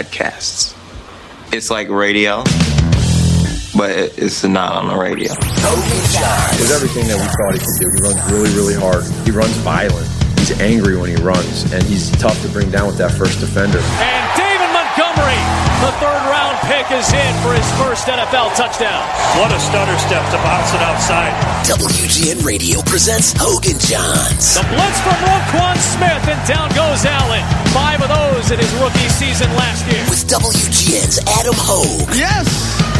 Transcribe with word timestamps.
Podcasts. 0.00 0.72
It's 1.52 1.68
like 1.68 1.90
radio, 1.90 2.42
but 3.76 4.16
it's 4.16 4.44
not 4.44 4.72
on 4.72 4.88
the 4.88 4.96
radio. 4.96 5.28
He's 6.56 6.72
everything 6.72 7.04
that 7.08 7.20
we 7.20 7.28
thought 7.36 7.52
he 7.52 7.60
could 7.60 7.76
do. 7.76 7.92
He 7.92 8.00
runs 8.00 8.32
really, 8.32 8.48
really 8.56 8.74
hard. 8.80 9.04
He 9.28 9.30
runs 9.30 9.52
violent. 9.60 10.08
He's 10.38 10.58
angry 10.58 10.96
when 10.96 11.14
he 11.14 11.20
runs, 11.22 11.70
and 11.74 11.82
he's 11.82 12.10
tough 12.12 12.40
to 12.40 12.48
bring 12.48 12.70
down 12.70 12.86
with 12.86 12.96
that 12.96 13.12
first 13.12 13.40
defender. 13.40 13.76
And 13.76 14.40
David 14.40 14.40
Montgomery, 14.40 14.49
the 15.80 15.92
third 15.96 16.22
round 16.28 16.56
pick, 16.68 16.86
is 16.92 17.08
in 17.12 17.32
for 17.40 17.52
his 17.56 17.66
first 17.80 18.06
NFL 18.06 18.52
touchdown. 18.56 19.00
What 19.40 19.52
a 19.52 19.60
stutter 19.60 19.96
step 19.98 20.24
to 20.30 20.38
bounce 20.44 20.70
it 20.76 20.82
outside. 20.84 21.32
WGN 21.64 22.44
Radio 22.44 22.80
presents 22.82 23.32
Hoge 23.36 23.68
and 23.72 23.80
Jahns. 23.80 24.60
The 24.60 24.64
blitz 24.68 24.98
from 25.00 25.18
Roquan 25.24 25.76
Smith, 25.80 26.24
and 26.28 26.40
down 26.48 26.68
goes 26.76 27.04
Allen. 27.04 27.44
Five 27.72 28.02
of 28.02 28.08
those 28.08 28.50
in 28.50 28.58
his 28.58 28.72
rookie 28.80 29.08
season 29.08 29.48
last 29.56 29.86
year. 29.88 30.04
With 30.08 30.24
WGN's 30.28 31.18
Adam 31.40 31.56
Hoge. 31.56 32.12
Yes, 32.16 32.48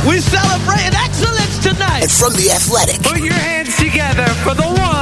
we 0.09 0.21
celebrate 0.21 0.93
excellence 0.97 1.57
tonight. 1.61 2.09
And 2.09 2.13
from 2.13 2.33
The 2.33 2.51
Athletic, 2.53 3.03
Put 3.03 3.21
your 3.21 3.35
hands 3.35 3.77
together 3.77 4.27
for 4.45 4.55
the 4.55 4.65
one 4.65 4.71
and 4.71 4.79
only 4.81 5.00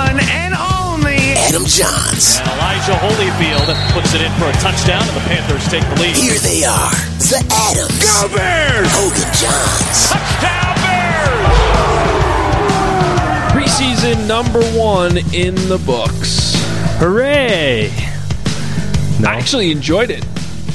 Adam 1.49 1.63
Jahns. 1.65 2.39
And 2.41 2.49
Elijah 2.51 2.93
Holyfield 3.01 3.73
puts 3.93 4.13
it 4.15 4.21
in 4.21 4.31
for 4.33 4.45
a 4.49 4.53
touchdown, 4.61 5.01
and 5.01 5.17
the 5.17 5.21
Panthers 5.21 5.67
take 5.69 5.83
the 5.89 5.95
lead. 6.03 6.15
Here 6.15 6.39
they 6.41 6.63
are, 6.65 6.91
the 7.19 7.43
Adams. 7.51 8.05
Go 8.05 8.29
Bears! 8.37 8.87
Hoge 8.93 9.19
and 9.25 9.35
Jahns. 9.35 10.11
Touchdown 10.13 10.75
Bears! 10.85 11.49
Preseason 13.55 14.27
number 14.29 14.61
one 14.79 15.17
in 15.35 15.55
the 15.69 15.79
books. 15.87 16.53
Hooray! 16.99 17.91
I 19.27 19.37
actually 19.39 19.71
enjoyed 19.73 20.11
it. 20.11 20.25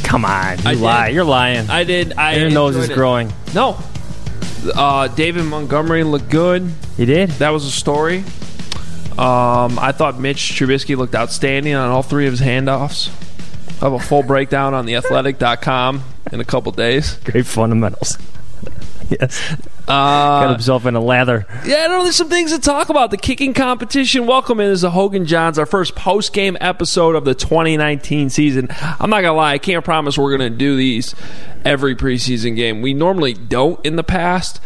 Come 0.03 0.25
on, 0.25 0.57
you 0.59 0.63
I 0.65 0.73
lie. 0.73 1.07
did. 1.07 1.15
You're 1.15 1.23
lying. 1.23 1.69
I 1.69 1.83
did. 1.83 2.13
I 2.13 2.35
Your 2.37 2.49
nose 2.49 2.75
enjoyed 2.75 2.83
is 2.85 2.89
it. 2.89 2.93
growing. 2.95 3.31
No. 3.53 3.77
Uh, 4.75 5.07
David 5.09 5.43
Montgomery 5.45 6.03
looked 6.03 6.29
good. 6.29 6.71
He 6.97 7.05
did? 7.05 7.29
That 7.31 7.49
was 7.51 7.65
a 7.65 7.71
story. 7.71 8.23
Um, 9.17 9.77
I 9.77 9.91
thought 9.91 10.19
Mitch 10.19 10.53
Trubisky 10.53 10.97
looked 10.97 11.13
outstanding 11.13 11.75
on 11.75 11.89
all 11.89 12.03
three 12.03 12.25
of 12.25 12.31
his 12.33 12.41
handoffs. 12.41 13.09
I 13.81 13.85
have 13.85 13.93
a 13.93 13.99
full 13.99 14.23
breakdown 14.23 14.73
on 14.73 14.85
theathletic.com 14.85 16.03
in 16.31 16.39
a 16.39 16.45
couple 16.45 16.71
days. 16.71 17.15
Great 17.25 17.45
fundamentals. 17.45 18.17
yes. 19.09 19.55
Uh, 19.83 20.41
Got 20.45 20.51
himself 20.51 20.85
in 20.85 20.95
a 20.95 20.99
lather. 20.99 21.45
Yeah, 21.65 21.83
I 21.83 21.87
know 21.87 22.03
there's 22.03 22.15
some 22.15 22.29
things 22.29 22.53
to 22.53 22.59
talk 22.59 22.89
about. 22.89 23.11
The 23.11 23.17
kicking 23.17 23.53
competition. 23.53 24.25
Welcome 24.25 24.61
in 24.61 24.71
is 24.71 24.81
the 24.81 24.91
Hoge 24.91 25.15
and 25.15 25.27
Jahns, 25.27 25.57
our 25.57 25.65
first 25.65 25.93
post 25.95 26.31
game 26.31 26.57
episode 26.61 27.15
of 27.15 27.25
the 27.25 27.35
2019 27.35 28.29
season. 28.29 28.69
I'm 28.71 29.09
not 29.09 29.21
gonna 29.21 29.33
lie, 29.33 29.53
I 29.53 29.57
can't 29.57 29.83
promise 29.83 30.17
we're 30.17 30.31
gonna 30.31 30.49
do 30.49 30.77
these 30.77 31.13
every 31.65 31.95
preseason 31.95 32.55
game. 32.55 32.81
We 32.81 32.93
normally 32.93 33.33
don't 33.33 33.85
in 33.85 33.97
the 33.97 34.03
past. 34.03 34.61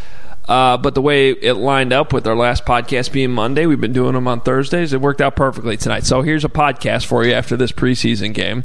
Uh, 0.47 0.77
but 0.77 0.95
the 0.95 1.01
way 1.01 1.31
it 1.31 1.55
lined 1.55 1.91
up 1.91 2.13
with 2.13 2.25
our 2.25 2.35
last 2.35 2.65
podcast 2.65 3.11
being 3.11 3.31
Monday, 3.31 3.65
we've 3.65 3.81
been 3.81 3.93
doing 3.93 4.13
them 4.13 4.27
on 4.27 4.39
Thursdays. 4.39 4.93
It 4.93 5.01
worked 5.01 5.21
out 5.21 5.35
perfectly 5.35 5.75
tonight. 5.77 6.05
So 6.05 6.21
here's 6.21 6.45
a 6.45 6.49
podcast 6.49 7.05
for 7.05 7.25
you 7.25 7.33
after 7.33 7.57
this 7.57 7.71
preseason 7.71 8.33
game. 8.33 8.63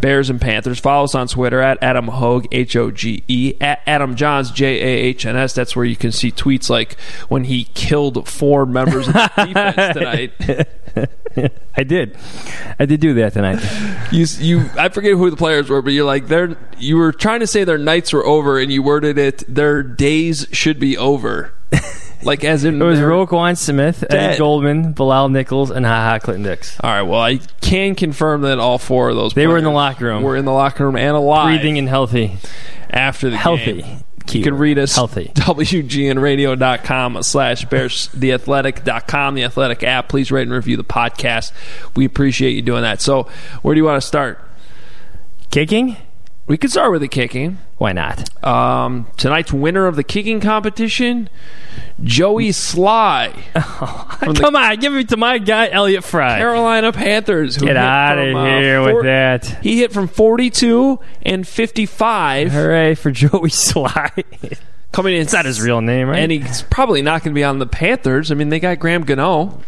Bears 0.00 0.28
and 0.28 0.40
Panthers. 0.40 0.80
Follow 0.80 1.04
us 1.04 1.14
on 1.14 1.28
Twitter 1.28 1.60
at 1.60 1.78
Adam 1.82 2.08
Hoge, 2.08 2.46
H 2.50 2.74
O 2.76 2.90
G 2.90 3.22
E, 3.28 3.54
at 3.60 3.80
Adam 3.86 4.16
Jahns, 4.16 4.52
J 4.52 4.80
A 4.80 5.04
H 5.06 5.24
N 5.26 5.36
S. 5.36 5.54
That's 5.54 5.76
where 5.76 5.84
you 5.84 5.96
can 5.96 6.12
see 6.12 6.32
tweets 6.32 6.68
like 6.68 6.98
when 7.28 7.44
he 7.44 7.64
killed 7.74 8.28
four 8.28 8.66
members 8.66 9.06
of 9.06 9.14
the 9.14 9.30
defense 9.46 9.96
tonight. 10.96 11.10
I 11.76 11.82
did. 11.84 12.16
I 12.78 12.86
did 12.86 13.00
do 13.00 13.14
that 13.14 13.32
tonight. 13.32 13.60
You, 14.12 14.26
you, 14.38 14.70
I 14.78 14.88
forget 14.88 15.12
who 15.12 15.30
the 15.30 15.36
players 15.36 15.68
were, 15.68 15.82
but 15.82 15.92
you're 15.92 16.04
like, 16.04 16.26
they're, 16.26 16.56
you 16.78 16.96
were 16.96 17.12
trying 17.12 17.40
to 17.40 17.46
say 17.46 17.64
their 17.64 17.78
nights 17.78 18.12
were 18.12 18.24
over, 18.26 18.58
and 18.58 18.72
you 18.72 18.82
worded 18.82 19.18
it, 19.18 19.44
their 19.52 19.82
days 19.82 20.46
should 20.52 20.78
be 20.80 20.96
over. 20.98 21.52
like, 22.22 22.44
as 22.44 22.64
in. 22.64 22.80
It 22.80 22.84
was 22.84 22.98
Roquan 22.98 23.56
Smith. 23.56 24.04
Eddie 24.10 24.38
Goldman, 24.38 24.92
Bilal 24.92 25.28
Nichols, 25.28 25.70
and 25.70 25.86
Ha 25.86 25.92
Ha 26.10 26.18
Clinton 26.18 26.42
Dix. 26.44 26.78
All 26.80 26.90
right, 26.90 27.02
well, 27.02 27.20
I 27.20 27.36
can 27.60 27.94
confirm 27.94 28.42
that 28.42 28.58
all 28.58 28.78
four 28.78 29.10
of 29.10 29.16
those 29.16 29.32
They 29.34 29.46
were 29.46 29.58
in 29.58 29.64
the 29.64 29.70
locker 29.70 30.06
room. 30.06 30.22
Were 30.22 30.36
in 30.36 30.44
the 30.44 30.52
locker 30.52 30.84
room 30.84 30.96
and 30.96 31.16
alive. 31.16 31.46
Breathing 31.60 31.78
and 31.78 31.88
healthy. 31.88 32.36
after 32.90 33.30
the 33.30 33.36
Healthy. 33.36 33.82
game. 33.82 33.98
You 34.38 34.44
can 34.44 34.56
read 34.56 34.78
us 34.78 34.94
Healthy. 34.94 35.26
WGNradio.com 35.34 37.22
slash 37.22 37.64
bears 37.66 38.08
theathletic.com, 38.08 39.34
the 39.34 39.44
athletic 39.44 39.82
app. 39.82 40.08
Please 40.08 40.30
rate 40.30 40.42
and 40.42 40.52
review 40.52 40.76
the 40.76 40.84
podcast. 40.84 41.52
We 41.96 42.04
appreciate 42.04 42.52
you 42.52 42.62
doing 42.62 42.82
that. 42.82 43.00
So 43.00 43.28
where 43.62 43.74
do 43.74 43.80
you 43.80 43.84
want 43.84 44.00
to 44.00 44.06
start? 44.06 44.40
Kicking? 45.50 45.96
We 46.50 46.58
could 46.58 46.72
start 46.72 46.90
with 46.90 47.00
the 47.00 47.06
kicking. 47.06 47.58
Why 47.78 47.92
not? 47.92 48.44
Um, 48.44 49.06
tonight's 49.16 49.52
winner 49.52 49.86
of 49.86 49.94
the 49.94 50.02
kicking 50.02 50.40
competition, 50.40 51.30
Joey 52.02 52.48
Slye. 52.48 53.32
the 53.54 54.34
Come 54.34 54.56
on, 54.56 54.76
give 54.80 54.96
it 54.96 55.10
to 55.10 55.16
my 55.16 55.38
guy, 55.38 55.68
Elliott 55.68 56.02
Fry. 56.02 56.38
Carolina 56.38 56.90
Panthers. 56.92 57.54
Who 57.54 57.66
Get 57.66 57.76
out 57.76 58.18
of 58.18 58.34
uh, 58.34 58.44
here 58.46 58.82
four- 58.82 58.94
with 58.96 59.04
that. 59.04 59.62
He 59.62 59.78
hit 59.78 59.92
from 59.92 60.08
42 60.08 60.98
and 61.22 61.46
55. 61.46 62.50
Hooray 62.50 62.96
for 62.96 63.12
Joey 63.12 63.30
Slye. 63.50 64.58
Coming 64.90 65.14
in 65.14 65.22
It's 65.22 65.32
not 65.32 65.44
his 65.44 65.60
real 65.62 65.80
name, 65.80 66.08
right? 66.08 66.18
And 66.18 66.32
he's 66.32 66.62
probably 66.62 67.00
not 67.00 67.22
going 67.22 67.32
to 67.32 67.38
be 67.38 67.44
on 67.44 67.60
the 67.60 67.66
Panthers. 67.66 68.32
I 68.32 68.34
mean, 68.34 68.48
they 68.48 68.58
got 68.58 68.80
Graham 68.80 69.04
Gano, 69.04 69.60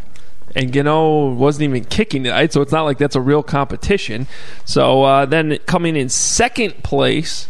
and 0.54 0.72
Gano 0.72 1.32
wasn't 1.32 1.64
even 1.64 1.84
kicking 1.84 2.24
tonight, 2.24 2.52
so 2.52 2.60
it's 2.60 2.72
not 2.72 2.82
like 2.82 2.98
that's 2.98 3.16
a 3.16 3.20
real 3.20 3.42
competition. 3.42 4.26
So 4.64 5.02
uh, 5.04 5.26
then 5.26 5.58
coming 5.66 5.96
in 5.96 6.08
second 6.08 6.82
place, 6.82 7.48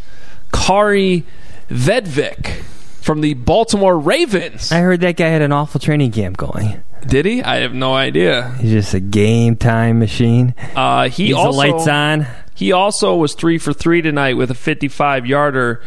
Kari 0.52 1.24
Vedvik 1.68 2.62
from 3.00 3.20
the 3.20 3.34
Baltimore 3.34 3.98
Ravens. 3.98 4.70
I 4.70 4.78
heard 4.78 5.00
that 5.00 5.16
guy 5.16 5.28
had 5.28 5.42
an 5.42 5.52
awful 5.52 5.80
training 5.80 6.12
camp 6.12 6.36
going. 6.36 6.82
Did 7.06 7.26
he? 7.26 7.42
I 7.42 7.56
have 7.56 7.74
no 7.74 7.94
idea. 7.94 8.54
He's 8.60 8.70
just 8.70 8.94
a 8.94 9.00
game 9.00 9.56
time 9.56 9.98
machine. 9.98 10.54
Uh, 10.76 11.08
he 11.08 11.28
Keeps 11.28 11.38
also 11.38 11.58
lights 11.58 11.88
on. 11.88 12.26
He 12.54 12.70
also 12.70 13.16
was 13.16 13.34
three 13.34 13.58
for 13.58 13.72
three 13.72 14.02
tonight 14.02 14.34
with 14.34 14.50
a 14.50 14.54
55 14.54 15.26
yarder. 15.26 15.82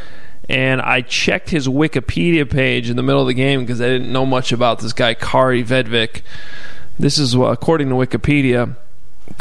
And 0.49 0.81
I 0.81 1.01
checked 1.01 1.49
his 1.49 1.67
Wikipedia 1.67 2.49
page 2.49 2.89
in 2.89 2.97
the 2.97 3.03
middle 3.03 3.21
of 3.21 3.27
the 3.27 3.33
game 3.33 3.61
because 3.61 3.81
I 3.81 3.87
didn't 3.87 4.11
know 4.11 4.25
much 4.25 4.51
about 4.51 4.79
this 4.79 4.93
guy, 4.93 5.13
Kari 5.13 5.63
Vedvik. 5.63 6.21
This 6.97 7.17
is, 7.17 7.33
according 7.33 7.89
to 7.89 7.95
Wikipedia, 7.95 8.75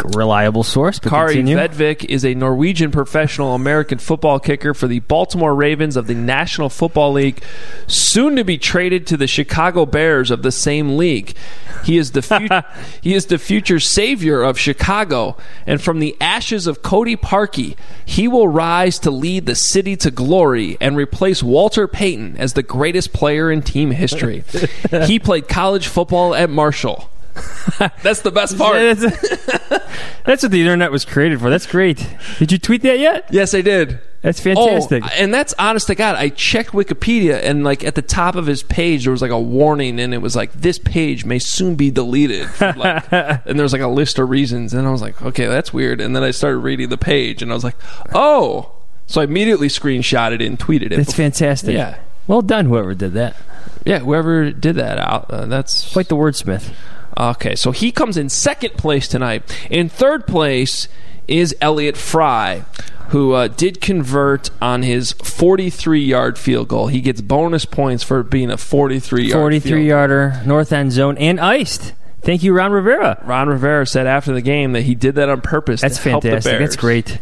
Reliable 0.03 0.65
source. 0.65 0.99
Kari 0.99 1.37
continue. 1.37 1.57
Vedvik 1.57 2.05
is 2.07 2.25
a 2.25 2.35
Norwegian 2.35 2.91
professional 2.91 3.55
American 3.55 3.99
football 3.99 4.41
kicker 4.41 4.75
for 4.75 4.89
the 4.89 5.01
Baltimore 5.01 5.55
Ravens 5.55 5.97
of 5.97 6.07
the 6.07 6.15
National 6.15 6.69
Football 6.69 7.13
League, 7.13 7.43
soon 7.87 8.35
to 8.37 8.45
be 8.45 8.59
traded 8.59 9.07
to 9.07 9.17
the 9.17 9.27
Chicago 9.27 9.87
Bears 9.87 10.31
of 10.31 10.43
the 10.43 10.51
same 10.51 10.97
league. 10.97 11.37
He 11.85 11.97
is 11.97 12.11
the 12.11 12.65
he 13.03 13.15
is 13.15 13.27
the 13.27 13.39
future 13.39 13.79
savior 13.79 14.43
of 14.43 14.59
Chicago, 14.59 15.37
and 15.67 15.81
from 15.81 16.01
the 16.01 16.17
ashes 16.21 16.67
of 16.67 16.83
Cody 16.83 17.17
Parkey, 17.17 17.77
he 18.05 18.27
will 18.27 18.49
rise 18.49 18.99
to 19.01 19.11
lead 19.11 19.47
the 19.47 19.55
city 19.55 19.97
to 19.99 20.11
glory 20.11 20.77
and 20.81 20.97
replace 20.97 21.43
Walter 21.43 21.87
Payton 21.87 22.37
as 22.39 22.55
the 22.55 22.63
greatest 22.63 23.13
player 23.13 23.51
in 23.51 23.63
team 23.63 23.91
history. 23.91 24.45
he 25.07 25.19
played 25.19 25.47
college 25.47 25.87
football 25.87 26.35
at 26.35 26.51
Marshall. 26.51 27.11
That's 28.03 28.21
the 28.21 28.31
best 28.31 28.57
part. 28.57 28.77
Yeah, 28.77 28.95
that's, 28.95 29.29
that's 30.25 30.43
what 30.43 30.53
the 30.53 30.61
internet 30.61 30.93
was 30.93 31.05
created 31.05 31.41
for. 31.41 31.51
That's 31.51 31.67
great. 31.67 32.07
Did 32.39 32.53
you 32.53 32.59
tweet 32.59 32.83
that 32.83 32.99
yet? 32.99 33.27
Yes, 33.31 33.55
I 33.55 33.61
did. 33.61 34.01
That's 34.23 34.41
fantastic. 34.41 35.05
Oh, 35.05 35.09
and 35.19 35.35
that's 35.35 35.53
honest 35.59 35.89
to 35.89 35.95
God. 35.95 36.17
I 36.17 36.31
checked 36.31 36.71
Wikipedia, 36.71 37.41
and 37.43 37.63
like 37.65 37.85
at 37.85 37.95
the 37.95 38.03
top 38.03 38.37
of 38.37 38.47
his 38.47 38.63
page, 38.63 39.05
there 39.05 39.11
was 39.11 39.21
like 39.21 39.31
a 39.31 39.41
warning, 39.41 40.01
and 40.01 40.15
it 40.15 40.19
was 40.19 40.35
like 40.35 40.53
this 40.53 40.79
page 40.79 41.25
may 41.27 41.39
soon 41.39 41.75
be 41.75 41.91
deleted. 41.91 42.49
Like, 42.61 43.05
and 43.13 43.59
there 43.59 43.65
was 43.65 43.73
like 43.75 43.83
a 43.83 43.89
list 43.89 44.19
of 44.19 44.31
reasons, 44.31 44.73
and 44.73 44.87
I 44.87 44.91
was 44.91 45.03
like, 45.03 45.21
okay, 45.21 45.47
that's 45.47 45.75
weird. 45.75 46.01
And 46.01 46.15
then 46.17 46.23
I 46.23 46.31
started 46.31 46.59
reading 46.59 46.89
the 46.89 46.97
page, 46.97 47.43
and 47.43 47.51
I 47.51 47.55
was 47.55 47.65
like, 47.65 47.77
oh. 48.15 48.73
So 49.07 49.21
I 49.21 49.25
immediately 49.25 49.69
screenshotted 49.69 50.35
it 50.37 50.43
and 50.43 50.59
tweeted 50.59 50.87
it. 50.93 50.97
That's 50.97 51.11
before- 51.11 51.25
fantastic. 51.25 51.75
Yeah, 51.75 51.99
Well 52.27 52.41
done, 52.41 52.65
whoever 52.67 52.95
did 52.95 53.13
that. 53.15 53.37
yeah. 53.85 53.99
Whoever 53.99 54.51
did 54.53 54.77
that 54.77 54.99
out, 54.99 55.31
uh, 55.31 55.45
that's 55.45 55.93
Quite 55.93 56.09
the 56.09 56.17
wordsmith. 56.17 56.73
Okay, 57.17 57.55
so 57.55 57.71
he 57.71 57.93
comes 57.93 58.17
in 58.17 58.29
second 58.29 58.75
place 58.75 59.07
tonight. 59.09 59.43
In 59.71 59.89
third 59.89 60.27
place 60.27 60.89
is 61.29 61.55
Elliott 61.61 61.97
Fry, 61.97 62.65
who 63.11 63.33
uh, 63.33 63.49
did 63.49 63.81
convert 63.81 64.51
on 64.61 64.83
his 64.83 65.13
43 65.13 66.01
yard 66.01 66.39
field 66.39 66.69
goal. 66.69 66.89
He 66.89 67.01
gets 67.01 67.21
bonus 67.21 67.65
points 67.65 68.03
for 68.03 68.23
being 68.23 68.51
a 68.51 68.57
43 68.57 69.29
yard 69.29 69.41
43 69.41 69.87
yarder, 69.89 70.43
north 70.45 70.73
end 70.73 70.93
zone, 70.93 71.17
and 71.19 71.39
iced. 71.41 71.93
Thank 72.23 72.43
you, 72.43 72.55
Ron 72.55 72.73
Rivera. 72.73 73.23
Ron 73.25 73.49
Rivera 73.49 73.87
said 73.87 74.07
after 74.07 74.33
the 74.33 74.41
game 74.41 74.73
that 74.73 74.83
he 74.83 74.95
did 74.95 75.15
that 75.17 75.29
on 75.29 75.41
purpose. 75.43 75.83
That's 75.83 76.03
to 76.03 76.09
help 76.11 76.23
the 76.23 76.31
fantastic. 76.31 76.59
That's 76.59 76.77
great. 76.77 77.19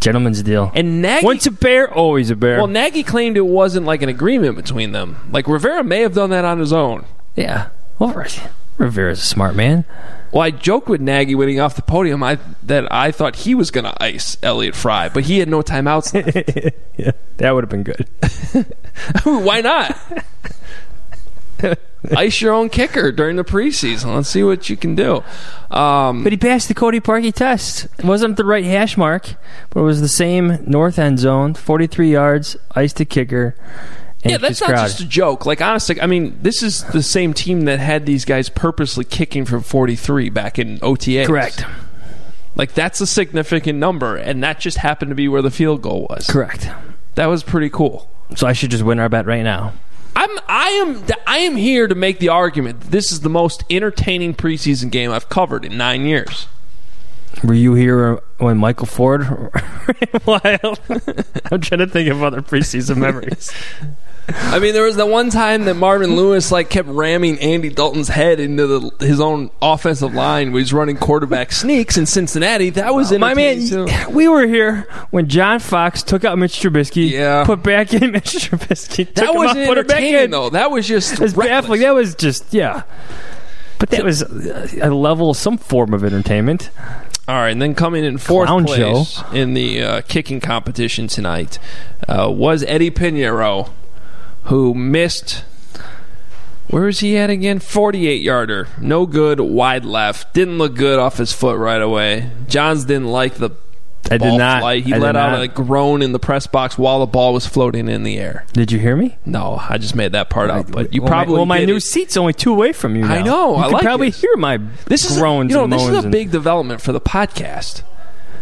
Gentleman's 0.00 0.42
deal. 0.42 0.72
And 0.74 1.00
Nagy, 1.02 1.24
Once 1.24 1.46
a 1.46 1.50
bear, 1.50 1.92
always 1.92 2.30
a 2.30 2.36
bear. 2.36 2.58
well, 2.58 2.66
Nagy 2.66 3.02
claimed 3.02 3.36
it 3.36 3.46
wasn't 3.46 3.86
like 3.86 4.02
an 4.02 4.08
agreement 4.08 4.56
between 4.56 4.92
them. 4.92 5.28
Like 5.30 5.46
Rivera 5.46 5.82
may 5.84 6.00
have 6.00 6.14
done 6.14 6.30
that 6.30 6.44
on 6.44 6.58
his 6.58 6.72
own. 6.72 7.04
yeah. 7.36 7.68
Well, 7.98 8.12
right. 8.12 8.42
Rivera's 8.78 9.20
a 9.20 9.24
smart 9.24 9.54
man. 9.54 9.84
Well, 10.32 10.42
I 10.42 10.50
joked 10.50 10.88
with 10.88 11.00
Nagy 11.00 11.34
winning 11.36 11.60
off 11.60 11.76
the 11.76 11.82
podium 11.82 12.22
I, 12.22 12.38
that 12.64 12.92
I 12.92 13.12
thought 13.12 13.36
he 13.36 13.54
was 13.54 13.70
going 13.70 13.84
to 13.84 14.02
ice 14.02 14.36
Elliott 14.42 14.74
Fry, 14.74 15.08
but 15.08 15.24
he 15.24 15.38
had 15.38 15.48
no 15.48 15.62
timeouts. 15.62 16.12
left. 16.12 16.74
yeah, 16.98 17.12
that 17.36 17.52
would 17.52 17.62
have 17.62 17.70
been 17.70 17.84
good. 17.84 18.08
Why 19.24 19.60
not? 19.60 19.96
ice 22.16 22.40
your 22.40 22.52
own 22.52 22.68
kicker 22.68 23.12
during 23.12 23.36
the 23.36 23.44
preseason. 23.44 24.14
Let's 24.14 24.28
see 24.28 24.42
what 24.42 24.68
you 24.68 24.76
can 24.76 24.94
do. 24.96 25.22
Um, 25.70 26.24
But 26.24 26.32
he 26.32 26.36
passed 26.36 26.66
the 26.68 26.74
Cody 26.74 27.00
Parkey 27.00 27.32
test. 27.32 27.86
It 27.98 28.04
wasn't 28.04 28.36
the 28.36 28.44
right 28.44 28.64
hash 28.64 28.96
mark, 28.96 29.36
but 29.70 29.80
it 29.80 29.84
was 29.84 30.00
the 30.00 30.08
same 30.08 30.58
north 30.66 30.98
end 30.98 31.20
zone, 31.20 31.54
43 31.54 32.10
yards, 32.10 32.56
iced 32.74 32.96
the 32.96 33.04
kicker. 33.04 33.54
Yeah, 34.24 34.38
that's 34.38 34.60
not 34.60 34.70
crowd. 34.70 34.86
just 34.86 35.00
a 35.00 35.06
joke. 35.06 35.46
Like 35.46 35.60
honestly, 35.60 36.00
I 36.00 36.06
mean, 36.06 36.38
this 36.40 36.62
is 36.62 36.84
the 36.84 37.02
same 37.02 37.34
team 37.34 37.62
that 37.62 37.78
had 37.78 38.06
these 38.06 38.24
guys 38.24 38.48
purposely 38.48 39.04
kicking 39.04 39.44
from 39.44 39.62
43 39.62 40.30
back 40.30 40.58
in 40.58 40.78
OTA. 40.82 41.26
Correct. 41.26 41.64
Like 42.56 42.74
that's 42.74 43.00
a 43.00 43.06
significant 43.06 43.78
number, 43.78 44.16
and 44.16 44.42
that 44.42 44.60
just 44.60 44.78
happened 44.78 45.10
to 45.10 45.14
be 45.14 45.28
where 45.28 45.42
the 45.42 45.50
field 45.50 45.82
goal 45.82 46.06
was. 46.08 46.26
Correct. 46.26 46.68
That 47.16 47.26
was 47.26 47.42
pretty 47.42 47.68
cool. 47.68 48.08
So 48.36 48.46
I 48.46 48.52
should 48.52 48.70
just 48.70 48.82
win 48.82 48.98
our 48.98 49.08
bet 49.08 49.26
right 49.26 49.42
now. 49.42 49.74
I'm 50.16 50.30
I 50.48 50.68
am 50.68 51.04
I 51.26 51.38
am 51.38 51.56
here 51.56 51.88
to 51.88 51.94
make 51.94 52.20
the 52.20 52.28
argument 52.28 52.80
that 52.80 52.90
this 52.90 53.10
is 53.10 53.20
the 53.20 53.28
most 53.28 53.64
entertaining 53.68 54.34
preseason 54.34 54.90
game 54.90 55.10
I've 55.10 55.28
covered 55.28 55.64
in 55.64 55.76
nine 55.76 56.06
years. 56.06 56.46
Were 57.42 57.54
you 57.54 57.74
here 57.74 58.20
when 58.38 58.58
Michael 58.58 58.86
Ford 58.86 59.22
ran 59.28 60.20
wild? 60.24 60.80
I'm 61.50 61.60
trying 61.60 61.80
to 61.80 61.88
think 61.88 62.08
of 62.08 62.22
other 62.22 62.42
preseason 62.42 62.98
memories. 62.98 63.52
I 64.28 64.58
mean, 64.58 64.72
there 64.72 64.84
was 64.84 64.96
the 64.96 65.04
one 65.06 65.28
time 65.30 65.64
that 65.66 65.74
Marvin 65.74 66.16
Lewis 66.16 66.50
like 66.50 66.70
kept 66.70 66.88
ramming 66.88 67.38
Andy 67.40 67.68
Dalton's 67.68 68.08
head 68.08 68.40
into 68.40 68.66
the, 68.66 69.06
his 69.06 69.20
own 69.20 69.50
offensive 69.60 70.14
line 70.14 70.52
when 70.52 70.62
he's 70.62 70.72
running 70.72 70.96
quarterback 70.96 71.52
sneaks 71.52 71.96
in 71.98 72.06
Cincinnati. 72.06 72.70
That 72.70 72.94
was 72.94 73.12
My 73.12 73.34
man, 73.34 73.66
too. 73.66 73.86
we 74.10 74.26
were 74.28 74.46
here 74.46 74.86
when 75.10 75.28
John 75.28 75.58
Fox 75.58 76.02
took 76.02 76.24
out 76.24 76.38
Mitch 76.38 76.54
Trubisky, 76.60 77.10
Yeah. 77.10 77.44
put 77.44 77.62
back 77.62 77.92
in 77.92 78.10
Mitch 78.12 78.32
Trubisky. 78.32 79.04
took 79.06 79.14
That 79.16 79.26
out, 79.26 79.34
put 79.34 79.56
him 79.78 79.86
back 79.86 79.96
entertaining 79.98 80.24
in. 80.24 80.30
though. 80.30 80.50
That 80.50 80.70
was 80.70 80.86
just 80.88 81.18
was 81.20 81.34
baffling. 81.34 81.80
That 81.80 81.94
was 81.94 82.14
just 82.14 82.52
yeah. 82.54 82.84
But 83.78 83.90
that 83.90 84.04
was 84.04 84.22
a 84.22 84.88
level, 84.90 85.34
some 85.34 85.58
form 85.58 85.92
of 85.92 86.02
entertainment. 86.04 86.70
All 87.26 87.34
right, 87.36 87.50
and 87.50 87.60
then 87.60 87.74
coming 87.74 88.04
in 88.04 88.18
fourth 88.18 88.48
Clown 88.48 88.64
place 88.66 89.22
in 89.32 89.54
the 89.54 89.82
uh, 89.82 90.00
kicking 90.02 90.40
competition 90.40 91.08
tonight 91.08 91.58
uh, 92.08 92.30
was 92.30 92.62
Eddie 92.64 92.90
Pineiro, 92.90 93.70
who 94.44 94.74
missed. 94.74 95.44
Where 96.68 96.88
is 96.88 97.00
he 97.00 97.16
at 97.16 97.30
again? 97.30 97.58
48 97.58 98.22
yarder. 98.22 98.68
No 98.80 99.06
good, 99.06 99.38
wide 99.40 99.84
left. 99.84 100.32
Didn't 100.34 100.58
look 100.58 100.74
good 100.74 100.98
off 100.98 101.18
his 101.18 101.32
foot 101.32 101.58
right 101.58 101.80
away. 101.80 102.30
Jahns 102.46 102.86
didn't 102.86 103.08
like 103.08 103.34
the 103.34 103.50
I 104.10 104.18
did 104.18 104.36
not. 104.36 104.60
flight. 104.60 104.84
He 104.84 104.92
I 104.92 104.98
let 104.98 105.14
out 105.16 105.32
not. 105.32 105.42
a 105.42 105.48
groan 105.48 106.02
in 106.02 106.12
the 106.12 106.18
press 106.18 106.46
box 106.46 106.76
while 106.76 107.00
the 107.00 107.06
ball 107.06 107.32
was 107.32 107.46
floating 107.46 107.88
in 107.88 108.02
the 108.02 108.18
air. 108.18 108.44
Did 108.52 108.72
you 108.72 108.78
hear 108.78 108.96
me? 108.96 109.16
No, 109.24 109.58
I 109.68 109.78
just 109.78 109.94
made 109.94 110.12
that 110.12 110.30
part 110.30 110.50
up, 110.50 110.70
but 110.70 110.92
you 110.94 111.02
well, 111.02 111.08
probably 111.10 111.32
my, 111.34 111.38
well, 111.38 111.46
my 111.46 111.64
new 111.64 111.76
it. 111.76 111.80
seat's 111.82 112.16
only 112.16 112.32
two 112.34 112.52
away 112.52 112.72
from 112.72 112.96
you. 112.96 113.04
I 113.04 113.22
know, 113.22 113.56
You 113.56 113.62
I 113.62 113.66
like 113.68 113.82
probably 113.82 114.08
it. 114.08 114.16
hear 114.16 114.36
my 114.36 114.58
This 114.86 115.10
is 115.10 115.16
groans 115.18 115.50
you 115.50 115.56
know 115.56 115.64
and 115.64 115.72
this 115.72 115.82
is 115.86 116.04
a 116.04 116.08
big 116.08 116.30
development 116.30 116.80
for 116.82 116.92
the 116.92 117.00
podcast 117.00 117.82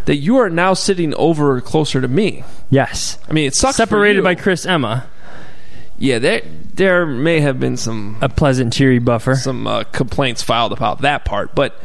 that 0.07 0.17
you 0.17 0.37
are 0.39 0.51
now 0.51 0.75
sitting 0.75 1.15
over 1.15 1.61
closer 1.61 2.01
to 2.01 2.09
me. 2.09 2.43
yes. 2.71 3.19
I 3.29 3.33
mean, 3.33 3.47
it 3.47 3.55
sucks. 3.55 3.77
Separated 3.77 4.25
by 4.25 4.35
Chris 4.35 4.67
Emma, 4.67 5.07
Yeah, 6.03 6.19
there 6.19 6.43
there 6.75 7.07
may 7.07 7.41
have 7.41 7.61
been 7.61 7.77
some 7.77 8.19
a 8.21 8.29
pleasant, 8.29 8.73
cheery 8.73 8.99
buffer. 8.99 9.37
some 9.37 9.69
uh, 9.69 9.85
complaints 9.85 10.43
filed 10.43 10.73
about 10.73 11.03
that 11.03 11.25
part, 11.25 11.55
but 11.55 11.81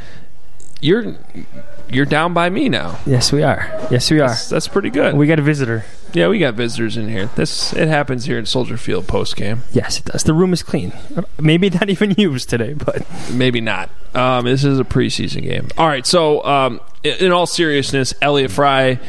you're 0.82 1.18
you're 1.92 2.06
down 2.08 2.34
by 2.34 2.50
me 2.50 2.68
now. 2.68 2.98
Yes, 3.06 3.32
we 3.32 3.44
are. 3.44 3.72
Yes, 3.92 4.10
we 4.10 4.20
are. 4.20 4.30
That's, 4.30 4.50
that's 4.50 4.68
pretty 4.68 4.90
good. 4.90 5.14
We 5.16 5.28
got 5.28 5.38
a 5.38 5.44
visitor. 5.44 5.86
yeah, 6.14 6.30
we 6.30 6.40
got 6.40 6.56
visitors 6.56 6.98
in 6.98 7.08
here. 7.10 7.28
This 7.36 7.74
it 7.74 7.88
happens 7.88 8.26
here 8.26 8.40
in 8.40 8.48
Soldier 8.48 8.76
Field 8.76 9.08
post 9.08 9.36
game. 9.36 9.62
Yes, 9.72 10.00
it 10.00 10.06
does. 10.06 10.24
The 10.24 10.34
room 10.34 10.52
is 10.52 10.64
clean. 10.64 10.94
Maybe 11.40 11.70
not 11.70 11.88
even 11.92 12.16
used 12.18 12.50
today, 12.50 12.74
but 12.74 13.06
Maybe 13.32 13.62
not. 13.62 13.92
Um, 14.16 14.46
this 14.46 14.64
is 14.64 14.80
a 14.80 14.84
preseason 14.84 15.44
game. 15.44 15.68
All 15.78 15.88
right. 15.88 16.08
So, 16.08 16.44
um, 16.44 16.82
in, 17.04 17.28
in 17.28 17.32
all 17.32 17.46
seriousness, 17.46 18.16
Elliott 18.20 18.50
Fry, 18.50 19.00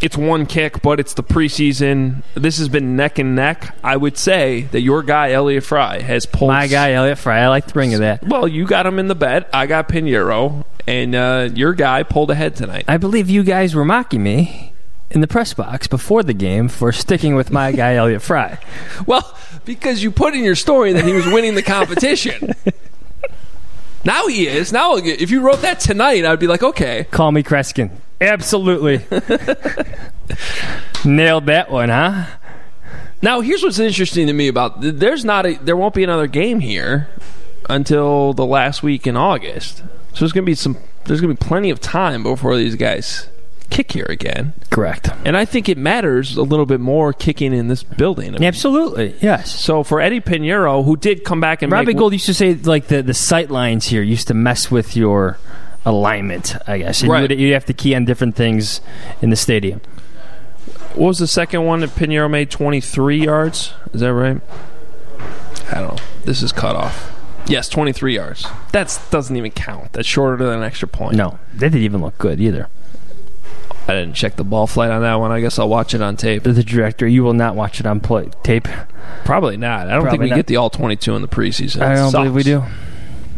it's 0.00 0.16
one 0.16 0.46
kick, 0.46 0.82
but 0.82 1.00
it's 1.00 1.14
the 1.14 1.22
preseason. 1.22 2.22
This 2.34 2.58
has 2.58 2.68
been 2.68 2.96
neck 2.96 3.18
and 3.18 3.34
neck. 3.34 3.76
I 3.82 3.96
would 3.96 4.16
say 4.18 4.62
that 4.72 4.80
your 4.80 5.02
guy 5.02 5.32
Elliott 5.32 5.64
Fry 5.64 6.00
has 6.00 6.26
pulled. 6.26 6.50
my 6.50 6.66
guy 6.66 6.92
Elliott 6.92 7.18
Fry. 7.18 7.38
I 7.38 7.48
like 7.48 7.66
the 7.68 7.78
ring 7.78 7.94
of 7.94 8.00
that. 8.00 8.22
Well, 8.22 8.46
you 8.46 8.66
got 8.66 8.86
him 8.86 8.98
in 8.98 9.08
the 9.08 9.14
bet. 9.14 9.48
I 9.52 9.66
got 9.66 9.88
Pineiro, 9.88 10.64
and 10.86 11.14
uh, 11.14 11.48
your 11.54 11.72
guy 11.72 12.02
pulled 12.02 12.30
ahead 12.30 12.56
tonight. 12.56 12.84
I 12.88 12.96
believe 12.96 13.30
you 13.30 13.42
guys 13.42 13.74
were 13.74 13.84
mocking 13.84 14.22
me 14.22 14.72
in 15.10 15.20
the 15.20 15.28
press 15.28 15.54
box 15.54 15.86
before 15.86 16.22
the 16.22 16.34
game 16.34 16.68
for 16.68 16.92
sticking 16.92 17.34
with 17.34 17.50
my 17.50 17.72
guy 17.72 17.94
Elliott 17.96 18.22
Fry. 18.22 18.58
Well, 19.06 19.36
because 19.64 20.02
you 20.02 20.10
put 20.10 20.34
in 20.34 20.44
your 20.44 20.56
story 20.56 20.92
that 20.92 21.04
he 21.04 21.12
was 21.12 21.26
winning 21.26 21.54
the 21.54 21.62
competition. 21.62 22.52
now 24.06 24.26
he 24.28 24.46
is. 24.46 24.72
Now, 24.72 24.96
if 24.96 25.30
you 25.30 25.40
wrote 25.40 25.62
that 25.62 25.80
tonight, 25.80 26.24
I'd 26.24 26.38
be 26.38 26.46
like, 26.46 26.62
okay. 26.62 27.04
Call 27.10 27.32
me 27.32 27.42
Kreskin. 27.42 27.90
Absolutely. 28.20 29.04
Nailed 31.04 31.46
that 31.46 31.70
one, 31.70 31.88
huh? 31.88 32.26
Now, 33.22 33.40
here's 33.40 33.62
what's 33.62 33.78
interesting 33.78 34.26
to 34.28 34.32
me 34.32 34.48
about 34.48 34.80
there's 34.80 35.24
not 35.24 35.46
a 35.46 35.54
there 35.54 35.76
won't 35.76 35.94
be 35.94 36.04
another 36.04 36.26
game 36.26 36.60
here 36.60 37.08
until 37.68 38.32
the 38.32 38.46
last 38.46 38.82
week 38.82 39.06
in 39.06 39.16
August. 39.16 39.78
So 40.12 40.20
there's 40.20 40.32
gonna 40.32 40.46
be 40.46 40.54
some 40.54 40.76
there's 41.04 41.20
gonna 41.20 41.34
be 41.34 41.44
plenty 41.44 41.70
of 41.70 41.80
time 41.80 42.22
before 42.22 42.56
these 42.56 42.74
guys 42.74 43.28
kick 43.70 43.92
here 43.92 44.06
again. 44.08 44.52
Correct. 44.70 45.08
And 45.24 45.36
I 45.36 45.44
think 45.44 45.68
it 45.68 45.76
matters 45.78 46.36
a 46.36 46.42
little 46.42 46.66
bit 46.66 46.80
more 46.80 47.12
kicking 47.12 47.52
in 47.52 47.68
this 47.68 47.82
building. 47.82 48.42
Absolutely. 48.44 49.14
Yes. 49.20 49.58
So 49.58 49.82
for 49.82 50.00
Eddie 50.00 50.20
Pineiro, 50.20 50.84
who 50.84 50.96
did 50.96 51.24
come 51.24 51.40
back 51.40 51.62
and 51.62 51.70
Robbie 51.72 51.86
make, 51.88 51.96
Gould 51.98 52.12
used 52.12 52.26
to 52.26 52.34
say 52.34 52.54
like 52.54 52.88
the 52.88 53.02
the 53.02 53.14
sight 53.14 53.50
lines 53.50 53.86
here 53.86 54.02
used 54.02 54.28
to 54.28 54.34
mess 54.34 54.70
with 54.70 54.96
your 54.96 55.38
alignment, 55.84 56.56
I 56.66 56.78
guess. 56.78 57.02
And 57.02 57.10
Right. 57.10 57.30
you 57.30 57.52
have 57.54 57.64
to 57.66 57.72
key 57.72 57.94
on 57.94 58.04
different 58.04 58.34
things 58.36 58.80
in 59.22 59.30
the 59.30 59.36
stadium. 59.36 59.80
what 60.94 61.08
was 61.08 61.18
the 61.18 61.26
second 61.26 61.64
one 61.64 61.80
that 61.80 61.90
Pineiro 61.90 62.28
made 62.30 62.50
23 62.50 63.22
yards? 63.24 63.72
Is 63.92 64.00
that 64.00 64.12
right? 64.12 64.40
I 65.70 65.80
don't 65.80 65.96
know. 65.96 66.02
This 66.24 66.42
is 66.42 66.52
cut 66.52 66.74
off. 66.76 67.12
Yes, 67.48 67.68
23 67.68 68.14
yards. 68.16 68.46
That 68.72 68.98
doesn't 69.10 69.36
even 69.36 69.52
count. 69.52 69.92
That's 69.92 70.08
shorter 70.08 70.36
than 70.44 70.58
an 70.58 70.64
extra 70.64 70.88
point. 70.88 71.14
No, 71.16 71.38
that 71.54 71.70
didn't 71.70 71.82
even 71.84 72.00
look 72.00 72.18
good 72.18 72.40
either. 72.40 72.68
I 73.88 73.94
didn't 73.94 74.14
check 74.14 74.34
the 74.36 74.44
ball 74.44 74.66
flight 74.66 74.90
on 74.90 75.02
that 75.02 75.14
one. 75.14 75.30
I 75.30 75.40
guess 75.40 75.58
I'll 75.58 75.68
watch 75.68 75.94
it 75.94 76.02
on 76.02 76.16
tape. 76.16 76.42
The 76.42 76.64
director, 76.64 77.06
you 77.06 77.22
will 77.22 77.34
not 77.34 77.54
watch 77.54 77.78
it 77.78 77.86
on 77.86 78.00
play, 78.00 78.30
tape. 78.42 78.66
Probably 79.24 79.56
not. 79.56 79.88
I 79.88 79.94
don't 79.94 80.10
think 80.10 80.22
we 80.22 80.30
not. 80.30 80.36
get 80.36 80.46
the 80.48 80.56
all 80.56 80.70
22 80.70 81.14
in 81.14 81.22
the 81.22 81.28
preseason. 81.28 81.82
I 81.82 81.94
don't 81.94 82.10
believe 82.10 82.34
we 82.34 82.42
do. 82.42 82.64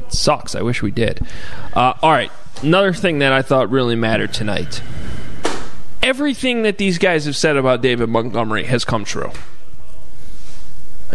It 0.07 0.13
sucks. 0.13 0.55
I 0.55 0.63
wish 0.63 0.83
we 0.83 0.91
did. 0.91 1.27
Uh, 1.75 1.93
all 2.01 2.11
right. 2.11 2.33
Another 2.63 2.95
thing 2.95 3.19
that 3.19 3.33
I 3.33 3.43
thought 3.43 3.71
really 3.71 3.95
mattered 3.95 4.33
tonight. 4.33 4.81
Everything 6.03 6.63
that 6.63 6.79
these 6.79 6.97
guys 6.97 7.27
have 7.27 7.37
said 7.37 7.57
about 7.57 7.83
David 7.83 8.09
Montgomery 8.09 8.65
has 8.65 8.85
come 8.85 9.05
true. 9.05 9.31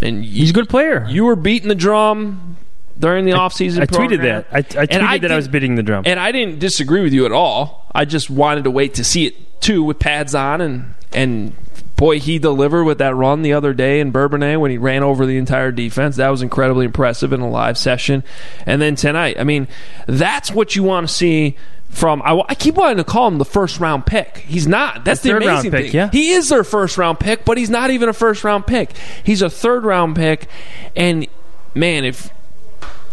And 0.02 0.24
He's 0.24 0.52
a 0.52 0.54
good 0.54 0.70
player. 0.70 1.08
you 1.10 1.26
were 1.26 1.36
beating 1.36 1.70
the 1.70 1.76
drum 1.76 2.58
during 2.98 3.26
the 3.26 3.32
offseason 3.32 3.82
I 3.82 3.86
tweeted 3.86 4.22
that. 4.22 4.48
I, 4.52 4.58
I 4.60 4.62
tweeted 4.62 5.02
I 5.02 5.18
that 5.20 5.32
I 5.32 5.36
was 5.36 5.48
beating 5.48 5.76
the 5.76 5.84
drum. 5.84 6.04
And 6.06 6.20
I 6.20 6.32
didn't 6.32 6.60
disagree 6.60 7.02
with 7.02 7.14
you 7.14 7.26
at 7.26 7.32
all. 7.32 7.88
I 7.94 8.06
just 8.06 8.30
wanted 8.30 8.64
to 8.66 8.72
wait 8.72 8.96
to 8.96 9.04
see 9.04 9.26
it 9.28 9.62
too 9.62 9.84
with 9.84 10.00
pads 10.00 10.36
on 10.36 10.62
and 10.62 10.94
and 11.14 11.54
boy 11.96 12.20
he 12.20 12.38
delivered 12.40 12.84
with 12.84 12.98
that 12.98 13.16
run 13.16 13.44
the 13.44 13.54
other 13.54 13.74
day 13.74 14.00
in 14.00 14.12
Bourbonnais 14.12 14.58
when 14.58 14.72
he 14.72 14.78
ran 14.78 15.04
over 15.04 15.26
the 15.26 15.38
entire 15.38 15.72
defense. 15.72 16.16
That 16.18 16.30
was 16.30 16.42
incredibly 16.42 16.86
impressive 16.86 17.32
in 17.34 17.40
a 17.42 17.50
live 17.50 17.78
session. 17.78 18.24
And 18.66 18.82
then 18.82 18.96
tonight, 18.96 19.38
I 19.40 19.44
mean, 19.44 19.68
that's 20.08 20.52
what 20.52 20.76
you 20.76 20.84
want 20.84 21.08
to 21.08 21.14
see 21.14 21.56
from 21.90 22.22
I, 22.24 22.42
I 22.50 22.56
keep 22.56 22.76
wanting 22.76 22.98
to 22.98 23.04
call 23.04 23.28
him 23.28 23.38
the 23.38 23.46
first 23.46 23.80
round 23.80 24.06
pick. 24.08 24.38
He's 24.38 24.68
not. 24.68 25.06
That's 25.06 25.22
The 25.22 25.30
the, 25.30 25.38
amazing 25.38 25.72
pick, 25.72 25.86
thing. 25.86 25.94
yeah. 25.94 26.10
He 26.12 26.32
is 26.32 26.50
their 26.50 26.64
first 26.64 26.98
round 26.98 27.20
pick, 27.20 27.46
but 27.46 27.58
he's 27.58 27.70
not 27.70 27.92
even 27.92 28.10
a 28.10 28.14
first 28.14 28.44
round 28.44 28.66
pick. 28.66 28.98
He's 29.24 29.42
a 29.44 29.50
third 29.50 29.86
round 29.86 30.16
pick 30.16 30.48
and 30.96 31.28
man, 31.76 32.04
if 32.06 32.30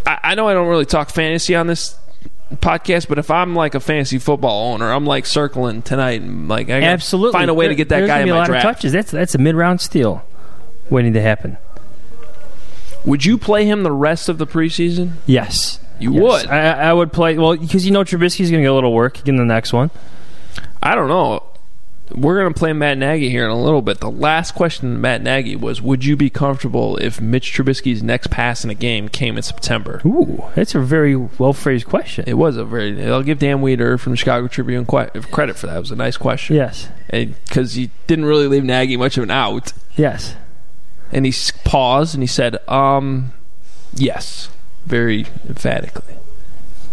I, 0.05 0.19
I 0.23 0.35
know 0.35 0.47
I 0.47 0.53
don't 0.53 0.67
really 0.67 0.85
talk 0.85 1.09
fantasy 1.09 1.55
on 1.55 1.67
this 1.67 1.95
podcast, 2.55 3.07
but 3.07 3.17
if 3.17 3.31
I'm 3.31 3.55
like 3.55 3.75
a 3.75 3.79
fantasy 3.79 4.19
football 4.19 4.73
owner, 4.73 4.91
I'm 4.91 5.05
like 5.05 5.25
circling 5.25 5.81
tonight 5.81 6.21
and 6.21 6.47
like 6.47 6.69
I 6.69 6.81
Absolutely, 6.81 7.33
find 7.39 7.49
a 7.49 7.53
way 7.53 7.67
to 7.67 7.75
get 7.75 7.89
that 7.89 8.05
guy 8.07 8.19
in 8.19 8.25
be 8.25 8.29
a 8.31 8.35
lot 8.35 8.47
draft. 8.47 8.65
of 8.65 8.75
touches. 8.75 8.91
That's 8.91 9.11
that's 9.11 9.35
a 9.35 9.37
mid 9.37 9.55
round 9.55 9.79
steal 9.81 10.23
waiting 10.89 11.13
to 11.13 11.21
happen. 11.21 11.57
Would 13.05 13.25
you 13.25 13.37
play 13.37 13.65
him 13.65 13.83
the 13.83 13.91
rest 13.91 14.29
of 14.29 14.37
the 14.37 14.45
preseason? 14.45 15.13
Yes, 15.25 15.79
You 15.99 16.13
Yes. 16.13 16.21
would. 16.21 16.47
I, 16.51 16.89
I 16.89 16.93
would 16.93 17.11
play 17.11 17.37
well 17.37 17.55
because 17.57 17.85
you 17.85 17.91
know 17.91 18.03
Trubisky's 18.03 18.51
going 18.51 18.61
to 18.61 18.65
get 18.65 18.71
a 18.71 18.73
little 18.75 18.93
work 18.93 19.27
in 19.27 19.37
the 19.37 19.45
next 19.45 19.73
one. 19.73 19.89
I 20.83 20.93
don't 20.95 21.07
know. 21.07 21.43
We're 22.15 22.39
going 22.39 22.53
to 22.53 22.57
play 22.57 22.73
Matt 22.73 22.97
Nagy 22.97 23.29
here 23.29 23.43
in 23.45 23.49
a 23.51 23.59
little 23.61 23.81
bit. 23.81 23.99
The 23.99 24.11
last 24.11 24.53
question 24.53 24.99
Matt 25.01 25.21
Nagy 25.21 25.55
was 25.55 25.81
Would 25.81 26.03
you 26.05 26.15
be 26.15 26.29
comfortable 26.29 26.97
if 26.97 27.19
Mitch 27.21 27.53
Trubisky's 27.53 28.03
next 28.03 28.29
pass 28.31 28.63
in 28.63 28.69
a 28.69 28.75
game 28.75 29.07
came 29.09 29.37
in 29.37 29.43
September? 29.43 30.01
Ooh, 30.05 30.43
that's 30.55 30.75
a 30.75 30.79
very 30.79 31.15
well 31.15 31.53
phrased 31.53 31.87
question. 31.87 32.25
It 32.27 32.33
was 32.35 32.57
a 32.57 32.65
very. 32.65 33.03
I'll 33.05 33.23
give 33.23 33.39
Dan 33.39 33.59
Wiederer 33.61 33.99
from 33.99 34.11
the 34.13 34.17
Chicago 34.17 34.47
Tribune 34.47 34.85
credit 34.85 35.57
for 35.57 35.67
that. 35.67 35.77
It 35.77 35.79
was 35.79 35.91
a 35.91 35.95
nice 35.95 36.17
question. 36.17 36.55
Yes, 36.55 36.89
Because 37.09 37.73
he 37.75 37.89
didn't 38.07 38.25
really 38.25 38.47
leave 38.47 38.63
Nagy 38.63 38.97
much 38.97 39.17
of 39.17 39.23
an 39.23 39.31
out. 39.31 39.73
yes. 39.95 40.35
And 41.13 41.25
he 41.25 41.33
paused 41.65 42.13
and 42.13 42.23
he 42.23 42.27
said, 42.27 42.57
um, 42.69 43.33
yes, 43.93 44.47
very 44.85 45.25
emphatically. 45.49 46.15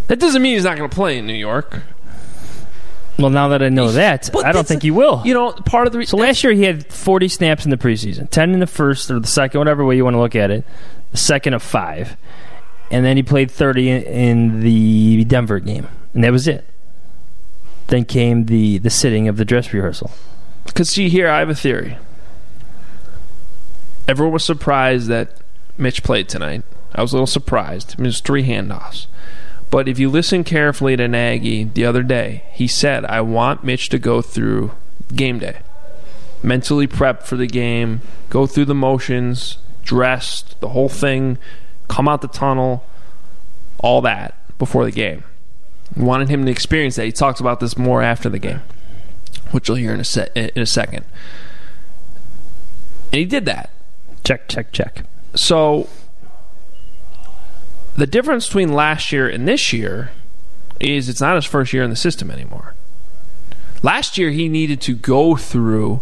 That 0.08 0.18
doesn't 0.18 0.42
mean 0.42 0.54
he's 0.54 0.64
not 0.64 0.76
going 0.76 0.90
to 0.90 0.94
play 0.96 1.18
in 1.18 1.26
New 1.26 1.34
York. 1.34 1.82
Well, 3.18 3.30
now 3.30 3.48
that 3.48 3.62
I 3.62 3.68
know 3.68 3.90
that, 3.92 4.30
But 4.32 4.46
I 4.46 4.52
don't 4.52 4.66
think 4.66 4.82
he 4.82 4.90
will. 4.92 5.22
You 5.24 5.34
know, 5.34 5.52
part 5.52 5.86
of 5.88 5.92
the. 5.92 5.98
Re- 5.98 6.06
So 6.06 6.16
last 6.16 6.44
year 6.44 6.52
he 6.52 6.62
had 6.62 6.86
40 6.86 7.26
snaps 7.28 7.64
in 7.64 7.70
the 7.70 7.76
preseason, 7.76 8.30
10 8.30 8.52
in 8.54 8.60
the 8.60 8.66
first 8.66 9.10
or 9.10 9.18
the 9.18 9.26
second, 9.26 9.58
whatever 9.58 9.84
way 9.84 9.96
you 9.96 10.04
want 10.04 10.14
to 10.14 10.20
look 10.20 10.36
at 10.36 10.50
it. 10.52 10.64
The 11.10 11.16
second 11.16 11.54
of 11.54 11.62
five, 11.62 12.16
and 12.90 13.04
then 13.04 13.16
he 13.16 13.22
played 13.22 13.50
30 13.50 13.88
in, 13.90 14.02
in 14.02 14.60
the 14.60 15.24
Denver 15.24 15.58
game, 15.58 15.88
and 16.14 16.22
that 16.22 16.30
was 16.32 16.46
it. 16.46 16.64
Then 17.88 18.04
came 18.04 18.44
the 18.44 18.76
the 18.78 18.90
sitting 18.90 19.26
of 19.26 19.36
the 19.38 19.44
dress 19.44 19.72
rehearsal. 19.72 20.10
Because 20.66 20.90
see 20.90 21.08
here, 21.08 21.28
I 21.28 21.38
have 21.38 21.48
a 21.48 21.54
theory. 21.54 21.96
Everyone 24.06 24.32
was 24.32 24.44
surprised 24.44 25.08
that 25.08 25.30
Mitch 25.76 26.02
played 26.02 26.28
tonight. 26.28 26.62
I 26.94 27.02
was 27.02 27.12
a 27.12 27.16
little 27.16 27.26
surprised. 27.26 27.94
I 27.96 28.00
mean, 28.00 28.06
it 28.06 28.08
was 28.08 28.20
three 28.20 28.44
handoffs. 28.46 29.06
But 29.70 29.88
if 29.88 29.98
you 29.98 30.08
listen 30.08 30.44
carefully 30.44 30.96
to 30.96 31.08
Nagy 31.08 31.64
the 31.64 31.84
other 31.84 32.02
day, 32.02 32.44
he 32.52 32.66
said, 32.66 33.04
I 33.04 33.20
want 33.20 33.64
Mitch 33.64 33.88
to 33.90 33.98
go 33.98 34.22
through 34.22 34.72
game 35.14 35.38
day. 35.38 35.58
Mentally 36.42 36.86
prep 36.86 37.24
for 37.24 37.36
the 37.36 37.46
game, 37.46 38.00
go 38.30 38.46
through 38.46 38.64
the 38.66 38.74
motions, 38.74 39.58
dressed, 39.82 40.58
the 40.60 40.70
whole 40.70 40.88
thing, 40.88 41.36
come 41.88 42.08
out 42.08 42.22
the 42.22 42.28
tunnel, 42.28 42.84
all 43.78 44.00
that 44.02 44.34
before 44.58 44.84
the 44.84 44.92
game. 44.92 45.24
Wanted 45.96 46.28
him 46.28 46.44
to 46.44 46.50
experience 46.50 46.96
that. 46.96 47.04
He 47.04 47.12
talks 47.12 47.40
about 47.40 47.60
this 47.60 47.76
more 47.76 48.02
after 48.02 48.28
the 48.28 48.38
game, 48.38 48.60
which 49.50 49.68
you'll 49.68 49.78
hear 49.78 49.92
in 49.92 50.00
a, 50.00 50.04
se- 50.04 50.30
in 50.34 50.62
a 50.62 50.66
second. 50.66 51.04
And 53.12 53.18
he 53.20 53.24
did 53.24 53.46
that. 53.46 53.70
Check, 54.24 54.48
check, 54.48 54.72
check. 54.72 55.04
So 55.34 55.88
the 57.98 58.06
difference 58.06 58.46
between 58.46 58.72
last 58.72 59.10
year 59.10 59.28
and 59.28 59.46
this 59.48 59.72
year 59.72 60.12
is 60.78 61.08
it's 61.08 61.20
not 61.20 61.34
his 61.34 61.44
first 61.44 61.72
year 61.72 61.82
in 61.82 61.90
the 61.90 61.96
system 61.96 62.30
anymore. 62.30 62.74
Last 63.82 64.16
year 64.16 64.30
he 64.30 64.48
needed 64.48 64.80
to 64.82 64.94
go 64.94 65.34
through 65.34 66.00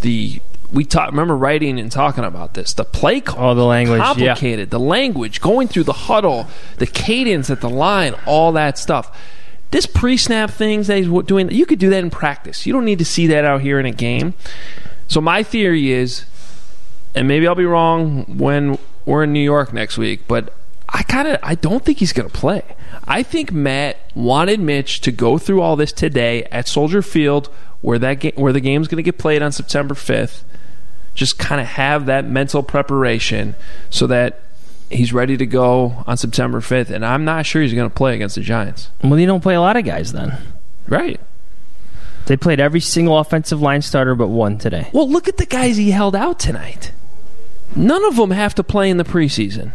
the 0.00 0.40
we 0.72 0.84
talk, 0.84 1.10
remember 1.10 1.36
writing 1.36 1.80
and 1.80 1.90
talking 1.90 2.24
about 2.24 2.54
this. 2.54 2.72
The 2.74 2.84
play 2.84 3.20
call, 3.20 3.50
Oh, 3.50 3.54
the 3.54 3.64
language, 3.64 3.98
yeah. 4.00 4.04
complicated. 4.04 4.70
The 4.70 4.78
language, 4.78 5.40
going 5.40 5.66
through 5.66 5.84
the 5.84 5.92
huddle, 5.94 6.46
the 6.76 6.86
cadence 6.86 7.50
at 7.50 7.62
the 7.62 7.70
line, 7.70 8.14
all 8.26 8.52
that 8.52 8.78
stuff. 8.78 9.16
This 9.70 9.86
pre-snap 9.86 10.50
things 10.50 10.86
that 10.86 10.98
he's 10.98 11.08
doing, 11.24 11.50
you 11.50 11.66
could 11.66 11.78
do 11.78 11.90
that 11.90 12.04
in 12.04 12.10
practice. 12.10 12.66
You 12.66 12.74
don't 12.74 12.84
need 12.84 12.98
to 12.98 13.04
see 13.04 13.26
that 13.28 13.44
out 13.44 13.62
here 13.62 13.80
in 13.80 13.86
a 13.86 13.90
game. 13.90 14.34
So 15.08 15.20
my 15.22 15.42
theory 15.42 15.90
is, 15.90 16.26
and 17.14 17.26
maybe 17.26 17.48
I'll 17.48 17.54
be 17.54 17.64
wrong 17.64 18.24
when 18.38 18.78
we're 19.06 19.24
in 19.24 19.32
New 19.32 19.40
York 19.40 19.72
next 19.72 19.96
week, 19.96 20.28
but 20.28 20.52
I 20.88 21.02
kind 21.02 21.28
of 21.28 21.38
I 21.42 21.54
don't 21.54 21.84
think 21.84 21.98
he's 21.98 22.12
going 22.12 22.28
to 22.28 22.34
play. 22.34 22.62
I 23.06 23.22
think 23.22 23.52
Matt 23.52 23.98
wanted 24.14 24.60
Mitch 24.60 25.00
to 25.02 25.12
go 25.12 25.36
through 25.38 25.60
all 25.60 25.76
this 25.76 25.92
today 25.92 26.44
at 26.44 26.66
Soldier 26.66 27.02
Field, 27.02 27.48
where 27.82 27.98
that 27.98 28.20
ga- 28.20 28.32
where 28.36 28.52
the 28.52 28.60
game's 28.60 28.88
going 28.88 28.96
to 28.96 29.02
get 29.02 29.18
played 29.18 29.42
on 29.42 29.52
September 29.52 29.94
fifth. 29.94 30.44
Just 31.14 31.38
kind 31.38 31.60
of 31.60 31.66
have 31.66 32.06
that 32.06 32.24
mental 32.24 32.62
preparation 32.62 33.54
so 33.90 34.06
that 34.06 34.40
he's 34.88 35.12
ready 35.12 35.36
to 35.36 35.46
go 35.46 36.04
on 36.06 36.16
September 36.16 36.60
fifth. 36.60 36.90
And 36.90 37.04
I'm 37.04 37.24
not 37.24 37.44
sure 37.44 37.60
he's 37.60 37.74
going 37.74 37.88
to 37.90 37.94
play 37.94 38.14
against 38.14 38.36
the 38.36 38.40
Giants. 38.40 38.90
Well, 39.02 39.18
you 39.18 39.26
don't 39.26 39.42
play 39.42 39.54
a 39.54 39.60
lot 39.60 39.76
of 39.76 39.84
guys 39.84 40.12
then. 40.12 40.38
Right. 40.86 41.20
They 42.26 42.36
played 42.36 42.60
every 42.60 42.80
single 42.80 43.18
offensive 43.18 43.60
line 43.60 43.82
starter 43.82 44.14
but 44.14 44.28
one 44.28 44.58
today. 44.58 44.90
Well, 44.92 45.08
look 45.08 45.28
at 45.28 45.38
the 45.38 45.46
guys 45.46 45.76
he 45.76 45.90
held 45.90 46.14
out 46.14 46.38
tonight. 46.38 46.92
None 47.74 48.04
of 48.04 48.16
them 48.16 48.30
have 48.30 48.54
to 48.54 48.62
play 48.62 48.88
in 48.88 48.96
the 48.96 49.04
preseason. 49.04 49.72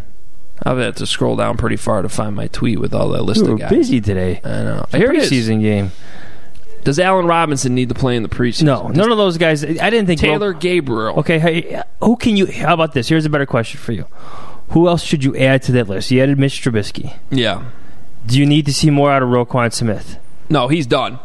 I'll 0.61 0.77
had 0.77 0.95
to 0.97 1.05
scroll 1.07 1.35
down 1.35 1.57
pretty 1.57 1.75
far 1.75 2.01
to 2.01 2.09
find 2.09 2.35
my 2.35 2.47
tweet 2.47 2.79
with 2.79 2.93
all 2.93 3.09
that 3.09 3.23
list 3.23 3.45
We 3.45 3.53
of 3.53 3.59
guys. 3.59 3.69
busy 3.71 3.99
today. 3.99 4.39
I 4.43 4.49
know. 4.63 4.81
It's 4.85 4.93
a 4.93 4.97
Here 4.97 5.11
it 5.11 5.17
is. 5.17 5.31
preseason 5.31 5.61
game. 5.61 5.91
Does 6.83 6.99
Allen 6.99 7.25
Robinson 7.25 7.73
need 7.73 7.89
to 7.89 7.95
play 7.95 8.15
in 8.15 8.23
the 8.23 8.29
preseason? 8.29 8.63
No, 8.63 8.87
none 8.89 9.11
of 9.11 9.17
those 9.17 9.37
guys. 9.37 9.63
I 9.63 9.89
didn't 9.89 10.05
think 10.05 10.19
Taylor 10.19 10.53
Gabriel. 10.53 11.17
Okay, 11.19 11.39
hey, 11.39 11.81
who 12.01 12.15
can 12.17 12.35
you? 12.37 12.45
How 12.47 12.73
about 12.73 12.93
this? 12.93 13.07
Here's 13.07 13.25
a 13.25 13.29
better 13.29 13.45
question 13.45 13.79
for 13.79 13.93
you. 13.93 14.05
Who 14.69 14.87
else 14.87 15.01
should 15.03 15.23
you 15.23 15.35
add 15.37 15.63
to 15.63 15.71
that 15.73 15.87
list? 15.87 16.11
You 16.11 16.21
added 16.21 16.37
Mitch 16.37 16.61
Trubisky. 16.61 17.15
Yeah. 17.31 17.63
Do 18.25 18.37
you 18.39 18.45
need 18.45 18.65
to 18.65 18.73
see 18.73 18.89
more 18.89 19.11
out 19.11 19.23
of 19.23 19.29
Roquan 19.29 19.71
Smith? 19.73 20.17
No, 20.49 20.67
he's 20.67 20.85
done. 20.85 21.19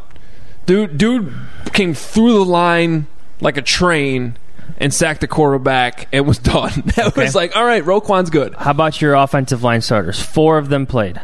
Dude, 0.66 0.97
dude 0.99 1.32
came 1.73 1.94
through 1.94 2.32
the 2.35 2.44
line 2.44 3.06
like 3.40 3.56
a 3.56 3.62
train 3.62 4.37
and 4.76 4.92
sacked 4.92 5.20
the 5.22 5.26
quarterback 5.28 6.08
and 6.12 6.26
was 6.26 6.38
done. 6.38 6.82
That 6.96 7.08
Okay. 7.08 7.22
was 7.25 7.34
like, 7.34 7.56
all 7.56 7.64
right, 7.64 7.84
Roquan's 7.84 8.30
good. 8.30 8.54
How 8.54 8.70
about 8.72 9.00
your 9.00 9.14
offensive 9.14 9.62
line 9.62 9.80
starters? 9.80 10.20
Four 10.22 10.58
of 10.58 10.68
them 10.68 10.87
played. 10.87 11.20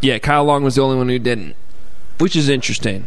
Yeah, 0.00 0.18
Kyle 0.18 0.44
Long 0.44 0.62
was 0.64 0.74
the 0.76 0.82
only 0.82 0.96
one 0.96 1.08
who 1.08 1.18
didn't, 1.18 1.56
which 2.18 2.36
is 2.36 2.48
interesting. 2.48 3.06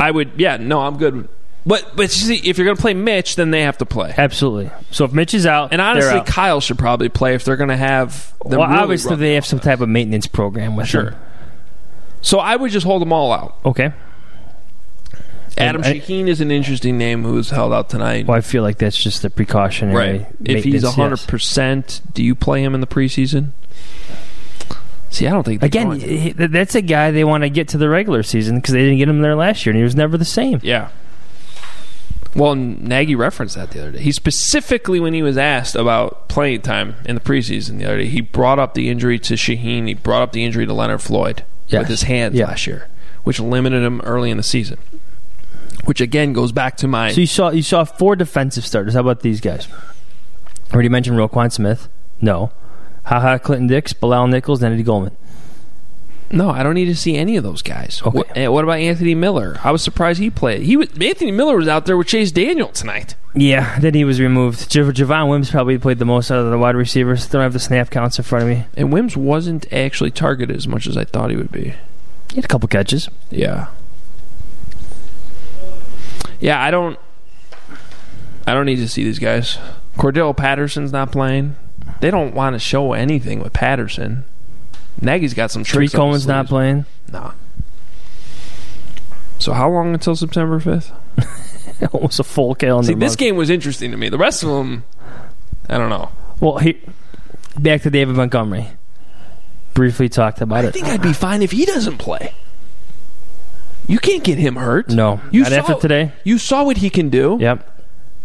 I 0.00 0.10
would, 0.10 0.32
yeah, 0.36 0.56
no, 0.56 0.80
I'm 0.80 0.96
good. 0.96 1.28
But 1.66 1.96
but 1.96 2.10
see, 2.10 2.36
if 2.48 2.56
you're 2.56 2.64
going 2.64 2.76
to 2.76 2.80
play 2.80 2.94
Mitch, 2.94 3.36
then 3.36 3.50
they 3.50 3.62
have 3.62 3.76
to 3.78 3.84
play. 3.84 4.14
Absolutely. 4.16 4.70
So 4.90 5.04
if 5.04 5.12
Mitch 5.12 5.34
is 5.34 5.44
out, 5.44 5.72
And 5.72 5.82
honestly, 5.82 6.20
out. 6.20 6.26
Kyle 6.26 6.60
should 6.60 6.78
probably 6.78 7.08
play 7.10 7.34
if 7.34 7.44
they're 7.44 7.56
going 7.56 7.68
to 7.68 7.76
have. 7.76 8.32
them 8.46 8.58
well, 8.60 8.68
really 8.68 8.80
obviously 8.80 9.16
they 9.16 9.34
have 9.34 9.44
some 9.44 9.58
type 9.58 9.80
of 9.80 9.88
maintenance 9.88 10.26
program 10.26 10.76
with 10.76 10.86
Sure. 10.86 11.10
them. 11.10 11.20
So 12.22 12.38
I 12.38 12.56
would 12.56 12.70
just 12.70 12.86
hold 12.86 13.02
them 13.02 13.12
all 13.12 13.32
out. 13.32 13.56
Okay. 13.66 13.92
Adam 15.58 15.82
I- 15.82 15.94
Shaheen 15.94 16.28
is 16.28 16.40
an 16.40 16.50
interesting 16.50 16.96
name 16.98 17.22
who's 17.24 17.50
held 17.50 17.72
out 17.72 17.88
tonight. 17.90 18.26
Well, 18.26 18.36
I 18.36 18.40
feel 18.40 18.62
like 18.62 18.78
that's 18.78 18.96
just 18.96 19.24
a 19.24 19.30
precautionary. 19.30 20.18
Right. 20.18 20.26
If 20.44 20.64
he's 20.64 20.84
hundred 20.94 21.18
yes. 21.18 21.26
percent, 21.26 22.00
do 22.14 22.22
you 22.22 22.34
play 22.34 22.62
him 22.62 22.74
in 22.74 22.80
the 22.80 22.86
preseason? 22.86 23.50
See, 25.10 25.26
I 25.26 25.30
don't 25.30 25.42
think 25.44 25.62
Again, 25.62 25.98
he- 26.00 26.32
that's 26.32 26.74
a 26.74 26.82
guy 26.82 27.10
they 27.10 27.24
want 27.24 27.42
to 27.42 27.48
get 27.50 27.68
to 27.68 27.78
the 27.78 27.88
regular 27.88 28.22
season 28.22 28.56
because 28.56 28.74
they 28.74 28.80
didn't 28.82 28.98
get 28.98 29.08
him 29.08 29.20
there 29.20 29.34
last 29.34 29.64
year, 29.64 29.72
and 29.72 29.78
he 29.78 29.84
was 29.84 29.96
never 29.96 30.16
the 30.18 30.24
same. 30.24 30.60
Yeah. 30.62 30.88
Well, 32.34 32.54
Nagy 32.54 33.14
referenced 33.14 33.56
that 33.56 33.70
the 33.70 33.80
other 33.80 33.92
day. 33.92 34.00
He 34.00 34.12
specifically, 34.12 35.00
when 35.00 35.14
he 35.14 35.22
was 35.22 35.38
asked 35.38 35.74
about 35.74 36.28
playing 36.28 36.60
time 36.60 36.94
in 37.06 37.14
the 37.14 37.20
preseason 37.22 37.78
the 37.78 37.86
other 37.86 37.98
day, 37.98 38.06
he 38.06 38.20
brought 38.20 38.58
up 38.58 38.74
the 38.74 38.90
injury 38.90 39.18
to 39.20 39.34
Shaheen. 39.34 39.88
He 39.88 39.94
brought 39.94 40.22
up 40.22 40.32
the 40.32 40.44
injury 40.44 40.66
to 40.66 40.72
Leonard 40.74 41.00
Floyd 41.00 41.42
Yes. 41.68 41.80
with 41.80 41.88
his 41.88 42.02
hands 42.02 42.34
Yeah. 42.36 42.44
last 42.46 42.66
year, 42.66 42.86
which 43.24 43.40
limited 43.40 43.82
him 43.82 44.00
early 44.02 44.30
in 44.30 44.36
the 44.36 44.42
season. 44.42 44.76
Which 45.88 46.02
again 46.02 46.34
goes 46.34 46.52
back 46.52 46.76
to 46.78 46.86
my 46.86 47.12
So 47.12 47.22
you 47.22 47.26
saw 47.26 47.48
you 47.48 47.62
saw 47.62 47.84
four 47.84 48.14
defensive 48.14 48.66
starters. 48.66 48.92
How 48.92 49.00
about 49.00 49.20
these 49.20 49.40
guys? 49.40 49.68
Already 50.70 50.90
mentioned 50.90 51.16
Roquan 51.16 51.50
Smith. 51.50 51.88
No. 52.20 52.52
Haha 53.04 53.38
Clinton 53.38 53.68
Dix, 53.68 53.94
Bilal 53.94 54.26
Nichols, 54.26 54.62
and 54.62 54.74
Eddie 54.74 54.82
Goldman. 54.82 55.16
no. 56.30 56.50
I 56.50 56.62
don't 56.62 56.74
need 56.74 56.84
to 56.86 56.94
see 56.94 57.16
any 57.16 57.38
of 57.38 57.42
those 57.42 57.62
guys. 57.62 58.02
Okay. 58.04 58.18
What, 58.18 58.36
eh, 58.36 58.48
what 58.48 58.64
about 58.64 58.80
Anthony 58.80 59.14
Miller? 59.14 59.56
I 59.64 59.70
was 59.70 59.82
surprised 59.82 60.20
he 60.20 60.28
played. 60.28 60.60
He 60.60 60.76
was, 60.76 60.88
Anthony 61.00 61.30
Miller 61.30 61.56
was 61.56 61.68
out 61.68 61.86
there 61.86 61.96
with 61.96 62.08
Chase 62.08 62.32
Daniel 62.32 62.68
tonight. 62.68 63.14
Yeah, 63.34 63.78
then 63.78 63.94
he 63.94 64.04
was 64.04 64.20
removed. 64.20 64.68
Jav- 64.70 64.92
Javon 64.92 65.30
Wims 65.30 65.50
probably 65.50 65.78
played 65.78 65.98
the 66.00 66.04
most 66.04 66.30
out 66.30 66.38
of 66.44 66.50
the 66.50 66.58
wide 66.58 66.76
receivers. 66.76 67.26
Don't 67.28 67.40
have 67.40 67.54
the 67.54 67.58
snap 67.58 67.88
counts 67.88 68.18
in 68.18 68.24
front 68.24 68.42
of 68.42 68.50
me. 68.50 68.66
And 68.76 68.92
Wims 68.92 69.16
wasn't 69.16 69.72
actually 69.72 70.10
targeted 70.10 70.54
as 70.54 70.68
much 70.68 70.86
as 70.86 70.98
I 70.98 71.04
thought 71.04 71.30
he 71.30 71.36
would 71.36 71.50
be. 71.50 71.72
He 72.28 72.34
had 72.36 72.44
a 72.44 72.48
couple 72.48 72.68
catches. 72.68 73.08
Yeah. 73.30 73.68
Yeah, 76.40 76.62
I 76.62 76.70
don't 76.70 76.98
I 78.46 78.54
don't 78.54 78.66
need 78.66 78.76
to 78.76 78.88
see 78.88 79.04
these 79.04 79.18
guys. 79.18 79.58
Cordarrelle 79.96 80.36
Patterson's 80.36 80.92
not 80.92 81.12
playing. 81.12 81.56
They 82.00 82.10
don't 82.10 82.34
want 82.34 82.54
to 82.54 82.58
show 82.58 82.92
anything 82.92 83.42
with 83.42 83.52
Patterson. 83.52 84.24
Nagy's 85.00 85.34
got 85.34 85.50
some 85.50 85.64
tricks. 85.64 85.92
his 85.92 85.98
Coleman's 85.98 86.26
not 86.26 86.46
playing. 86.46 86.86
Nah. 87.12 87.32
So 89.38 89.52
how 89.52 89.70
long 89.70 89.94
until 89.94 90.16
September 90.16 90.60
5th? 90.60 90.92
Almost 91.92 92.20
a 92.20 92.24
full 92.24 92.54
calendar. 92.54 92.88
See, 92.88 92.94
this 92.94 93.12
month. 93.12 93.18
game 93.18 93.36
was 93.36 93.50
interesting 93.50 93.90
to 93.92 93.96
me. 93.96 94.08
The 94.08 94.18
rest 94.18 94.42
of 94.42 94.48
them 94.48 94.84
I 95.68 95.76
don't 95.76 95.90
know. 95.90 96.10
Well, 96.40 96.58
he, 96.58 96.80
back 97.58 97.82
to 97.82 97.90
David 97.90 98.16
Montgomery. 98.16 98.68
briefly 99.74 100.08
talked 100.08 100.40
about 100.40 100.64
I 100.64 100.64
it. 100.64 100.68
I 100.68 100.70
think 100.70 100.86
I'd 100.86 101.02
be 101.02 101.12
fine 101.12 101.42
if 101.42 101.50
he 101.50 101.66
doesn't 101.66 101.98
play. 101.98 102.32
You 103.88 103.98
can't 103.98 104.22
get 104.22 104.38
him 104.38 104.54
hurt. 104.56 104.90
No. 104.90 105.20
you 105.32 105.42
Not 105.42 105.52
after 105.52 105.74
today. 105.74 106.12
You 106.22 106.38
saw 106.38 106.62
what 106.64 106.76
he 106.76 106.90
can 106.90 107.08
do. 107.08 107.38
Yep. 107.40 107.74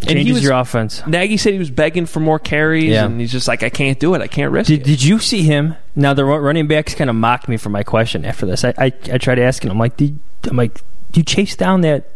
And 0.01 0.09
he 0.09 0.15
Changes 0.25 0.33
was- 0.35 0.43
your 0.43 0.53
offense. 0.53 1.01
Nagy 1.07 1.37
said 1.37 1.53
he 1.53 1.59
was 1.59 1.71
begging 1.71 2.05
for 2.05 2.19
more 2.19 2.37
carries, 2.37 2.85
Yeah. 2.85 3.05
and 3.05 3.19
he's 3.21 3.31
just 3.31 3.47
like, 3.47 3.63
I 3.63 3.69
can't 3.69 3.97
do 3.99 4.13
it. 4.15 4.21
I 4.21 4.27
can't 4.27 4.51
risk 4.51 4.67
Did, 4.67 4.81
it. 4.81 4.85
did 4.85 5.03
you 5.03 5.17
see 5.19 5.43
him? 5.43 5.75
Now 5.95 6.13
the 6.13 6.25
running 6.25 6.67
backs 6.67 6.93
kind 6.93 7.09
of 7.09 7.15
mocked 7.15 7.47
me 7.47 7.55
for 7.57 7.69
my 7.69 7.83
question 7.83 8.25
after 8.25 8.45
this. 8.45 8.65
I 8.65 8.73
I, 8.77 8.85
I 9.13 9.17
tried 9.17 9.39
asking 9.39 9.69
him 9.69 9.75
I'm 9.77 9.79
like, 9.79 9.95
did 9.95 10.19
I'm 10.49 10.57
like, 10.57 10.81
you 11.13 11.23
chase 11.23 11.55
down 11.55 11.81
that 11.81 12.09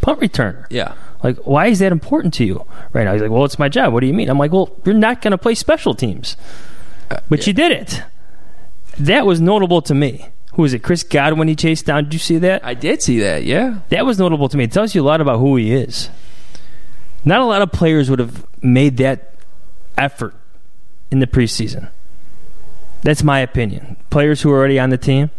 punt 0.00 0.20
returner? 0.20 0.66
yeah. 0.70 0.94
Like, 1.22 1.36
why 1.38 1.66
is 1.66 1.80
that 1.80 1.90
important 1.92 2.32
to 2.34 2.44
you 2.44 2.64
right 2.92 3.02
now? 3.04 3.12
He's 3.12 3.20
like, 3.22 3.30
well, 3.32 3.44
it's 3.44 3.58
my 3.58 3.68
job. 3.68 3.92
What 3.92 4.00
do 4.00 4.06
you 4.06 4.14
mean? 4.14 4.28
I'm 4.30 4.38
like, 4.38 4.52
well, 4.52 4.70
you're 4.84 4.94
not 4.94 5.20
going 5.20 5.32
to 5.32 5.38
play 5.38 5.56
special 5.56 5.92
teams, 5.94 6.36
uh, 7.10 7.16
but 7.28 7.44
you 7.46 7.52
did 7.52 7.72
it. 7.72 8.02
That 9.00 9.26
was 9.26 9.40
notable 9.40 9.82
to 9.82 9.94
me. 9.94 10.28
Who 10.58 10.62
was 10.62 10.74
it? 10.74 10.82
Chris 10.82 11.04
Godwin 11.04 11.46
he 11.46 11.54
chased 11.54 11.86
down. 11.86 12.02
Did 12.02 12.14
you 12.14 12.18
see 12.18 12.38
that? 12.38 12.64
I 12.64 12.74
did 12.74 13.00
see 13.00 13.20
that. 13.20 13.44
Yeah. 13.44 13.78
That 13.90 14.04
was 14.04 14.18
notable 14.18 14.48
to 14.48 14.56
me. 14.56 14.64
It 14.64 14.72
tells 14.72 14.92
you 14.92 15.02
a 15.02 15.06
lot 15.06 15.20
about 15.20 15.38
who 15.38 15.54
he 15.54 15.72
is. 15.72 16.10
Not 17.24 17.38
a 17.40 17.44
lot 17.44 17.62
of 17.62 17.70
players 17.70 18.10
would 18.10 18.18
have 18.18 18.44
made 18.60 18.96
that 18.96 19.34
effort 19.96 20.34
in 21.12 21.20
the 21.20 21.28
preseason. 21.28 21.90
That's 23.02 23.22
my 23.22 23.38
opinion. 23.38 23.98
Players 24.10 24.42
who 24.42 24.50
are 24.50 24.56
already 24.58 24.80
on 24.80 24.90
the 24.90 24.98
team. 24.98 25.30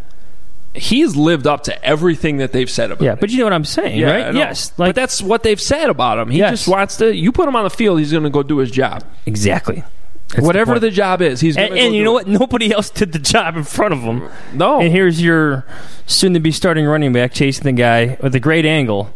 He's 0.73 1.17
lived 1.17 1.47
up 1.47 1.63
to 1.63 1.83
everything 1.83 2.37
that 2.37 2.53
they've 2.53 2.69
said 2.69 2.89
about 2.89 3.03
Yeah, 3.03 3.11
him. 3.11 3.17
Yeah, 3.17 3.19
but 3.19 3.29
you 3.31 3.39
know 3.39 3.43
what 3.43 3.53
I'm 3.53 3.65
saying, 3.65 3.99
Yeah, 3.99 4.11
right? 4.27 4.33
Yes. 4.33 4.69
but 4.69 4.79
Like 4.79 4.95
that's 4.95 5.21
what 5.21 5.43
they've 5.43 5.59
said 5.59 5.89
about 5.89 6.17
him. 6.17 6.29
He 6.29 6.37
Yes. 6.37 6.51
just 6.51 6.67
wants 6.69 6.95
to. 6.97 7.13
You 7.13 7.33
put 7.33 7.45
him 7.49 7.57
on 7.57 7.65
the 7.65 7.69
field, 7.69 7.99
he's 7.99 8.13
going 8.13 8.23
to 8.23 8.29
go 8.29 8.41
do 8.41 8.59
his 8.59 8.71
job. 8.71 9.03
exactly. 9.25 9.83
That's 10.29 10.45
Whatever 10.45 10.73
point. 10.73 10.81
the, 10.81 10.91
job 10.91 11.21
is, 11.23 11.41
he's. 11.41 11.57
and, 11.57 11.73
and 11.73 11.91
go 11.91 11.97
you 11.97 12.03
know 12.03 12.11
it. 12.19 12.27
what? 12.27 12.39
Nobody 12.39 12.71
else 12.71 12.89
did 12.91 13.13
the 13.13 13.19
job 13.19 13.57
in 13.57 13.63
front 13.63 13.93
of 13.93 14.01
him. 14.01 14.29
No. 14.53 14.79
And 14.79 14.91
here's 14.91 15.21
your 15.21 15.65
soon-to-be 16.05 16.51
starting 16.51 16.85
running 16.85 17.11
back 17.13 17.33
chasing 17.33 17.63
the 17.63 17.71
guy 17.71 18.15
with 18.21 18.35
a 18.35 18.39
great 18.39 18.63
angle 18.65 19.11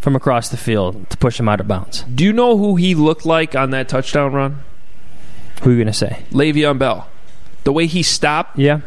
from 0.00 0.16
across 0.16 0.48
the 0.48 0.56
field 0.56 1.10
to 1.10 1.16
push 1.18 1.38
him 1.38 1.48
out 1.48 1.60
of 1.60 1.68
bounds. 1.68 2.02
Do 2.04 2.24
you 2.24 2.32
know 2.32 2.56
who 2.56 2.76
he 2.76 2.94
looked 2.94 3.26
like 3.26 3.54
on 3.54 3.70
that 3.70 3.88
touchdown 3.88 4.32
run? 4.32 4.60
Who 5.62 5.70
are 5.70 5.72
you 5.72 5.78
going 5.78 5.88
to 5.88 5.92
say? 5.92 6.24
Le'Veon 6.30 6.78
Bell. 6.78 7.06
The 7.64 7.72
way 7.72 7.86
he 7.86 8.02
stopped 8.02 8.58
Yeah. 8.58 8.80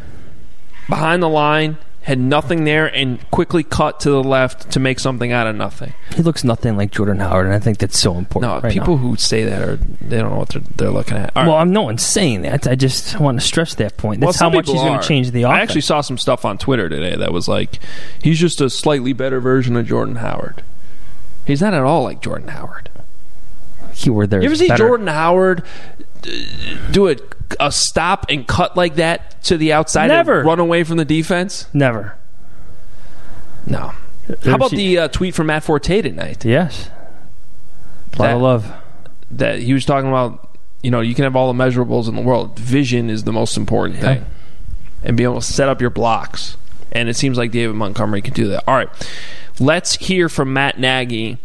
behind 0.88 1.22
the 1.22 1.30
line, 1.30 1.78
had 2.04 2.18
nothing 2.18 2.64
there, 2.64 2.88
and 2.88 3.20
quickly 3.30 3.64
cut 3.64 4.00
to 4.02 4.10
the 4.10 4.24
left 4.24 4.72
to 4.72 4.80
make 4.80 5.00
something 5.00 5.32
out 5.32 5.48
of 5.48 5.56
nothing. 5.56 5.94
He 6.16 6.24
looks 6.24 6.44
nothing 6.44 6.78
like 6.78 6.92
Jordan 6.92 7.20
Howard, 7.20 7.46
and 7.46 7.54
I 7.54 7.60
think 7.60 7.78
that's 7.78 8.00
so 8.00 8.16
important. 8.16 8.52
No, 8.52 8.60
right 8.62 8.74
people 8.74 8.96
now. 8.96 9.04
who 9.04 9.16
say 9.18 9.44
that 9.44 9.62
are 9.62 9.76
they 9.76 10.18
don't 10.18 10.32
know 10.32 10.40
what 10.40 10.50
they're, 10.50 10.62
they're 10.76 10.90
looking 10.90 11.18
at. 11.18 11.36
All 11.36 11.44
right. 11.44 11.50
Well, 11.50 11.58
I'm 11.58 11.72
no 11.72 11.82
one's 11.84 12.02
saying 12.04 12.44
that. 12.44 12.68
I 12.68 12.76
just 12.76 13.20
want 13.20 13.40
to 13.40 13.46
stress 13.46 13.76
that 13.76 13.98
point. 13.98 14.22
Well, 14.22 14.30
That's 14.30 14.40
how 14.40 14.50
much 14.50 14.68
he's 14.68 14.82
going 14.82 15.00
to 15.00 15.08
change 15.08 15.32
the 15.32 15.44
offense. 15.44 15.58
I 15.58 15.62
actually 15.62 15.82
saw 15.82 16.02
some 16.02 16.18
stuff 16.18 16.46
on 16.46 16.58
Twitter 16.58 16.90
today 16.90 17.16
that 17.16 17.32
was 17.34 17.48
like, 17.48 17.80
he's 18.24 18.40
just 18.40 18.62
a 18.62 18.70
slightly 18.70 19.14
better 19.14 19.40
version 19.40 19.76
of 19.76 19.86
Jordan 19.86 20.16
Howard. 20.16 20.64
He's 21.46 21.62
not 21.62 21.74
at 21.74 21.82
all 21.84 22.04
like 22.04 22.22
Jordan 22.22 22.48
Howard. 22.50 22.90
keyword 23.94 24.30
there. 24.30 24.40
You 24.42 24.46
ever 24.48 24.56
see 24.56 24.68
better. 24.68 24.88
Jordan 24.88 25.08
Howard 25.08 25.64
uh, 26.26 26.92
do 26.92 27.08
a, 27.10 27.18
a 27.60 27.72
stop 27.72 28.26
and 28.30 28.48
cut 28.48 28.76
like 28.78 28.96
that 28.96 29.42
to 29.44 29.58
the 29.58 29.74
outside 29.74 30.08
Never. 30.08 30.40
and 30.40 30.48
run 30.48 30.60
away 30.60 30.84
from 30.84 30.98
the 30.98 31.06
defense? 31.06 31.68
Never. 31.74 32.16
No. 33.66 33.94
How 34.46 34.56
about 34.56 34.72
the 34.72 34.98
uh, 35.00 35.08
tweet 35.08 35.34
from 35.36 35.48
Matt 35.48 35.64
Forte 35.64 36.02
tonight? 36.02 36.46
Yes. 36.46 36.90
A 38.14 38.22
lot 38.22 38.28
That- 38.28 38.36
of 38.36 38.42
love. 38.42 38.74
That 39.32 39.60
he 39.60 39.74
was 39.74 39.86
talking 39.86 40.10
about, 40.10 40.58
you 40.82 40.90
know, 40.90 41.02
you 41.02 41.14
can 41.14 41.24
have 41.24 41.36
all 41.36 41.54
the 41.54 41.64
measurables 41.64 42.08
in 42.08 42.16
the 42.16 42.22
world. 42.22 42.58
Vision 42.58 43.10
is 43.12 43.26
the 43.26 43.32
most 43.32 43.58
important 43.58 44.00
thing. 44.00 44.26
And 45.04 45.16
be 45.16 45.24
able 45.24 45.36
to 45.36 45.42
set 45.46 45.70
up 45.70 45.82
your 45.82 45.92
blocks. 45.92 46.58
And 46.92 47.08
it 47.10 47.16
seems 47.16 47.38
like 47.38 47.52
David 47.52 47.76
Montgomery 47.76 48.24
can 48.24 48.34
do 48.34 48.48
that. 48.48 48.64
All 48.68 48.76
right. 48.76 48.90
Let's 49.60 49.96
hear 49.98 50.30
from 50.30 50.52
Matt 50.52 50.80
Nagy. 50.80 51.38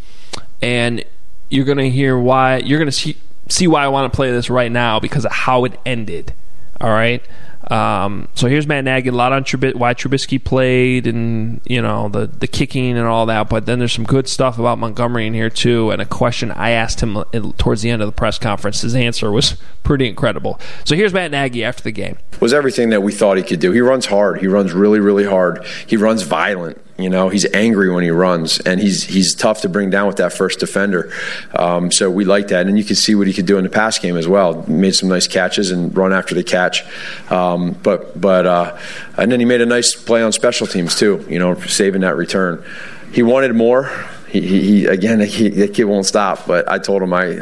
And 0.63 1.05
you're 1.51 1.67
going 1.67 1.77
to 1.77 1.91
hear 1.91 2.19
why, 2.19 2.57
you're 2.57 2.79
going 2.79 2.89
to 2.89 2.93
see, 2.93 3.19
see 3.49 3.67
why 3.67 3.85
I 3.85 3.89
want 3.89 4.13
to 4.13 4.17
play 4.17 4.31
this 4.31 4.51
right 4.51 4.71
now 4.71 5.01
because 5.01 5.25
of 5.25 5.33
how 5.33 5.65
it 5.65 5.79
ended. 5.85 6.33
All 6.81 6.91
right. 6.91 7.23
Um, 7.71 8.29
so 8.35 8.47
here's 8.47 8.67
Matt 8.67 8.85
Nagy. 8.85 9.09
A 9.09 9.13
lot 9.13 9.33
on 9.33 9.43
Trub- 9.45 9.75
why 9.75 9.95
Trubisky 9.95 10.43
played, 10.43 11.07
and 11.07 11.61
you 11.65 11.81
know 11.81 12.09
the 12.09 12.27
the 12.27 12.47
kicking 12.47 12.99
and 12.99 13.07
all 13.07 13.27
that. 13.27 13.49
But 13.49 13.65
then 13.65 13.79
there's 13.79 13.93
some 13.93 14.05
good 14.05 14.29
stuff 14.29 14.59
about 14.59 14.79
Montgomery 14.79 15.27
in 15.27 15.33
here 15.35 15.49
too. 15.49 15.91
And 15.91 16.03
a 16.03 16.05
question 16.05 16.51
I 16.51 16.71
asked 16.71 17.01
him 17.01 17.17
uh, 17.17 17.25
towards 17.57 17.83
the 17.83 17.91
end 17.91 18.03
of 18.03 18.07
the 18.07 18.13
press 18.13 18.39
conference. 18.39 18.83
His 18.83 18.95
answer 18.95 19.31
was 19.31 19.57
pretty 19.83 20.07
incredible. 20.07 20.61
So 20.85 20.95
here's 20.95 21.15
Matt 21.15 21.31
Nagy 21.31 21.65
after 21.65 21.83
the 21.83 21.93
game. 21.93 22.19
was 22.41 22.53
everything 22.53 22.91
that 22.91 23.03
we 23.03 23.13
thought 23.13 23.39
he 23.39 23.43
could 23.43 23.61
do. 23.61 23.73
He 23.73 23.81
runs 23.81 24.07
hard. 24.07 24.41
He 24.41 24.47
runs 24.47 24.73
really, 24.73 25.01
really 25.01 25.25
hard. 25.25 25.65
He 25.87 25.97
runs 25.97 26.23
violent. 26.23 26.84
You 26.97 27.11
know, 27.11 27.29
he's 27.29 27.45
angry 27.53 27.91
when 27.91 28.05
he 28.05 28.11
runs, 28.11 28.61
and 28.61 28.81
he's 28.81 29.03
he's 29.03 29.35
tough 29.35 29.63
to 29.63 29.69
bring 29.69 29.91
down 29.91 30.07
with 30.07 30.17
that 30.17 30.33
first 30.33 30.61
defender. 30.61 31.13
Um, 31.53 31.91
so 31.91 32.09
we 32.09 32.25
like 32.25 32.49
that, 32.49 32.69
and 32.69 32.79
you 32.79 32.85
can 32.85 32.95
see 32.95 33.17
what 33.17 33.27
he 33.27 33.33
could 33.33 33.47
do 33.47 33.59
in 33.59 33.65
the 33.65 33.71
pass 33.71 33.99
game 33.99 34.17
as 34.17 34.29
well. 34.29 34.65
Made 34.69 34.95
some 34.95 35.09
nice 35.09 35.27
catches 35.27 35.73
and 35.73 35.97
run 35.97 36.13
after 36.13 36.37
the 36.37 36.45
catch, 36.45 36.85
um, 37.33 37.73
but 37.83 38.21
but 38.21 38.47
uh, 38.47 38.79
and 39.17 39.33
then 39.33 39.41
he 39.41 39.47
made 39.47 39.61
a 39.61 39.67
nice 39.67 39.97
play 39.97 40.23
on 40.23 40.31
special 40.31 40.69
teams 40.69 40.95
too. 40.95 41.27
You 41.29 41.41
know, 41.41 41.57
saving 41.63 42.03
that 42.03 42.15
return. 42.15 42.65
He 43.13 43.25
wanted 43.25 43.55
more. 43.57 43.91
He, 44.29 44.41
he, 44.41 44.63
he 44.63 44.87
again, 44.87 45.21
he, 45.29 45.49
that 45.49 45.75
kid 45.75 45.85
won't 45.85 46.07
stop. 46.07 46.47
But 46.47 46.71
I 46.71 46.79
told 46.79 47.03
him 47.03 47.13
I, 47.13 47.41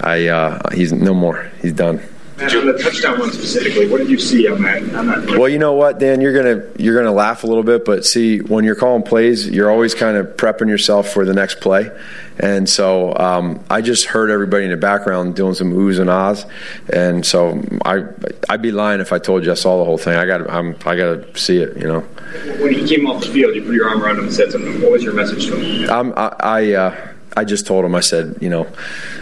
I, 0.00 0.28
uh, 0.28 0.70
he's 0.72 0.92
no 0.92 1.12
more. 1.12 1.50
He's 1.60 1.72
done. 1.72 2.00
And 2.36 2.52
on 2.52 2.66
the 2.66 2.78
touchdown 2.82 3.20
one 3.20 3.30
specifically, 3.30 3.88
what 3.88 3.98
did 3.98 4.10
you 4.10 4.18
see 4.18 4.48
on 4.48 4.62
that? 4.62 4.82
On 4.94 5.06
that? 5.06 5.38
Well, 5.38 5.48
you 5.48 5.58
know 5.58 5.74
what, 5.74 6.00
Dan, 6.00 6.20
you're 6.20 6.32
gonna 6.32 6.66
you're 6.76 6.96
gonna 6.96 7.14
laugh 7.14 7.44
a 7.44 7.46
little 7.46 7.62
bit, 7.62 7.84
but 7.84 8.04
see, 8.04 8.40
when 8.40 8.64
you're 8.64 8.74
calling 8.74 9.04
plays, 9.04 9.48
you're 9.48 9.70
always 9.70 9.94
kind 9.94 10.16
of 10.16 10.36
prepping 10.36 10.68
yourself 10.68 11.10
for 11.10 11.24
the 11.24 11.32
next 11.32 11.60
play, 11.60 11.90
and 12.38 12.68
so 12.68 13.16
um, 13.16 13.64
I 13.70 13.82
just 13.82 14.06
heard 14.06 14.30
everybody 14.30 14.64
in 14.64 14.70
the 14.72 14.76
background 14.76 15.36
doing 15.36 15.54
some 15.54 15.72
oohs 15.72 16.00
and 16.00 16.10
ahs, 16.10 16.44
and 16.92 17.24
so 17.24 17.62
I 17.84 18.04
I'd 18.48 18.62
be 18.62 18.72
lying 18.72 19.00
if 19.00 19.12
I 19.12 19.20
told 19.20 19.44
you 19.44 19.52
I 19.52 19.54
saw 19.54 19.78
the 19.78 19.84
whole 19.84 19.98
thing. 19.98 20.16
I 20.16 20.26
got 20.26 20.50
I'm 20.50 20.74
I 20.84 20.96
got 20.96 21.34
to 21.34 21.38
see 21.38 21.58
it, 21.58 21.76
you 21.76 21.86
know. 21.86 22.00
when 22.00 22.74
he 22.74 22.84
came 22.84 23.06
off 23.06 23.22
the 23.22 23.28
field, 23.30 23.54
you 23.54 23.62
put 23.62 23.74
your 23.74 23.88
arm 23.88 24.02
around 24.02 24.18
him 24.18 24.24
and 24.24 24.32
said 24.34 24.50
something. 24.50 24.82
What 24.82 24.90
was 24.90 25.04
your 25.04 25.14
message 25.14 25.46
to 25.46 25.56
him? 25.56 25.88
I'm, 25.88 26.12
I 26.16 26.34
I, 26.40 26.72
uh, 26.72 27.08
I 27.36 27.44
just 27.44 27.64
told 27.64 27.84
him 27.84 27.94
I 27.94 28.00
said 28.00 28.38
you 28.40 28.50
know 28.50 28.66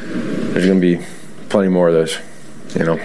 there's 0.06 0.66
gonna 0.66 0.80
be 0.80 0.98
plenty 1.50 1.68
more 1.68 1.88
of 1.88 1.94
those, 1.94 2.18
you 2.76 2.84
know. 2.84 2.96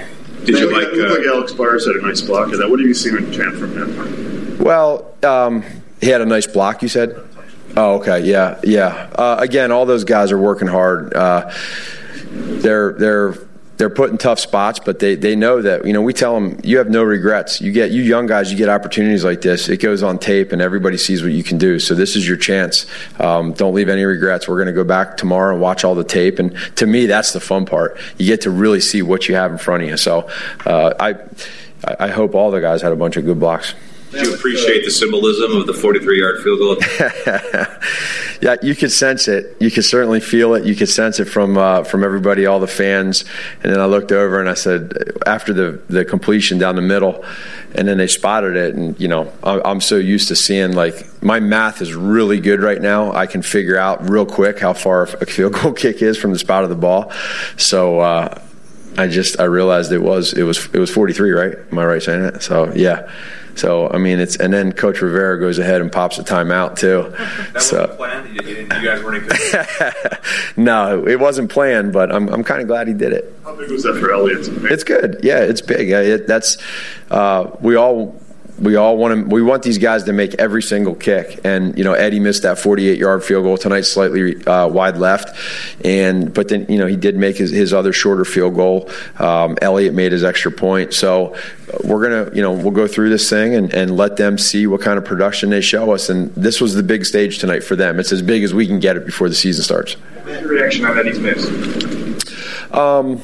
Did 0.45 0.59
you 0.59 0.71
like? 0.71 0.93
Looked 0.93 1.19
like 1.19 1.27
Alex 1.27 1.53
Bars 1.53 1.85
had 1.85 1.95
a 1.95 2.01
nice 2.01 2.21
block. 2.21 2.51
Is 2.51 2.59
that 2.59 2.69
what 2.69 2.79
have 2.79 2.87
you 2.87 2.93
seen 2.93 3.17
in 3.17 3.31
camp 3.31 3.55
from 3.55 3.73
him? 3.75 4.57
Well, 4.59 5.13
um, 5.23 5.63
he 5.99 6.07
had 6.07 6.21
a 6.21 6.25
nice 6.25 6.47
block. 6.47 6.81
You 6.81 6.87
said. 6.87 7.23
Oh, 7.75 7.95
okay. 7.95 8.21
Yeah, 8.21 8.59
yeah. 8.63 9.09
Uh, 9.13 9.37
again, 9.39 9.71
all 9.71 9.85
those 9.85 10.03
guys 10.03 10.31
are 10.31 10.37
working 10.37 10.67
hard. 10.67 11.13
Uh, 11.13 11.53
they're 12.31 12.93
they're 12.93 13.33
they're 13.77 13.89
put 13.91 14.09
in 14.09 14.17
tough 14.17 14.39
spots, 14.39 14.79
but 14.79 14.99
they, 14.99 15.15
they 15.15 15.35
know 15.35 15.61
that 15.61 15.85
you 15.85 15.93
know 15.93 16.01
we 16.01 16.13
tell 16.13 16.33
them 16.33 16.59
you 16.63 16.77
have 16.79 16.89
no 16.89 17.03
regrets. 17.03 17.61
You 17.61 17.71
get 17.71 17.91
you 17.91 18.01
young 18.01 18.25
guys, 18.25 18.51
you 18.51 18.57
get 18.57 18.69
opportunities 18.69 19.23
like 19.23 19.41
this. 19.41 19.69
It 19.69 19.81
goes 19.81 20.03
on 20.03 20.19
tape, 20.19 20.51
and 20.51 20.61
everybody 20.61 20.97
sees 20.97 21.21
what 21.21 21.31
you 21.31 21.43
can 21.43 21.57
do. 21.57 21.79
So 21.79 21.93
this 21.93 22.15
is 22.15 22.27
your 22.27 22.37
chance. 22.37 22.85
Um, 23.19 23.53
don't 23.53 23.73
leave 23.73 23.89
any 23.89 24.03
regrets. 24.03 24.47
We're 24.47 24.57
going 24.57 24.67
to 24.67 24.73
go 24.73 24.83
back 24.83 25.17
tomorrow 25.17 25.53
and 25.53 25.61
watch 25.61 25.83
all 25.83 25.95
the 25.95 26.03
tape. 26.03 26.39
And 26.39 26.55
to 26.75 26.87
me, 26.87 27.05
that's 27.05 27.33
the 27.33 27.39
fun 27.39 27.65
part. 27.65 27.99
You 28.17 28.25
get 28.25 28.41
to 28.41 28.51
really 28.51 28.79
see 28.79 29.01
what 29.01 29.29
you 29.29 29.35
have 29.35 29.51
in 29.51 29.57
front 29.57 29.83
of 29.83 29.89
you. 29.89 29.97
So 29.97 30.29
uh, 30.65 30.93
I 30.99 31.15
I 31.99 32.09
hope 32.09 32.33
all 32.33 32.51
the 32.51 32.61
guys 32.61 32.81
had 32.81 32.91
a 32.91 32.95
bunch 32.95 33.17
of 33.17 33.25
good 33.25 33.39
blocks. 33.39 33.73
Do 34.11 34.19
you 34.19 34.33
appreciate 34.33 34.85
the 34.85 34.91
symbolism 34.91 35.51
of 35.57 35.67
the 35.67 35.73
43 35.73 36.19
yard 36.19 36.41
field 36.41 36.59
goal? 36.59 36.77
yeah, 38.41 38.55
you 38.61 38.73
could 38.73 38.91
sense 38.91 39.27
it. 39.27 39.57
You 39.59 39.69
could 39.69 39.83
certainly 39.83 40.21
feel 40.21 40.53
it. 40.53 40.65
You 40.65 40.75
could 40.75 40.87
sense 40.87 41.19
it 41.19 41.25
from 41.25 41.57
uh, 41.57 41.83
from 41.83 42.03
everybody, 42.03 42.45
all 42.45 42.59
the 42.59 42.67
fans. 42.67 43.25
And 43.63 43.71
then 43.71 43.81
I 43.81 43.85
looked 43.85 44.13
over 44.13 44.39
and 44.39 44.49
I 44.49 44.53
said, 44.53 44.93
after 45.25 45.53
the 45.53 45.81
the 45.89 46.05
completion 46.05 46.57
down 46.57 46.77
the 46.77 46.81
middle, 46.81 47.23
and 47.75 47.87
then 47.87 47.97
they 47.97 48.07
spotted 48.07 48.55
it. 48.55 48.75
And 48.75 48.99
you 48.99 49.09
know, 49.09 49.31
I'm, 49.43 49.81
so 49.81 49.97
used 49.97 50.29
to 50.29 50.35
seeing 50.35 50.73
like 50.73 51.21
my 51.21 51.39
math 51.39 51.81
is 51.81 51.93
really 51.93 52.39
good 52.39 52.61
right 52.61 52.81
now. 52.81 53.11
I 53.11 53.25
can 53.25 53.41
figure 53.41 53.77
out 53.77 54.09
real 54.09 54.25
quick 54.25 54.59
how 54.59 54.73
far 54.73 55.03
a 55.03 55.25
field 55.25 55.53
goal 55.53 55.73
kick 55.73 56.01
is 56.01 56.17
from 56.17 56.31
the 56.31 56.39
spot 56.39 56.63
of 56.63 56.69
the 56.69 56.75
ball. 56.75 57.11
So. 57.57 57.99
Uh, 57.99 58.41
I 58.99 59.05
just 59.05 59.39
I 59.39 59.43
realized 59.43 59.91
it 59.91 60.01
was 60.01 60.33
it 60.33 60.41
was 60.41 60.65
it 60.73 60.79
was 60.79 60.89
43, 60.89 61.31
right? 61.31 61.53
Am 61.71 61.77
I 61.77 61.85
right 61.85 62.01
saying 62.01 62.23
that? 62.23 62.41
So 62.41 62.73
yeah. 62.73 63.07
So 63.57 63.89
I 63.89 63.97
mean, 63.97 64.19
it's 64.19 64.35
and 64.37 64.53
then 64.53 64.71
Coach 64.71 65.01
Rivera 65.01 65.39
goes 65.39 65.59
ahead 65.59 65.81
and 65.81 65.91
pops 65.91 66.17
a 66.19 66.23
timeout 66.23 66.77
too. 66.77 67.13
That 67.53 67.61
so 67.61 67.95
wasn't 67.97 67.97
planned. 67.97 68.47
You, 68.47 68.55
you 68.55 68.67
guys 68.67 69.03
weren't. 69.03 70.57
no, 70.57 71.07
it 71.07 71.19
wasn't 71.19 71.49
planned, 71.49 71.93
but 71.93 72.11
I'm 72.11 72.27
I'm 72.29 72.43
kind 72.43 72.61
of 72.61 72.67
glad 72.67 72.87
he 72.87 72.93
did 72.93 73.13
it. 73.13 73.33
How 73.43 73.55
big 73.55 73.71
was 73.71 73.83
that 73.83 73.95
for 73.99 74.11
Elliott? 74.11 74.47
It's 74.71 74.83
good. 74.83 75.19
Yeah, 75.23 75.39
it's 75.39 75.61
big. 75.61 75.91
Uh, 75.91 75.97
It, 75.97 76.27
that's 76.27 76.57
uh, 77.09 77.49
we 77.61 77.75
all 77.75 78.19
we 78.59 78.75
all 78.75 78.97
want 78.97 79.13
to, 79.13 79.33
we 79.33 79.41
want 79.41 79.63
these 79.63 79.77
guys 79.77 80.03
to 80.05 80.13
make 80.13 80.33
every 80.35 80.61
single 80.61 80.95
kick. 80.95 81.39
And 81.43 81.77
you 81.77 81.83
know, 81.83 81.93
Eddie 81.93 82.19
missed 82.19 82.43
that 82.43 82.57
48 82.57 82.97
yard 82.97 83.23
field 83.23 83.43
goal 83.43 83.57
tonight, 83.57 83.81
slightly 83.81 84.43
uh, 84.45 84.67
wide 84.67 84.97
left, 84.97 85.37
and 85.85 86.33
but 86.33 86.47
then 86.47 86.65
you 86.69 86.77
know 86.77 86.87
he 86.87 86.95
did 86.95 87.15
make 87.15 87.37
his, 87.37 87.51
his 87.51 87.73
other 87.73 87.93
shorter 87.93 88.25
field 88.25 88.55
goal. 88.55 88.89
Um, 89.19 89.57
Elliott 89.61 89.93
made 89.93 90.11
his 90.11 90.23
extra 90.23 90.51
point, 90.51 90.93
so 90.93 91.35
we're 91.83 92.01
gonna 92.01 92.35
you 92.35 92.41
know 92.41 92.53
we'll 92.53 92.71
go 92.71 92.87
through 92.87 93.09
this 93.09 93.29
thing 93.29 93.55
and, 93.55 93.73
and 93.73 93.95
let 93.95 94.17
them 94.17 94.37
see 94.37 94.67
what 94.67 94.81
kind 94.81 94.97
of 94.97 95.05
production 95.05 95.49
they 95.49 95.61
show 95.61 95.91
us. 95.91 96.09
And 96.09 96.33
this 96.35 96.59
was 96.59 96.73
the 96.73 96.83
big 96.83 97.05
stage 97.05 97.39
tonight 97.39 97.63
for 97.63 97.75
them. 97.75 97.99
It's 97.99 98.11
as 98.11 98.21
big 98.21 98.43
as 98.43 98.53
we 98.53 98.65
can 98.65 98.79
get 98.79 98.97
it 98.97 99.05
before 99.05 99.29
the 99.29 99.35
season 99.35 99.63
starts. 99.63 99.93
What's 99.93 100.41
your 100.41 100.49
reaction 100.49 100.85
on 100.85 100.97
Eddie's 100.97 101.19
miss? 101.19 101.47
Um, 102.73 103.21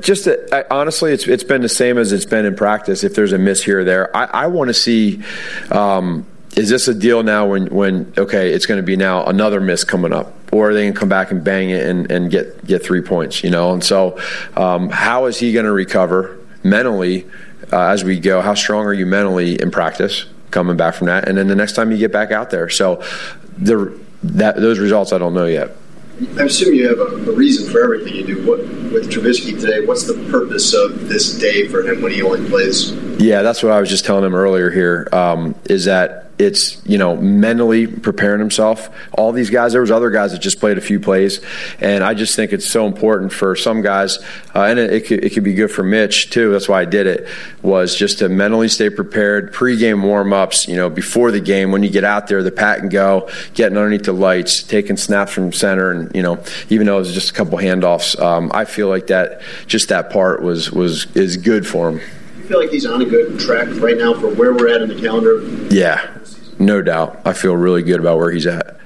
just 0.00 0.26
uh, 0.26 0.64
honestly, 0.70 1.12
it's 1.12 1.26
it's 1.26 1.44
been 1.44 1.62
the 1.62 1.68
same 1.68 1.98
as 1.98 2.12
it's 2.12 2.24
been 2.24 2.44
in 2.44 2.56
practice. 2.56 3.04
If 3.04 3.14
there's 3.14 3.32
a 3.32 3.38
miss 3.38 3.62
here 3.62 3.80
or 3.80 3.84
there, 3.84 4.14
I, 4.16 4.24
I 4.24 4.46
want 4.46 4.68
to 4.68 4.74
see. 4.74 5.22
Um, 5.70 6.26
is 6.56 6.68
this 6.68 6.88
a 6.88 6.94
deal 6.94 7.22
now 7.22 7.46
when, 7.46 7.66
when 7.68 8.12
okay, 8.18 8.52
it's 8.52 8.66
going 8.66 8.78
to 8.78 8.86
be 8.86 8.96
now 8.96 9.24
another 9.24 9.60
miss 9.60 9.84
coming 9.84 10.12
up, 10.12 10.34
or 10.52 10.70
are 10.70 10.74
they 10.74 10.82
going 10.82 10.94
to 10.94 10.98
come 10.98 11.08
back 11.08 11.30
and 11.30 11.44
bang 11.44 11.70
it 11.70 11.86
and, 11.86 12.10
and 12.10 12.30
get 12.30 12.64
get 12.66 12.84
three 12.84 13.02
points? 13.02 13.44
You 13.44 13.50
know, 13.50 13.72
and 13.72 13.84
so 13.84 14.18
um, 14.56 14.90
how 14.90 15.26
is 15.26 15.38
he 15.38 15.52
going 15.52 15.66
to 15.66 15.72
recover 15.72 16.38
mentally 16.64 17.26
uh, 17.72 17.86
as 17.86 18.02
we 18.02 18.18
go? 18.18 18.40
How 18.40 18.54
strong 18.54 18.84
are 18.86 18.92
you 18.92 19.06
mentally 19.06 19.60
in 19.60 19.70
practice 19.70 20.26
coming 20.50 20.76
back 20.76 20.94
from 20.94 21.06
that? 21.06 21.28
And 21.28 21.38
then 21.38 21.46
the 21.46 21.54
next 21.54 21.74
time 21.74 21.92
you 21.92 21.98
get 21.98 22.12
back 22.12 22.32
out 22.32 22.50
there, 22.50 22.68
so 22.68 23.02
the 23.56 23.96
that 24.22 24.56
those 24.56 24.78
results 24.78 25.12
I 25.12 25.18
don't 25.18 25.34
know 25.34 25.46
yet. 25.46 25.76
I 26.38 26.42
assume 26.44 26.74
you 26.74 26.86
have 26.86 27.00
a, 27.00 27.30
a, 27.30 27.32
reason 27.32 27.72
for 27.72 27.82
everything 27.82 28.14
you 28.14 28.26
do. 28.26 28.46
What 28.46 28.58
with 28.58 29.10
Trubisky 29.10 29.58
today? 29.58 29.86
What's 29.86 30.04
the 30.04 30.14
purpose 30.30 30.74
of 30.74 31.08
this 31.08 31.38
day 31.38 31.66
for 31.66 31.80
him 31.80 32.02
when 32.02 32.12
he 32.12 32.20
only 32.20 32.46
plays? 32.46 32.92
Yeah, 33.20 33.42
that's 33.42 33.62
what 33.62 33.70
I 33.70 33.80
was 33.80 33.90
just 33.90 34.06
telling 34.06 34.24
him 34.24 34.34
earlier. 34.34 34.70
Here 34.70 35.06
um, 35.12 35.54
is 35.68 35.84
that 35.84 36.30
it's 36.38 36.80
you 36.86 36.96
know 36.96 37.16
mentally 37.16 37.86
preparing 37.86 38.40
himself. 38.40 38.88
All 39.12 39.30
these 39.30 39.50
guys, 39.50 39.72
there 39.72 39.82
was 39.82 39.90
other 39.90 40.08
guys 40.08 40.32
that 40.32 40.40
just 40.40 40.58
played 40.58 40.78
a 40.78 40.80
few 40.80 40.98
plays, 40.98 41.42
and 41.80 42.02
I 42.02 42.14
just 42.14 42.34
think 42.34 42.54
it's 42.54 42.66
so 42.66 42.86
important 42.86 43.30
for 43.30 43.54
some 43.56 43.82
guys, 43.82 44.20
uh, 44.54 44.62
and 44.62 44.78
it, 44.78 44.90
it, 44.90 45.06
could, 45.06 45.22
it 45.22 45.34
could 45.34 45.44
be 45.44 45.52
good 45.52 45.70
for 45.70 45.82
Mitch 45.82 46.30
too. 46.30 46.50
That's 46.50 46.66
why 46.66 46.80
I 46.80 46.86
did 46.86 47.06
it 47.06 47.28
was 47.60 47.94
just 47.94 48.20
to 48.20 48.30
mentally 48.30 48.68
stay 48.68 48.88
prepared. 48.88 49.52
Pre-game 49.52 50.02
warm-ups, 50.02 50.66
you 50.66 50.76
know, 50.76 50.88
before 50.88 51.30
the 51.30 51.40
game 51.40 51.72
when 51.72 51.82
you 51.82 51.90
get 51.90 52.04
out 52.04 52.26
there, 52.26 52.42
the 52.42 52.50
pat 52.50 52.78
and 52.78 52.90
go, 52.90 53.28
getting 53.52 53.76
underneath 53.76 54.04
the 54.04 54.14
lights, 54.14 54.62
taking 54.62 54.96
snaps 54.96 55.32
from 55.32 55.52
center, 55.52 55.90
and 55.90 56.14
you 56.14 56.22
know, 56.22 56.42
even 56.70 56.86
though 56.86 56.96
it 56.96 57.00
was 57.00 57.12
just 57.12 57.28
a 57.28 57.34
couple 57.34 57.58
handoffs, 57.58 58.18
um, 58.18 58.50
I 58.54 58.64
feel 58.64 58.88
like 58.88 59.08
that 59.08 59.42
just 59.66 59.90
that 59.90 60.08
part 60.08 60.40
was 60.42 60.70
was 60.72 61.04
is 61.14 61.36
good 61.36 61.66
for 61.66 61.90
him. 61.90 62.00
Feel 62.50 62.58
like 62.58 62.72
he's 62.72 62.84
on 62.84 63.00
a 63.00 63.04
good 63.04 63.38
track 63.38 63.68
right 63.74 63.96
now 63.96 64.12
for 64.12 64.28
where 64.28 64.52
we're 64.52 64.74
at 64.74 64.82
in 64.82 64.88
the 64.88 65.00
calendar. 65.00 65.40
Yeah, 65.72 66.18
no 66.58 66.82
doubt. 66.82 67.20
I 67.24 67.32
feel 67.32 67.56
really 67.56 67.84
good 67.84 68.00
about 68.00 68.18
where 68.18 68.32
he's 68.32 68.44
at. 68.44 68.76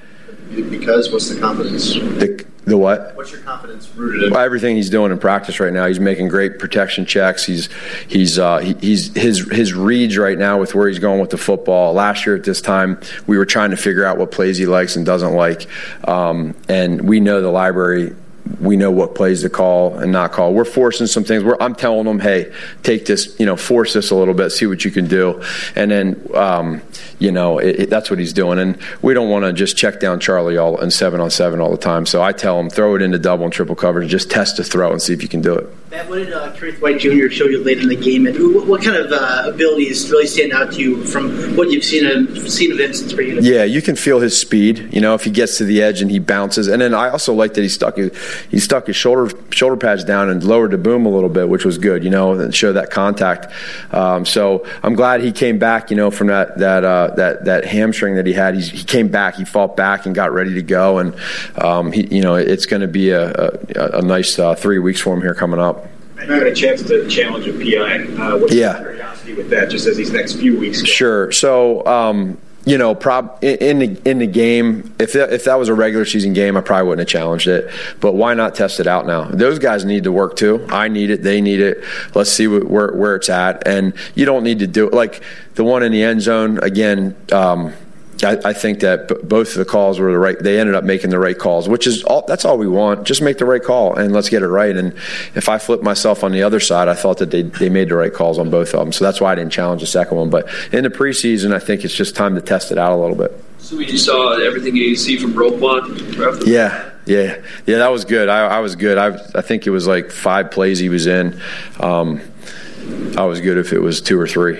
Because 0.51 1.11
what's 1.11 1.29
the 1.29 1.39
confidence? 1.39 1.95
The, 1.95 2.45
the 2.65 2.77
what? 2.77 3.15
What's 3.15 3.31
your 3.31 3.41
confidence 3.41 3.89
rooted 3.95 4.25
in? 4.25 4.33
Well, 4.33 4.45
everything 4.45 4.75
he's 4.75 4.91
doing 4.91 5.11
in 5.11 5.17
practice 5.17 5.59
right 5.59 5.73
now. 5.73 5.87
He's 5.87 5.99
making 5.99 6.27
great 6.27 6.59
protection 6.59 7.07
checks. 7.07 7.43
He's 7.43 7.69
he's 8.07 8.37
uh, 8.37 8.59
he, 8.59 8.75
he's 8.75 9.15
his 9.15 9.51
his 9.51 9.73
reads 9.73 10.15
right 10.15 10.37
now 10.37 10.59
with 10.59 10.75
where 10.75 10.87
he's 10.87 10.99
going 10.99 11.19
with 11.19 11.31
the 11.31 11.37
football. 11.39 11.93
Last 11.93 12.27
year 12.27 12.35
at 12.35 12.43
this 12.43 12.61
time, 12.61 12.99
we 13.25 13.35
were 13.35 13.47
trying 13.47 13.71
to 13.71 13.77
figure 13.77 14.05
out 14.05 14.19
what 14.19 14.29
plays 14.29 14.59
he 14.59 14.67
likes 14.67 14.95
and 14.95 15.07
doesn't 15.07 15.33
like, 15.33 15.65
um, 16.07 16.55
and 16.69 17.09
we 17.09 17.19
know 17.19 17.41
the 17.41 17.49
library 17.49 18.15
we 18.59 18.77
know 18.77 18.91
what 18.91 19.15
plays 19.15 19.41
to 19.41 19.49
call 19.49 19.97
and 19.97 20.11
not 20.11 20.31
call. 20.31 20.53
We're 20.53 20.65
forcing 20.65 21.07
some 21.07 21.23
things. 21.23 21.43
We're, 21.43 21.57
I'm 21.59 21.75
telling 21.75 22.05
them, 22.05 22.19
hey, 22.19 22.53
take 22.83 23.05
this, 23.05 23.35
you 23.39 23.45
know, 23.45 23.55
force 23.55 23.93
this 23.93 24.11
a 24.11 24.15
little 24.15 24.33
bit, 24.33 24.51
see 24.51 24.67
what 24.67 24.85
you 24.85 24.91
can 24.91 25.07
do, 25.07 25.41
and 25.75 25.89
then, 25.89 26.29
um, 26.35 26.81
you 27.19 27.31
know, 27.31 27.59
it, 27.59 27.79
it, 27.81 27.89
that's 27.89 28.09
what 28.09 28.19
he's 28.19 28.33
doing. 28.33 28.59
And 28.59 28.77
we 29.01 29.13
don't 29.13 29.29
want 29.29 29.45
to 29.45 29.53
just 29.53 29.77
check 29.77 29.99
down 29.99 30.19
Charlie 30.19 30.57
all 30.57 30.79
and 30.79 30.93
seven 30.93 31.21
on 31.21 31.31
seven 31.31 31.59
all 31.59 31.71
the 31.71 31.77
time. 31.77 32.05
So 32.05 32.21
I 32.21 32.31
tell 32.33 32.59
him, 32.59 32.69
throw 32.69 32.95
it 32.95 33.01
into 33.01 33.17
double 33.17 33.45
and 33.45 33.53
triple 33.53 33.75
coverage, 33.75 34.09
just 34.09 34.29
test 34.29 34.57
the 34.57 34.63
throw 34.63 34.91
and 34.91 35.01
see 35.01 35.13
if 35.13 35.23
you 35.23 35.29
can 35.29 35.41
do 35.41 35.55
it. 35.55 35.69
Matt, 35.91 36.09
what 36.09 36.17
did 36.17 36.33
uh, 36.33 36.51
Kerrith 36.53 36.81
Whyte 36.81 36.99
Jr. 36.99 37.29
show 37.29 37.45
you 37.45 37.63
late 37.63 37.79
in 37.79 37.87
the 37.87 37.95
game, 37.95 38.25
and 38.27 38.37
what, 38.53 38.67
what 38.67 38.83
kind 38.83 38.97
of 38.97 39.11
uh, 39.11 39.43
abilities 39.45 40.09
really 40.11 40.27
stand 40.27 40.51
out 40.51 40.73
to 40.73 40.81
you 40.81 41.03
from 41.05 41.55
what 41.55 41.71
you've 41.71 41.83
seen 41.83 42.05
of, 42.05 42.51
seen 42.51 42.71
of 42.71 42.79
him 42.79 42.93
since 42.93 43.13
bringing 43.13 43.43
Yeah, 43.43 43.63
you 43.63 43.81
can 43.81 43.95
feel 43.95 44.19
his 44.19 44.39
speed. 44.39 44.89
You 44.91 44.99
know, 44.99 45.13
if 45.13 45.23
he 45.23 45.31
gets 45.31 45.57
to 45.59 45.63
the 45.63 45.81
edge 45.81 46.01
and 46.01 46.11
he 46.11 46.19
bounces, 46.19 46.67
and 46.67 46.81
then 46.81 46.93
I 46.93 47.09
also 47.09 47.33
like 47.33 47.53
that 47.53 47.61
he 47.61 47.69
stuck 47.69 47.97
his 47.97 48.11
he 48.49 48.59
stuck 48.59 48.87
his 48.87 48.95
shoulder 48.95 49.35
shoulder 49.51 49.77
pads 49.77 50.03
down 50.03 50.29
and 50.29 50.43
lowered 50.43 50.71
the 50.71 50.77
boom 50.77 51.05
a 51.05 51.09
little 51.09 51.29
bit, 51.29 51.49
which 51.49 51.65
was 51.65 51.77
good. 51.77 52.03
You 52.03 52.09
know, 52.09 52.33
and 52.33 52.53
show 52.53 52.73
that 52.73 52.91
contact. 52.91 53.51
Um, 53.93 54.25
so 54.25 54.65
I'm 54.83 54.95
glad 54.95 55.21
he 55.21 55.31
came 55.31 55.59
back. 55.59 55.89
You 55.89 55.97
know, 55.97 56.11
from 56.11 56.27
that 56.27 56.57
that 56.57 56.83
uh, 56.83 57.13
that 57.15 57.45
that 57.45 57.65
hamstring 57.65 58.15
that 58.15 58.25
he 58.25 58.33
had, 58.33 58.55
He's, 58.55 58.69
he 58.69 58.83
came 58.83 59.07
back. 59.07 59.35
He 59.35 59.45
fought 59.45 59.75
back 59.75 60.05
and 60.05 60.15
got 60.15 60.33
ready 60.33 60.53
to 60.55 60.61
go, 60.61 60.99
and 60.99 61.15
um, 61.57 61.91
he, 61.91 62.07
you 62.15 62.21
know, 62.21 62.35
it's 62.35 62.65
going 62.65 62.81
to 62.81 62.87
be 62.87 63.09
a, 63.09 63.31
a, 63.31 63.99
a 63.99 64.01
nice 64.01 64.37
uh, 64.39 64.55
three 64.55 64.79
weeks 64.79 65.01
for 65.01 65.13
him 65.13 65.21
here 65.21 65.33
coming 65.33 65.59
up. 65.59 65.87
I 66.17 66.25
had 66.25 66.47
a 66.47 66.55
chance 66.55 66.81
to 66.83 67.07
challenge 67.07 67.47
a 67.47 67.53
PI. 67.53 68.05
Uh, 68.21 68.37
what's 68.37 68.53
yeah. 68.53 68.79
curiosity 68.79 69.33
with 69.33 69.49
that, 69.49 69.69
just 69.69 69.85
as 69.85 69.97
these 69.97 70.11
next 70.11 70.35
few 70.35 70.57
weeks? 70.57 70.81
Go? 70.81 70.85
Sure. 70.85 71.31
So, 71.31 71.85
um, 71.85 72.37
you 72.65 72.79
know, 72.79 72.95
prob 72.95 73.37
in 73.43 73.79
the 73.79 74.09
in 74.09 74.17
the 74.17 74.27
game, 74.27 74.93
if 74.99 75.13
that, 75.13 75.31
if 75.31 75.43
that 75.43 75.55
was 75.55 75.69
a 75.69 75.73
regular 75.73 76.03
season 76.03 76.33
game, 76.33 76.57
I 76.57 76.61
probably 76.61 76.89
wouldn't 76.89 77.07
have 77.07 77.11
challenged 77.21 77.47
it. 77.47 77.71
But 77.99 78.13
why 78.13 78.33
not 78.33 78.55
test 78.55 78.79
it 78.79 78.87
out 78.87 79.05
now? 79.05 79.25
Those 79.25 79.59
guys 79.59 79.85
need 79.85 80.05
to 80.05 80.11
work 80.11 80.35
too. 80.35 80.65
I 80.69 80.87
need 80.87 81.11
it. 81.11 81.21
They 81.21 81.41
need 81.41 81.59
it. 81.59 81.83
Let's 82.15 82.31
see 82.31 82.47
what, 82.47 82.65
where 82.67 82.91
where 82.91 83.15
it's 83.15 83.29
at. 83.29 83.67
And 83.67 83.93
you 84.15 84.25
don't 84.25 84.43
need 84.43 84.59
to 84.59 84.67
do 84.67 84.87
it 84.87 84.93
like 84.93 85.21
the 85.53 85.63
one 85.63 85.83
in 85.83 85.91
the 85.91 86.03
end 86.03 86.21
zone 86.21 86.57
again. 86.63 87.15
Um, 87.31 87.73
I, 88.23 88.49
I, 88.49 88.53
think 88.53 88.79
that 88.79 89.07
b- 89.07 89.15
both 89.23 89.49
of 89.49 89.55
the 89.55 89.65
calls 89.65 89.99
were 89.99 90.11
the 90.11 90.17
right. 90.17 90.37
They 90.39 90.59
ended 90.59 90.75
up 90.75 90.83
making 90.83 91.09
the 91.09 91.19
right 91.19 91.37
calls, 91.37 91.67
which 91.67 91.85
is 91.85 92.03
all. 92.03 92.23
That's 92.27 92.45
all 92.45 92.57
we 92.57 92.67
want. 92.67 93.05
Just 93.05 93.21
make 93.21 93.37
the 93.37 93.45
right 93.45 93.63
call 93.63 93.95
and 93.95 94.13
let's 94.13 94.29
get 94.29 94.41
it 94.41 94.47
right. 94.47 94.75
And 94.75 94.93
if 95.35 95.49
I 95.49 95.57
flip 95.57 95.81
myself 95.81 96.23
on 96.23 96.31
the 96.31 96.43
other 96.43 96.59
side, 96.59 96.87
I 96.87 96.95
thought 96.95 97.17
that 97.17 97.31
they 97.31 97.41
they 97.41 97.69
made 97.69 97.89
the 97.89 97.95
right 97.95 98.13
calls 98.13 98.39
on 98.39 98.49
both 98.49 98.73
of 98.73 98.79
them. 98.79 98.91
So 98.91 99.03
that's 99.03 99.19
why 99.19 99.31
I 99.31 99.35
didn't 99.35 99.51
challenge 99.51 99.81
the 99.81 99.87
second 99.87 100.17
one. 100.17 100.29
But 100.29 100.47
in 100.71 100.83
the 100.83 100.89
preseason, 100.89 101.53
I 101.53 101.59
think 101.59 101.83
it's 101.83 101.95
just 101.95 102.15
time 102.15 102.35
to 102.35 102.41
test 102.41 102.71
it 102.71 102.77
out 102.77 102.93
a 102.93 102.95
little 102.95 103.17
bit. 103.17 103.33
So 103.59 103.79
you 103.79 103.97
saw 103.97 104.39
everything 104.39 104.75
you 104.75 104.95
see 104.95 105.17
from 105.17 105.33
Roquan. 105.33 106.45
Yeah. 106.45 106.91
Yeah, 107.07 107.39
yeah, 107.67 107.77
that 107.77 107.89
was 107.89 108.03
good. 108.03 108.29
I, 108.29 108.47
I 108.47 108.59
was 108.61 108.75
good. 108.75 108.97
I, 108.97 109.09
I 109.35 109.41
think 109.41 109.67
it 109.67 109.69
was 109.69 109.85
like 109.85 110.09
five 110.09 110.49
plays 110.49 110.79
he 110.79 110.89
was 110.89 111.05
in. 111.05 111.39
Um, 111.79 112.19
I 113.15 113.25
was 113.25 113.41
good 113.41 113.59
if 113.59 113.73
it 113.73 113.79
was 113.79 114.01
two 114.01 114.19
or 114.19 114.27
three 114.27 114.59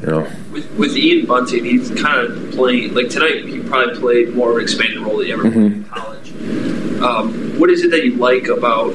you 0.00 0.06
know. 0.06 0.20
With, 0.52 0.70
with 0.76 0.96
Ian 0.96 1.26
Bunting, 1.26 1.64
he's 1.64 1.90
kind 1.90 2.26
of 2.26 2.52
playing 2.52 2.94
like 2.94 3.08
tonight. 3.08 3.44
He 3.44 3.60
probably 3.60 3.98
played 3.98 4.34
more 4.34 4.50
of 4.50 4.56
an 4.56 4.62
expanded 4.62 4.98
role 5.00 5.18
than 5.18 5.26
he 5.26 5.32
ever 5.32 5.44
mm-hmm. 5.44 5.60
played 5.60 5.72
in 5.72 5.84
college. 5.84 6.32
Um, 7.02 7.58
what 7.58 7.70
is 7.70 7.84
it 7.84 7.90
that 7.90 8.04
you 8.04 8.14
like 8.14 8.48
about 8.48 8.94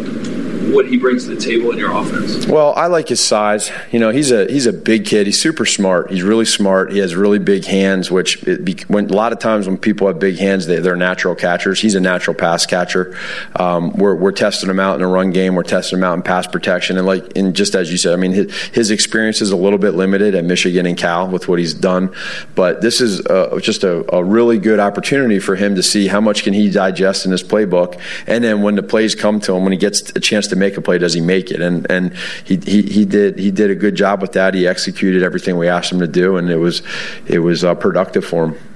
what 0.71 0.87
he 0.87 0.97
brings 0.97 1.25
to 1.25 1.35
the 1.35 1.41
table 1.41 1.71
in 1.71 1.77
your 1.77 1.91
offense? 1.91 2.47
Well, 2.47 2.73
I 2.75 2.87
like 2.87 3.09
his 3.09 3.23
size. 3.23 3.71
You 3.91 3.99
know, 3.99 4.09
he's 4.09 4.31
a 4.31 4.45
he's 4.51 4.65
a 4.65 4.73
big 4.73 5.05
kid. 5.05 5.25
He's 5.27 5.41
super 5.41 5.65
smart. 5.65 6.11
He's 6.11 6.23
really 6.23 6.45
smart. 6.45 6.91
He 6.91 6.99
has 6.99 7.15
really 7.15 7.39
big 7.39 7.65
hands, 7.65 8.09
which 8.09 8.43
be, 8.43 8.77
when, 8.87 9.09
a 9.09 9.13
lot 9.13 9.33
of 9.33 9.39
times 9.39 9.67
when 9.67 9.77
people 9.77 10.07
have 10.07 10.19
big 10.19 10.37
hands, 10.37 10.67
they, 10.67 10.77
are 10.77 10.95
natural 10.95 11.35
catchers. 11.35 11.79
He's 11.79 11.95
a 11.95 11.99
natural 11.99 12.35
pass 12.35 12.65
catcher. 12.65 13.17
Um, 13.55 13.93
we're 13.93 14.15
we're 14.15 14.31
testing 14.31 14.69
him 14.69 14.79
out 14.79 14.95
in 14.95 15.01
a 15.01 15.07
run 15.07 15.31
game. 15.31 15.55
We're 15.55 15.63
testing 15.63 15.99
him 15.99 16.03
out 16.03 16.15
in 16.15 16.21
pass 16.21 16.47
protection, 16.47 16.97
and 16.97 17.05
like 17.05 17.35
and 17.35 17.55
just 17.55 17.75
as 17.75 17.91
you 17.91 17.97
said, 17.97 18.13
I 18.13 18.17
mean, 18.17 18.31
his, 18.31 18.51
his 18.67 18.91
experience 18.91 19.41
is 19.41 19.51
a 19.51 19.57
little 19.57 19.79
bit 19.79 19.91
limited 19.91 20.35
at 20.35 20.45
Michigan 20.45 20.85
and 20.85 20.97
Cal 20.97 21.27
with 21.27 21.47
what 21.47 21.59
he's 21.59 21.73
done, 21.73 22.13
but 22.55 22.81
this 22.81 23.01
is 23.01 23.25
uh, 23.27 23.59
just 23.61 23.83
a, 23.83 24.15
a 24.15 24.23
really 24.23 24.57
good 24.57 24.79
opportunity 24.79 25.39
for 25.39 25.55
him 25.55 25.75
to 25.75 25.83
see 25.83 26.07
how 26.07 26.21
much 26.21 26.43
can 26.43 26.53
he 26.53 26.69
digest 26.69 27.25
in 27.25 27.31
his 27.31 27.43
playbook, 27.43 27.99
and 28.27 28.43
then 28.43 28.61
when 28.61 28.75
the 28.75 28.83
plays 28.83 29.15
come 29.15 29.39
to 29.41 29.53
him, 29.53 29.63
when 29.63 29.71
he 29.71 29.77
gets 29.77 30.11
a 30.15 30.19
chance 30.19 30.47
to 30.47 30.55
make 30.61 30.77
a 30.77 30.81
play, 30.81 30.97
does 30.97 31.13
he 31.13 31.19
make 31.19 31.51
it? 31.51 31.59
And 31.59 31.89
and 31.91 32.15
he, 32.45 32.55
he, 32.55 32.81
he 32.83 33.03
did 33.03 33.37
he 33.37 33.51
did 33.51 33.69
a 33.69 33.75
good 33.75 33.95
job 33.95 34.21
with 34.21 34.31
that. 34.33 34.53
He 34.53 34.65
executed 34.65 35.23
everything 35.23 35.57
we 35.57 35.67
asked 35.67 35.91
him 35.91 35.99
to 35.99 36.07
do, 36.07 36.37
and 36.37 36.49
it 36.49 36.57
was 36.57 36.81
it 37.27 37.39
was 37.39 37.65
uh, 37.65 37.75
productive 37.75 38.23
for 38.23 38.45
him. 38.45 38.70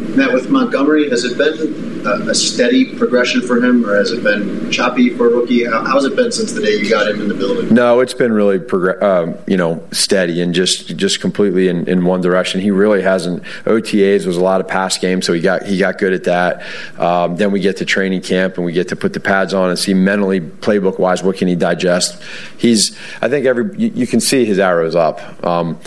Matt, 0.00 0.32
with 0.32 0.50
Montgomery, 0.50 1.10
has 1.10 1.24
it 1.24 1.36
been 1.36 2.06
a, 2.06 2.30
a, 2.30 2.34
steady 2.34 2.96
progression 2.96 3.42
for 3.42 3.62
him, 3.62 3.84
or 3.84 3.96
has 3.96 4.10
it 4.10 4.24
been 4.24 4.70
choppy 4.70 5.10
for 5.10 5.26
a 5.26 5.30
rookie? 5.30 5.64
How, 5.64 5.84
how's 5.84 6.04
it 6.04 6.16
been 6.16 6.32
since 6.32 6.52
the 6.52 6.62
day 6.62 6.76
you 6.76 6.88
got 6.88 7.06
him 7.06 7.20
in 7.20 7.28
the 7.28 7.34
building? 7.34 7.72
No, 7.72 8.00
it's 8.00 8.14
been 8.14 8.32
really, 8.32 8.58
progr- 8.58 9.02
um, 9.02 9.36
you 9.46 9.56
know, 9.56 9.86
steady 9.92 10.40
and 10.40 10.54
just 10.54 10.96
just 10.96 11.20
completely 11.20 11.68
in, 11.68 11.86
in 11.86 12.04
one 12.04 12.22
direction. 12.22 12.60
He 12.60 12.70
really 12.70 13.02
hasn't. 13.02 13.42
OTAs 13.64 14.26
was 14.26 14.36
a 14.36 14.42
lot 14.42 14.60
of 14.60 14.68
pass 14.68 14.96
games, 14.96 15.26
so 15.26 15.32
he 15.32 15.40
got 15.40 15.64
he 15.64 15.76
got 15.76 15.98
good 15.98 16.14
at 16.14 16.24
that. 16.24 16.62
Um, 16.98 17.36
then 17.36 17.52
we 17.52 17.60
get 17.60 17.76
to 17.76 17.84
training 17.84 18.22
camp 18.22 18.56
and 18.56 18.64
we 18.64 18.72
get 18.72 18.88
to 18.88 18.96
put 18.96 19.12
the 19.12 19.20
pads 19.20 19.52
on 19.52 19.68
and 19.68 19.78
see 19.78 19.94
mentally, 19.94 20.40
playbook 20.40 20.98
wise, 20.98 21.22
what 21.22 21.36
can 21.36 21.46
he 21.46 21.56
digest. 21.56 22.22
He's, 22.56 22.98
I 23.20 23.28
think 23.28 23.46
every 23.46 23.76
you, 23.78 23.88
you 23.94 24.06
can 24.06 24.20
see 24.20 24.44
his 24.44 24.58
arrows 24.58 24.96
up, 24.96 25.44
um, 25.44 25.78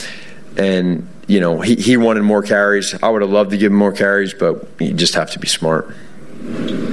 and 0.56 1.08
you 1.28 1.40
know, 1.40 1.62
he, 1.62 1.76
he 1.76 1.98
wanted 1.98 2.24
more 2.24 2.42
carries. 2.42 2.96
I 3.02 3.10
would 3.10 3.22
have 3.22 3.32
loved 3.32 3.52
to 3.52 3.58
give 3.58 3.72
him 3.72 3.78
more 3.78 3.92
carries, 3.92 4.34
but 4.34 4.68
you 4.80 4.94
just 4.94 5.16
have 5.16 5.32
to 5.32 5.40
be 5.40 5.48
smart. 5.48 5.86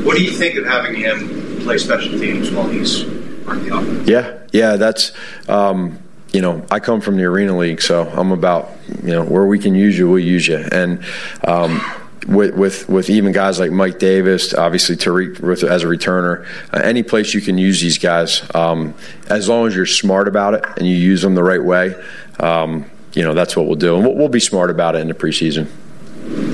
What 0.04 0.16
do 0.16 0.22
you 0.22 0.30
think 0.30 0.56
of 0.56 0.66
having 0.66 0.94
him 0.94 1.60
play 1.60 1.78
special 1.78 2.18
teams 2.18 2.50
while 2.50 2.68
he's 2.68 3.04
on 3.46 3.64
the 3.64 3.76
offense? 3.76 4.08
Yeah, 4.08 4.38
yeah, 4.52 4.76
that's. 4.76 5.12
Um, 5.48 5.98
you 6.32 6.40
know, 6.40 6.64
I 6.70 6.78
come 6.78 7.00
from 7.00 7.16
the 7.16 7.24
Arena 7.24 7.56
League, 7.58 7.82
so 7.82 8.08
I'm 8.08 8.30
about 8.30 8.70
you 9.02 9.10
know 9.10 9.24
where 9.24 9.46
we 9.46 9.58
can 9.58 9.74
use 9.74 9.98
you, 9.98 10.08
we'll 10.08 10.20
use 10.20 10.46
you. 10.46 10.58
And 10.70 11.04
um, 11.44 11.80
with, 12.28 12.54
with 12.54 12.88
with 12.88 13.10
even 13.10 13.32
guys 13.32 13.58
like 13.58 13.72
Mike 13.72 13.98
Davis, 13.98 14.54
obviously 14.54 14.96
Tarik 14.96 15.40
with, 15.40 15.64
as 15.64 15.82
a 15.82 15.86
returner, 15.86 16.46
uh, 16.72 16.80
any 16.82 17.02
place 17.02 17.34
you 17.34 17.40
can 17.40 17.58
use 17.58 17.80
these 17.80 17.98
guys, 17.98 18.42
um, 18.54 18.94
as 19.28 19.48
long 19.48 19.66
as 19.66 19.74
you're 19.74 19.86
smart 19.86 20.28
about 20.28 20.54
it 20.54 20.64
and 20.76 20.86
you 20.86 20.94
use 20.94 21.22
them 21.22 21.34
the 21.34 21.42
right 21.42 21.62
way, 21.62 22.00
um, 22.38 22.88
you 23.20 23.26
know 23.26 23.34
that's 23.34 23.54
what 23.54 23.66
we'll 23.66 23.76
do, 23.76 23.96
and 23.96 24.06
we'll, 24.06 24.14
we'll 24.14 24.28
be 24.30 24.40
smart 24.40 24.70
about 24.70 24.96
it 24.96 25.00
in 25.00 25.08
the 25.08 25.12
preseason. 25.12 25.68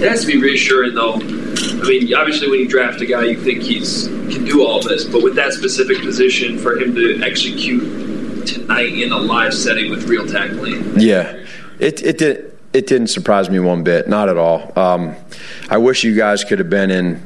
It 0.02 0.09
has 0.09 0.22
to 0.22 0.26
be 0.26 0.42
reassuring, 0.42 0.96
though. 0.96 1.14
I 1.14 1.88
mean, 1.88 2.12
obviously, 2.12 2.50
when 2.50 2.59
you 2.59 2.66
draft 2.66 3.00
a 3.00 3.07
guy, 3.07 3.22
you 3.26 3.40
think 3.40 3.62
he's 3.62 4.09
can 4.09 4.44
do 4.44 4.66
all 4.66 4.83
this, 4.83 5.05
but 5.05 5.22
with 5.22 5.37
that 5.37 5.52
specific 5.52 6.00
position, 6.00 6.59
for 6.59 6.76
him 6.76 6.92
to 6.96 7.22
execute 7.22 8.48
tonight 8.48 8.94
in 8.94 9.12
a 9.12 9.16
live 9.16 9.55
setting 9.55 9.92
with 9.92 10.09
real 10.09 10.26
tackling, 10.26 10.98
yeah, 10.98 11.40
it 11.79 12.02
it 12.02 12.18
did 12.18 12.59
it 12.72 12.88
didn't 12.88 13.11
surprise 13.11 13.48
me 13.48 13.61
one 13.61 13.85
bit, 13.85 14.09
not 14.09 14.29
at 14.29 14.37
all. 14.37 14.76
Um, 14.76 15.14
I 15.70 15.79
wish 15.79 16.02
you 16.02 16.16
guys 16.16 16.42
could 16.42 16.59
have 16.59 16.68
been 16.68 16.90
in 16.90 17.24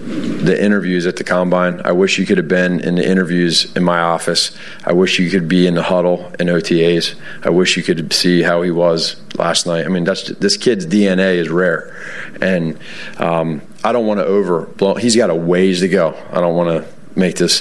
the 0.00 0.62
interviews 0.62 1.06
at 1.06 1.16
the 1.16 1.24
combine. 1.24 1.80
I 1.84 1.92
wish 1.92 2.18
you 2.18 2.24
could 2.24 2.38
have 2.38 2.48
been 2.48 2.80
in 2.80 2.94
the 2.94 3.06
interviews 3.06 3.70
in 3.76 3.84
my 3.84 4.00
office. 4.00 4.56
I 4.84 4.92
wish 4.92 5.18
you 5.18 5.30
could 5.30 5.46
be 5.46 5.66
in 5.66 5.74
the 5.74 5.82
huddle 5.82 6.32
in 6.40 6.46
OTAs. 6.46 7.14
I 7.42 7.50
wish 7.50 7.76
you 7.76 7.82
could 7.82 8.12
see 8.12 8.42
how 8.42 8.62
he 8.62 8.70
was 8.70 9.16
last 9.36 9.66
night. 9.66 9.84
I 9.84 9.88
mean, 9.88 10.04
that's 10.04 10.28
this 10.28 10.56
kid's 10.56 10.86
DNA 10.86 11.34
is 11.34 11.50
rare, 11.50 11.94
and 12.40 12.78
um, 13.18 13.60
I 13.84 13.92
don't 13.92 14.06
want 14.06 14.20
to 14.20 14.26
overblow. 14.26 14.98
He's 14.98 15.16
got 15.16 15.28
a 15.28 15.34
ways 15.34 15.80
to 15.80 15.88
go. 15.88 16.16
I 16.30 16.40
don't 16.40 16.56
want 16.56 16.82
to 16.82 17.18
make 17.18 17.36
this 17.36 17.60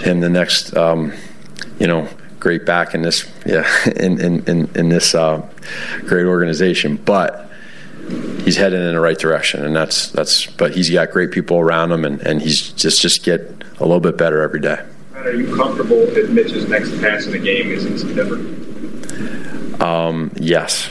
him 0.00 0.20
the 0.20 0.28
next, 0.28 0.76
um, 0.76 1.12
you 1.78 1.86
know, 1.86 2.08
great 2.40 2.66
back 2.66 2.94
in 2.94 3.02
this, 3.02 3.30
yeah, 3.46 3.68
in 3.96 4.20
in 4.20 4.44
in, 4.46 4.70
in 4.74 4.88
this 4.88 5.14
uh, 5.14 5.48
great 6.06 6.26
organization, 6.26 6.96
but 6.96 7.47
he's 8.44 8.56
heading 8.56 8.80
in 8.80 8.92
the 8.92 9.00
right 9.00 9.18
direction, 9.18 9.64
and 9.64 9.74
that's 9.74 10.10
that's. 10.10 10.46
But 10.46 10.74
he's 10.74 10.90
got 10.90 11.10
great 11.10 11.30
people 11.30 11.58
around 11.58 11.92
him, 11.92 12.04
and, 12.04 12.20
and 12.22 12.40
he's 12.42 12.72
just 12.72 13.00
just 13.00 13.24
get 13.24 13.40
a 13.78 13.84
little 13.84 14.00
bit 14.00 14.16
better 14.16 14.42
every 14.42 14.60
day. 14.60 14.78
Are 15.14 15.32
you 15.32 15.54
comfortable 15.54 16.06
that 16.06 16.30
Mitch's 16.30 16.68
next 16.68 16.90
pass 17.00 17.26
in 17.26 17.32
the 17.32 17.38
game 17.38 17.70
is 17.70 17.84
in 17.84 17.98
September? 17.98 18.36
Um, 19.84 20.32
yes. 20.36 20.88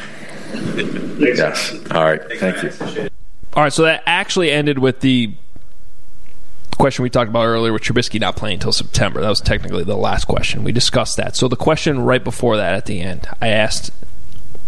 yes. 1.18 1.74
All 1.92 2.04
right. 2.04 2.22
Thank 2.38 2.64
you. 2.64 3.10
All 3.54 3.64
right. 3.64 3.74
So 3.74 3.84
that 3.84 4.04
actually 4.06 4.52
ended 4.52 4.80
with 4.80 5.00
the 5.00 5.34
question 6.78 7.04
we 7.04 7.10
talked 7.10 7.30
about 7.30 7.46
earlier 7.46 7.74
with 7.74 7.82
Trubisky 7.82 8.20
not 8.20 8.36
playing 8.36 8.56
until 8.56 8.72
September. 8.72 9.22
That 9.22 9.30
was 9.30 9.42
technically 9.42 9.84
the 9.84 9.98
last 9.98 10.26
question. 10.26 10.64
We 10.64 10.72
discussed 10.72 11.18
that. 11.18 11.36
So 11.36 11.48
the 11.48 11.56
question 11.56 12.02
right 12.02 12.24
before 12.24 12.58
that 12.58 12.76
at 12.76 12.86
the 12.86 13.02
end, 13.02 13.28
I 13.42 13.48
asked 13.48 13.92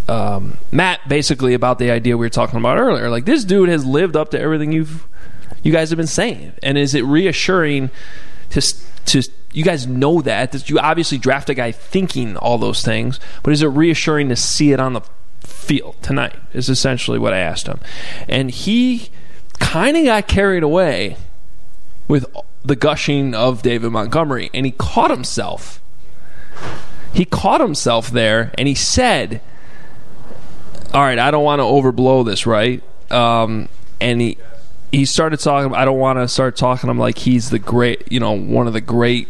um, 0.09 0.57
Matt 0.71 1.07
basically 1.07 1.53
about 1.53 1.77
the 1.77 1.91
idea 1.91 2.17
we 2.17 2.25
were 2.25 2.31
talking 2.31 2.59
about 2.59 2.77
earlier. 2.77 3.09
Like 3.09 3.25
this 3.25 3.43
dude 3.45 3.69
has 3.69 3.85
lived 3.85 4.15
up 4.15 4.31
to 4.31 4.39
everything 4.39 4.71
you've 4.71 5.07
you 5.61 5.71
guys 5.71 5.89
have 5.89 5.97
been 5.97 6.07
saying, 6.07 6.53
and 6.63 6.77
is 6.77 6.95
it 6.95 7.03
reassuring 7.05 7.91
to 8.49 8.61
to 9.05 9.23
you 9.51 9.63
guys 9.63 9.85
know 9.85 10.21
that 10.21 10.51
that 10.51 10.69
you 10.69 10.79
obviously 10.79 11.17
draft 11.17 11.49
a 11.49 11.53
guy 11.53 11.71
thinking 11.71 12.37
all 12.37 12.57
those 12.57 12.83
things, 12.83 13.19
but 13.43 13.53
is 13.53 13.61
it 13.61 13.67
reassuring 13.67 14.29
to 14.29 14.35
see 14.35 14.71
it 14.71 14.79
on 14.79 14.93
the 14.93 15.01
field 15.41 15.95
tonight? 16.01 16.35
Is 16.53 16.69
essentially 16.69 17.19
what 17.19 17.33
I 17.33 17.39
asked 17.39 17.67
him, 17.67 17.79
and 18.27 18.49
he 18.49 19.09
kind 19.59 19.95
of 19.95 20.05
got 20.05 20.27
carried 20.27 20.63
away 20.63 21.17
with 22.07 22.25
the 22.65 22.75
gushing 22.75 23.35
of 23.35 23.61
David 23.61 23.91
Montgomery, 23.91 24.49
and 24.55 24.65
he 24.65 24.71
caught 24.71 25.11
himself. 25.11 25.81
He 27.13 27.25
caught 27.25 27.61
himself 27.61 28.09
there, 28.09 28.51
and 28.57 28.67
he 28.67 28.75
said 28.75 29.41
all 30.93 31.01
right, 31.01 31.19
I 31.19 31.31
don't 31.31 31.43
want 31.43 31.59
to 31.59 31.63
overblow 31.63 32.25
this, 32.25 32.45
right? 32.45 32.83
Um, 33.11 33.69
and 34.01 34.21
he 34.21 34.37
he 34.91 35.05
started 35.05 35.39
talking. 35.39 35.73
I 35.73 35.85
don't 35.85 35.99
want 35.99 36.19
to 36.19 36.27
start 36.27 36.55
talking 36.55 36.87
to 36.87 36.91
him 36.91 36.99
like 36.99 37.19
he's 37.19 37.49
the 37.49 37.59
great, 37.59 38.11
you 38.11 38.19
know, 38.19 38.31
one 38.31 38.67
of 38.67 38.73
the 38.73 38.81
great 38.81 39.27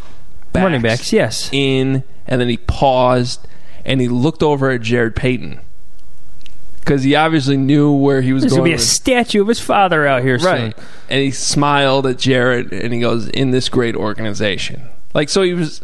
backs 0.54 0.64
running 0.64 0.82
backs. 0.82 1.14
Yes. 1.14 1.50
In 1.52 2.04
and 2.28 2.40
then 2.40 2.48
he 2.48 2.58
paused 2.58 3.46
and 3.86 4.00
he 4.00 4.08
looked 4.08 4.44
over 4.44 4.70
at 4.70 4.82
Jared 4.82 5.16
Payton 5.16 5.60
because 6.80 7.04
he 7.04 7.16
obviously 7.16 7.58
knew 7.58 7.92
where 7.92 8.22
he 8.22 8.34
was 8.34 8.44
There's 8.44 8.54
going. 8.54 8.70
There's 8.70 8.70
gonna 8.70 9.14
be 9.14 9.16
a 9.16 9.24
statue 9.24 9.42
of 9.42 9.48
his 9.48 9.60
father 9.60 10.08
out 10.08 10.24
here, 10.24 10.38
right? 10.38 10.76
Soon. 10.76 10.86
And 11.10 11.22
he 11.22 11.32
smiled 11.32 12.08
at 12.08 12.18
Jared 12.18 12.72
and 12.72 12.94
he 12.94 13.00
goes, 13.00 13.28
"In 13.30 13.52
this 13.52 13.68
great 13.70 13.96
organization." 13.96 14.84
Like 15.14 15.30
so, 15.30 15.42
he 15.42 15.54
was 15.54 15.82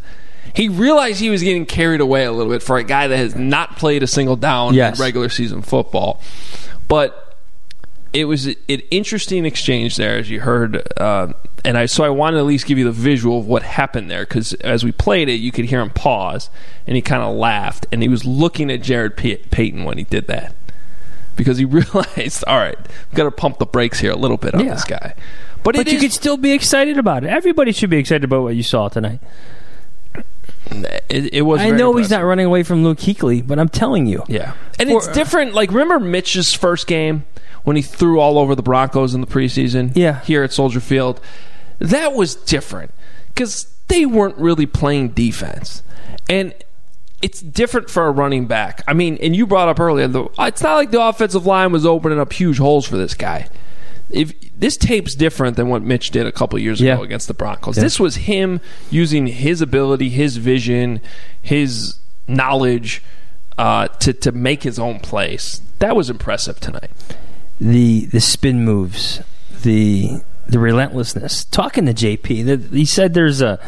he 0.56 0.70
realized 0.70 1.20
he 1.20 1.30
was 1.30 1.44
getting 1.44 1.66
carried 1.66 2.02
away 2.02 2.26
a 2.26 2.32
little 2.32 2.52
bit 2.52 2.64
for 2.64 2.78
a 2.78 2.84
guy 2.84 3.08
that 3.08 3.18
has 3.18 3.36
not 3.36 3.76
played 3.76 4.04
a 4.04 4.08
single 4.08 4.36
down 4.36 4.74
yes. 4.74 4.98
in 4.98 5.04
regular 5.04 5.30
season 5.30 5.62
football. 5.62 6.22
But 6.88 7.38
it 8.14 8.26
was 8.26 8.48
an 8.48 8.56
interesting 8.92 9.46
exchange 9.46 9.98
there, 9.98 10.18
as 10.18 10.30
you 10.30 10.40
heard. 10.40 10.88
Uh, 10.98 11.34
and 11.66 11.78
I 11.78 11.88
so 11.88 12.04
I 12.04 12.10
wanted 12.10 12.38
to 12.38 12.42
at 12.42 12.46
least 12.46 12.66
give 12.66 12.78
you 12.78 12.86
the 12.86 12.92
visual 12.92 13.40
of 13.40 13.48
what 13.48 13.64
happened 13.64 14.10
there 14.10 14.24
because 14.24 14.54
as 14.54 14.86
we 14.86 14.92
played 14.92 15.28
it, 15.28 15.34
you 15.34 15.52
could 15.52 15.66
hear 15.66 15.82
him 15.82 15.90
pause 15.90 16.50
and 16.88 16.96
he 16.96 17.02
kind 17.02 17.24
of 17.24 17.36
laughed 17.36 17.88
and 17.92 18.02
he 18.02 18.08
was 18.08 18.24
looking 18.24 18.72
at 18.72 18.82
Jared 18.82 19.18
Pay- 19.18 19.38
Payton 19.38 19.84
when 19.84 19.98
he 19.98 20.06
did 20.06 20.28
that 20.28 20.56
because 21.36 21.58
he 21.58 21.66
realized, 21.66 22.44
all 22.48 22.58
right, 22.58 22.78
we've 22.80 23.16
got 23.16 23.24
to 23.24 23.32
pump 23.32 23.58
the 23.58 23.66
brakes 23.66 24.00
here 24.00 24.12
a 24.12 24.18
little 24.18 24.38
bit 24.38 24.54
on 24.54 24.64
yeah. 24.64 24.74
this 24.76 24.86
guy. 24.86 25.16
But, 25.64 25.76
but 25.76 25.88
you 25.88 25.98
is, 25.98 26.04
could 26.04 26.14
still 26.14 26.38
be 26.38 26.52
excited 26.52 26.98
about 26.98 27.24
it. 27.24 27.30
Everybody 27.30 27.72
should 27.72 27.90
be 27.90 27.98
excited 27.98 28.24
about 28.24 28.44
what 28.44 28.56
you 28.56 28.64
saw 28.64 28.88
tonight. 28.88 29.20
It, 30.72 31.34
it 31.34 31.42
was. 31.42 31.62
I 31.62 31.70
know 31.70 31.90
impressive. 31.90 31.98
he's 31.98 32.10
not 32.12 32.24
running 32.24 32.46
away 32.46 32.64
from 32.64 32.84
Luke 32.84 32.98
Kuechly, 32.98 33.46
but 33.46 33.60
I'm 33.60 33.70
telling 33.70 34.08
you, 34.08 34.24
yeah. 34.28 34.54
And 34.80 34.90
For, 34.90 34.98
it's 34.98 35.08
different. 35.10 35.54
Like 35.54 35.70
remember 35.70 36.00
Mitch's 36.00 36.54
first 36.54 36.88
game 36.88 37.26
when 37.64 37.76
he 37.76 37.82
threw 37.82 38.20
all 38.20 38.38
over 38.38 38.56
the 38.56 38.64
Broncos 38.64 39.14
in 39.14 39.22
the 39.22 39.28
preseason. 39.28 39.92
Yeah. 39.96 40.22
Here 40.22 40.44
at 40.44 40.52
Soldier 40.52 40.80
Field, 40.80 41.22
that 41.80 42.14
was 42.14 42.36
different 42.36 42.92
because 43.34 43.74
they 43.88 44.06
weren't 44.06 44.38
really 44.38 44.66
playing 44.66 45.10
defense, 45.10 45.84
and 46.30 46.54
it's 47.22 47.42
different 47.42 47.90
for 47.90 48.08
a 48.08 48.12
running 48.12 48.46
back. 48.48 48.84
I 48.88 48.94
mean, 48.94 49.18
and 49.22 49.36
you 49.36 49.48
brought 49.48 49.70
up 49.70 49.80
earlier, 49.80 50.08
the, 50.08 50.28
it's 50.40 50.62
not 50.62 50.76
like 50.76 50.92
the 50.92 51.02
offensive 51.02 51.46
line 51.46 51.72
was 51.72 51.86
opening 51.86 52.20
up 52.20 52.34
huge 52.34 52.58
holes 52.58 52.86
for 52.86 52.98
this 52.98 53.14
guy 53.14 53.48
if 54.10 54.34
this 54.58 54.78
tape's 54.78 55.16
different 55.16 55.58
than 55.58 55.70
what 55.70 55.82
Mitch 55.82 56.12
did 56.12 56.28
a 56.28 56.32
couple 56.32 56.58
years 56.60 56.80
yeah. 56.80 56.94
ago 56.94 57.04
against 57.04 57.28
the 57.28 57.34
Broncos. 57.34 57.78
Yeah. 57.78 57.84
This 57.84 58.00
was 58.00 58.16
him 58.16 58.62
using 58.90 59.28
his 59.28 59.62
ability, 59.62 60.10
his 60.10 60.38
vision, 60.38 61.02
his 61.42 62.00
knowledge 62.28 63.04
uh, 63.58 63.88
to 63.88 64.14
to 64.14 64.32
make 64.32 64.64
his 64.64 64.80
own 64.80 65.00
place. 65.00 65.62
That 65.80 65.96
was 65.96 66.10
impressive 66.10 66.60
tonight. 66.60 66.92
The 67.60 68.06
the 68.06 68.22
spin 68.22 68.64
moves, 68.64 69.22
the 69.64 70.22
the 70.48 70.60
relentlessness. 70.60 71.46
Talking 71.46 71.86
to 71.86 71.94
JP, 71.94 72.46
the, 72.46 72.78
he 72.78 72.86
said 72.86 73.14
there's 73.14 73.42
a 73.42 73.60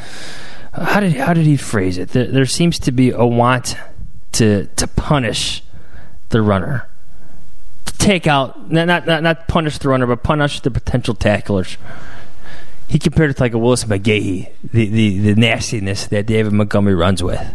how 0.74 1.00
did 1.00 1.14
how 1.14 1.34
did 1.34 1.46
he 1.46 1.58
phrase 1.58 1.98
it? 1.98 2.10
There, 2.10 2.28
there 2.28 2.46
seems 2.46 2.80
to 2.80 2.92
be 2.92 3.10
a 3.12 3.26
want 3.26 3.76
to 4.34 4.68
to 4.68 4.88
punish 4.88 5.64
the 6.30 6.42
runner 6.42 6.88
take 7.98 8.28
out 8.28 8.72
not 8.72 8.88
not 9.06 9.24
not 9.24 9.48
punish 9.48 9.78
the 9.78 9.90
runner, 9.90 10.06
but 10.06 10.24
punish 10.24 10.60
the 10.62 10.72
potential 10.72 11.14
tacklers. 11.14 11.78
He 12.88 13.00
compared 13.00 13.32
it 13.32 13.38
to 13.38 13.44
like 13.44 13.54
a 13.54 13.58
Willis 13.58 13.84
McGahee, 13.84 14.50
the, 14.64 14.86
the, 14.86 15.20
the 15.20 15.36
nastiness 15.36 16.08
that 16.08 16.26
David 16.26 16.54
Montgomery 16.54 16.96
runs 16.96 17.22
with. 17.22 17.46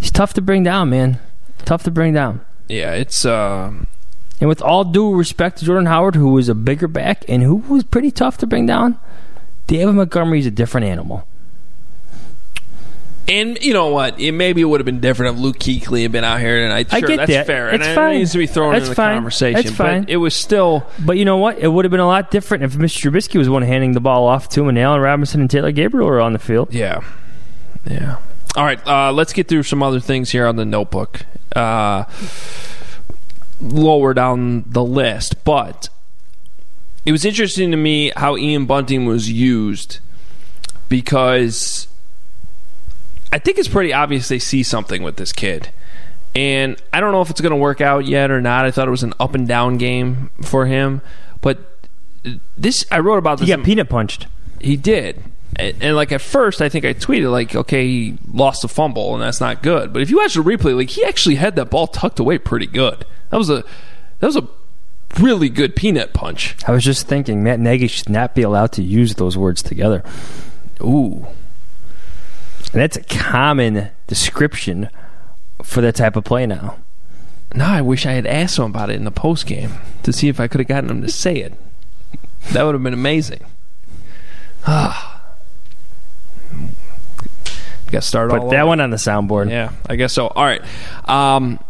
He's 0.00 0.10
tough 0.10 0.32
to 0.34 0.40
bring 0.40 0.62
down, 0.62 0.88
man. 0.90 1.18
Tough 1.58 1.82
to 1.82 1.90
bring 1.90 2.14
down. 2.14 2.40
Yeah, 2.68 2.94
it's 2.94 3.26
uh 3.26 3.72
and 4.40 4.48
with 4.48 4.62
all 4.62 4.84
due 4.84 5.14
respect 5.14 5.58
to 5.58 5.64
Jordan 5.64 5.86
Howard, 5.86 6.16
who 6.16 6.28
was 6.30 6.48
a 6.48 6.54
bigger 6.54 6.88
back 6.88 7.24
and 7.28 7.42
who 7.42 7.56
was 7.56 7.84
pretty 7.84 8.10
tough 8.10 8.38
to 8.38 8.46
bring 8.46 8.66
down, 8.66 8.98
David 9.66 9.94
Montgomery 9.94 10.40
is 10.40 10.46
a 10.46 10.50
different 10.50 10.86
animal. 10.86 11.26
And 13.26 13.62
you 13.62 13.72
know 13.72 13.88
what? 13.88 14.20
It 14.20 14.32
maybe 14.32 14.60
it 14.60 14.64
would 14.64 14.80
have 14.80 14.84
been 14.84 15.00
different 15.00 15.36
if 15.36 15.42
Luke 15.42 15.58
Kuechly 15.58 16.02
had 16.02 16.12
been 16.12 16.24
out 16.24 16.40
here 16.40 16.62
tonight. 16.62 16.90
Sure, 16.90 16.98
I 16.98 17.00
get 17.00 17.16
that's 17.16 17.30
that. 17.30 17.46
fair. 17.46 17.70
It's 17.70 17.84
and 17.84 17.94
fine. 17.94 18.16
it 18.16 18.18
needs 18.18 18.32
to 18.32 18.38
be 18.38 18.46
thrown 18.46 18.72
that's 18.72 18.84
in 18.84 18.90
the 18.90 18.94
fine. 18.94 19.16
conversation. 19.16 19.62
That's 19.62 19.74
fine. 19.74 20.02
But 20.02 20.10
it 20.10 20.16
was 20.18 20.34
still. 20.34 20.86
But 21.04 21.16
you 21.16 21.24
know 21.24 21.38
what? 21.38 21.58
It 21.58 21.68
would 21.68 21.86
have 21.86 21.90
been 21.90 22.00
a 22.00 22.06
lot 22.06 22.30
different 22.30 22.64
if 22.64 22.74
Mr. 22.74 23.10
Trubisky 23.10 23.38
was 23.38 23.48
one 23.48 23.62
handing 23.62 23.92
the 23.92 24.00
ball 24.00 24.26
off 24.26 24.48
to 24.50 24.60
him 24.62 24.68
and 24.68 24.78
Allen 24.78 25.00
Robinson 25.00 25.40
and 25.40 25.50
Taylor 25.50 25.72
Gabriel 25.72 26.06
were 26.06 26.20
on 26.20 26.34
the 26.34 26.38
field. 26.38 26.72
Yeah. 26.74 27.00
Yeah. 27.86 28.18
All 28.56 28.64
right. 28.64 28.86
Uh, 28.86 29.10
let's 29.12 29.32
get 29.32 29.48
through 29.48 29.62
some 29.62 29.82
other 29.82 30.00
things 30.00 30.30
here 30.30 30.46
on 30.46 30.56
the 30.56 30.64
notebook. 30.66 31.24
Uh, 31.56 32.04
lower 33.60 34.12
down 34.12 34.64
the 34.66 34.84
list, 34.84 35.44
but 35.44 35.88
it 37.06 37.12
was 37.12 37.24
interesting 37.24 37.70
to 37.70 37.76
me 37.76 38.12
how 38.16 38.36
Ian 38.36 38.66
Bunting 38.66 39.06
was 39.06 39.30
used 39.30 40.00
because 40.88 41.86
I 43.34 43.38
think 43.40 43.58
it's 43.58 43.66
pretty 43.66 43.92
obvious 43.92 44.28
they 44.28 44.38
see 44.38 44.62
something 44.62 45.02
with 45.02 45.16
this 45.16 45.32
kid. 45.32 45.70
And 46.36 46.80
I 46.92 47.00
don't 47.00 47.10
know 47.10 47.20
if 47.20 47.30
it's 47.30 47.40
going 47.40 47.50
to 47.50 47.56
work 47.56 47.80
out 47.80 48.06
yet 48.06 48.30
or 48.30 48.40
not. 48.40 48.64
I 48.64 48.70
thought 48.70 48.86
it 48.86 48.92
was 48.92 49.02
an 49.02 49.12
up 49.18 49.34
and 49.34 49.48
down 49.48 49.76
game 49.76 50.30
for 50.40 50.66
him. 50.66 51.00
But 51.40 51.58
this, 52.56 52.86
I 52.92 53.00
wrote 53.00 53.18
about 53.18 53.40
this. 53.40 53.48
He 53.48 53.56
got 53.56 53.64
peanut 53.64 53.88
punched. 53.88 54.28
He 54.60 54.76
did. 54.76 55.20
And, 55.56 55.76
and, 55.82 55.96
like 55.96 56.12
at 56.12 56.20
first, 56.20 56.62
I 56.62 56.68
think 56.68 56.84
I 56.84 56.94
tweeted 56.94 57.28
like, 57.28 57.56
okay, 57.56 57.84
he 57.84 58.18
lost 58.32 58.62
a 58.62 58.68
fumble, 58.68 59.14
and 59.14 59.22
that's 59.22 59.40
not 59.40 59.64
good. 59.64 59.92
But 59.92 60.02
if 60.02 60.10
you 60.10 60.18
watch 60.18 60.34
the 60.34 60.40
replay, 60.40 60.76
like 60.76 60.90
he 60.90 61.04
actually 61.04 61.34
had 61.34 61.56
that 61.56 61.70
ball 61.70 61.88
tucked 61.88 62.20
away 62.20 62.38
pretty 62.38 62.66
good. 62.66 63.04
That 63.30 63.38
was 63.38 63.50
a 63.50 63.64
that 64.20 64.26
was 64.26 64.36
a 64.36 64.46
really 65.18 65.48
good 65.48 65.74
peanut 65.74 66.12
punch. 66.12 66.56
I 66.68 66.72
was 66.72 66.84
just 66.84 67.08
thinking 67.08 67.42
Matt 67.42 67.58
Nagy 67.58 67.88
should 67.88 68.08
not 68.08 68.36
be 68.36 68.42
allowed 68.42 68.70
to 68.72 68.82
use 68.82 69.16
those 69.16 69.36
words 69.36 69.60
together. 69.60 70.04
Ooh. 70.80 71.26
And 72.72 72.80
that's 72.80 72.96
a 72.96 73.04
common 73.04 73.90
description 74.06 74.88
for 75.62 75.80
that 75.80 75.94
type 75.94 76.16
of 76.16 76.24
play 76.24 76.46
now. 76.46 76.78
Now 77.54 77.72
I 77.72 77.82
wish 77.82 78.04
I 78.04 78.12
had 78.12 78.26
asked 78.26 78.58
him 78.58 78.64
about 78.64 78.90
it 78.90 78.96
in 78.96 79.04
the 79.04 79.10
post 79.10 79.46
game 79.46 79.74
to 80.02 80.12
see 80.12 80.28
if 80.28 80.40
I 80.40 80.48
could 80.48 80.60
have 80.60 80.68
gotten 80.68 80.90
him 80.90 81.02
to 81.02 81.08
say 81.08 81.36
it. 81.36 81.54
That 82.52 82.64
would 82.64 82.74
have 82.74 82.82
been 82.82 82.94
amazing. 82.94 83.40
Ah. 84.66 85.22
Got 87.90 88.02
started. 88.02 88.40
Put 88.40 88.50
that 88.50 88.66
one 88.66 88.80
on 88.80 88.90
the 88.90 88.96
soundboard. 88.96 89.50
Yeah, 89.50 89.70
I 89.88 89.96
guess 89.96 90.12
so. 90.12 90.26
All 90.26 90.44
right. 90.44 90.62
Um, 91.08 91.60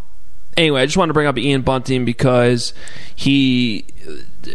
anyway, 0.57 0.81
I 0.81 0.87
just 0.87 0.97
wanted 0.97 1.09
to 1.11 1.15
bring 1.15 1.27
up 1.27 1.37
Ian 1.37 1.63
Bunting 1.63 2.05
because 2.07 2.73
he 3.15 3.85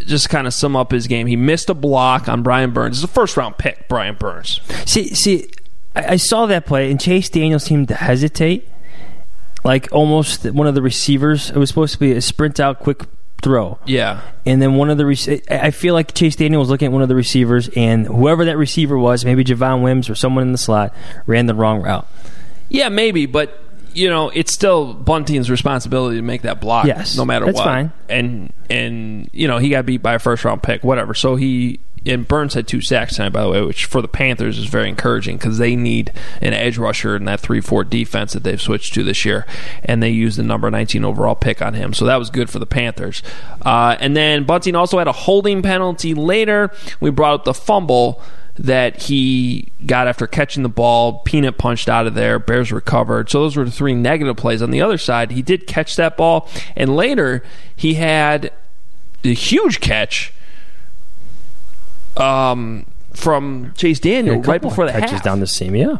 just 0.06 0.30
kind 0.30 0.48
of 0.48 0.54
sum 0.54 0.76
up 0.76 0.92
his 0.92 1.08
game. 1.08 1.28
He 1.28 1.36
missed 1.36 1.70
a 1.70 1.74
block 1.74 2.28
on 2.28 2.42
Brian 2.44 2.72
Burns. 2.72 2.98
It's 2.98 3.04
a 3.04 3.14
first 3.14 3.38
round 3.38 3.58
pick, 3.58 3.88
Brian 3.88 4.16
Burns. 4.16 4.62
See, 4.86 5.14
see, 5.14 5.52
I, 6.00 6.14
I 6.14 6.16
saw 6.18 6.46
that 6.48 6.66
play, 6.66 6.92
and 6.92 7.00
Chase 7.00 7.30
Daniel 7.30 7.60
seemed 7.60 7.88
to 7.90 7.96
hesitate, 7.96 8.68
like 9.64 9.90
almost 9.92 10.46
one 10.46 10.68
of 10.68 10.76
the 10.76 10.82
receivers. 10.82 11.50
It 11.50 11.58
was 11.58 11.70
supposed 11.70 11.94
to 11.94 12.00
be 12.00 12.14
a 12.14 12.22
sprint 12.22 12.60
out, 12.60 12.80
quick 12.80 13.04
throw. 13.42 13.80
Yeah. 13.86 14.22
And 14.46 14.62
then 14.62 14.76
one 14.76 14.90
of 14.90 14.98
the 14.98 15.06
rec- 15.06 15.52
I 15.52 15.72
feel 15.72 15.94
like 15.94 16.14
Chase 16.14 16.36
Daniel 16.36 16.60
was 16.60 16.70
looking 16.70 16.88
at 16.88 16.92
one 16.92 17.02
of 17.02 17.10
the 17.10 17.16
receivers, 17.16 17.70
and 17.76 18.06
whoever 18.06 18.46
that 18.46 18.58
receiver 18.58 18.98
was, 18.98 19.26
maybe 19.26 19.44
Javon 19.44 19.82
Wims 19.82 20.10
or 20.10 20.16
someone 20.16 20.44
in 20.44 20.52
the 20.52 20.58
slot, 20.58 20.94
ran 21.26 21.46
the 21.46 21.56
wrong 21.56 21.82
route. 21.82 22.08
Yeah, 22.70 22.90
maybe, 22.90 23.26
but 23.26 23.60
you 23.94 24.10
know, 24.10 24.30
it's 24.30 24.54
still 24.54 24.94
Bunting's 24.94 25.50
responsibility 25.50 26.18
to 26.18 26.22
make 26.22 26.44
that 26.44 26.62
block. 26.62 26.86
Yes, 26.86 27.18
no 27.18 27.26
matter 27.26 27.46
that's 27.46 27.58
what. 27.58 27.64
fine. 27.66 27.92
And 28.08 28.54
and 28.70 29.30
you 29.34 29.48
know 29.48 29.58
he 29.58 29.70
got 29.70 29.86
beat 29.86 30.02
by 30.02 30.14
a 30.14 30.20
first 30.20 30.46
round 30.46 30.62
pick, 30.62 30.84
whatever. 30.84 31.14
So 31.14 31.36
he 31.36 31.80
and 32.06 32.28
Burns 32.28 32.54
had 32.54 32.68
two 32.68 32.82
sacks 32.82 33.16
tonight, 33.16 33.34
by 33.34 33.44
the 33.44 33.50
way, 33.50 33.62
which 33.62 33.86
for 33.86 34.02
the 34.02 34.08
Panthers 34.08 34.58
is 34.58 34.66
very 34.66 34.90
encouraging 34.90 35.38
because 35.38 35.58
they 35.58 35.76
need 35.76 36.12
an 36.42 36.54
edge 36.54 36.78
rusher 36.78 37.16
in 37.16 37.26
that 37.26 37.40
three 37.40 37.62
four 37.62 37.84
defense 37.84 38.34
that 38.34 38.44
they've 38.44 38.62
switched 38.62 38.94
to 38.94 39.04
this 39.04 39.26
year, 39.26 39.46
and 39.84 40.02
they 40.02 40.10
used 40.10 40.38
the 40.38 40.44
number 40.44 40.70
nineteen 40.72 41.06
overall 41.06 41.36
pick 41.36 41.62
on 41.62 41.74
him. 41.74 41.94
So 41.94 42.06
that 42.06 42.18
was 42.18 42.30
good 42.30 42.50
for 42.50 42.60
the 42.60 42.66
Panthers. 42.66 43.22
Uh, 43.62 43.98
and 44.00 44.16
then 44.16 44.44
Bunting 44.44 44.76
also 44.76 44.98
had 44.98 45.08
a 45.08 45.12
holding 45.12 45.62
penalty 45.62 46.14
later. 46.14 46.72
We 47.00 47.10
brought 47.10 47.34
up 47.34 47.46
the 47.46 47.54
fumble 47.54 48.22
that 48.58 49.04
he 49.04 49.72
got 49.86 50.08
after 50.08 50.28
catching 50.28 50.64
the 50.64 50.70
ball, 50.70 51.20
peanut 51.20 51.58
punched 51.58 51.88
out 51.88 52.06
of 52.06 52.14
there, 52.14 52.40
Bears 52.40 52.74
recovered. 52.74 53.30
So 53.30 53.40
those 53.40 53.56
were 53.56 53.64
the 53.64 53.72
three 53.72 53.96
negative 53.96 54.36
plays. 54.36 54.62
On 54.62 54.70
the 54.70 54.82
other 54.82 54.98
side, 54.98 55.32
he 55.32 55.42
did 55.42 55.66
catch 55.66 55.96
that 55.96 56.18
ball, 56.18 56.50
and 56.76 56.94
later 56.94 57.42
he 57.74 57.94
had 57.94 58.52
the 59.22 59.34
huge 59.34 59.80
catch 59.80 60.34
um, 62.20 62.86
from 63.14 63.74
Chase 63.78 64.00
Daniel 64.00 64.36
Yeah, 64.38 64.42
right 64.46 64.62
before 64.62 64.86
the 64.86 64.92
catches 64.92 65.12
half. 65.12 65.24
down 65.24 65.40
the 65.40 65.48
seam. 65.48 65.76
Yeah, 65.76 65.98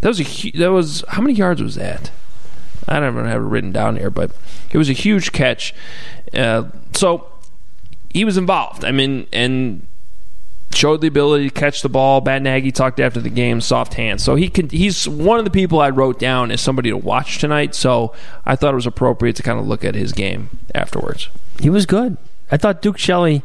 That 0.00 0.08
was 0.08 0.20
a 0.20 0.24
hu- 0.24 0.58
that 0.58 0.70
was 0.72 1.04
how 1.08 1.22
many 1.22 1.34
yards 1.34 1.62
was 1.62 1.74
that? 1.76 2.10
I 2.88 3.00
don't 3.00 3.14
even 3.14 3.26
have 3.26 3.40
it 3.42 3.44
written 3.46 3.72
down 3.72 3.96
here, 3.96 4.10
but 4.10 4.30
it 4.70 4.78
was 4.78 4.88
a 4.88 4.92
huge 4.92 5.32
catch. 5.32 5.74
Uh, 6.32 6.64
so 6.94 7.28
he 8.12 8.24
was 8.24 8.36
involved. 8.36 8.84
I 8.84 8.92
mean, 8.92 9.26
and 9.32 9.86
showed 10.72 11.00
the 11.00 11.06
ability 11.08 11.48
to 11.48 11.54
catch 11.54 11.82
the 11.82 11.88
ball. 11.88 12.20
Matt 12.20 12.42
Nagy 12.42 12.70
talked 12.70 13.00
after 13.00 13.20
the 13.20 13.30
game, 13.30 13.60
soft 13.60 13.94
hands. 13.94 14.22
So 14.22 14.34
he 14.36 14.48
can, 14.48 14.68
He's 14.68 15.08
one 15.08 15.38
of 15.38 15.44
the 15.44 15.50
people 15.50 15.80
I 15.80 15.90
wrote 15.90 16.18
down 16.18 16.50
as 16.50 16.60
somebody 16.60 16.90
to 16.90 16.96
watch 16.96 17.38
tonight. 17.38 17.74
So 17.74 18.12
I 18.44 18.54
thought 18.56 18.72
it 18.72 18.76
was 18.76 18.86
appropriate 18.86 19.36
to 19.36 19.42
kind 19.42 19.58
of 19.58 19.66
look 19.66 19.84
at 19.84 19.94
his 19.94 20.12
game 20.12 20.50
afterwards. 20.74 21.28
he 21.60 21.70
was 21.70 21.86
good. 21.86 22.16
I 22.52 22.56
thought 22.56 22.82
Duke 22.82 22.98
Shelley. 22.98 23.42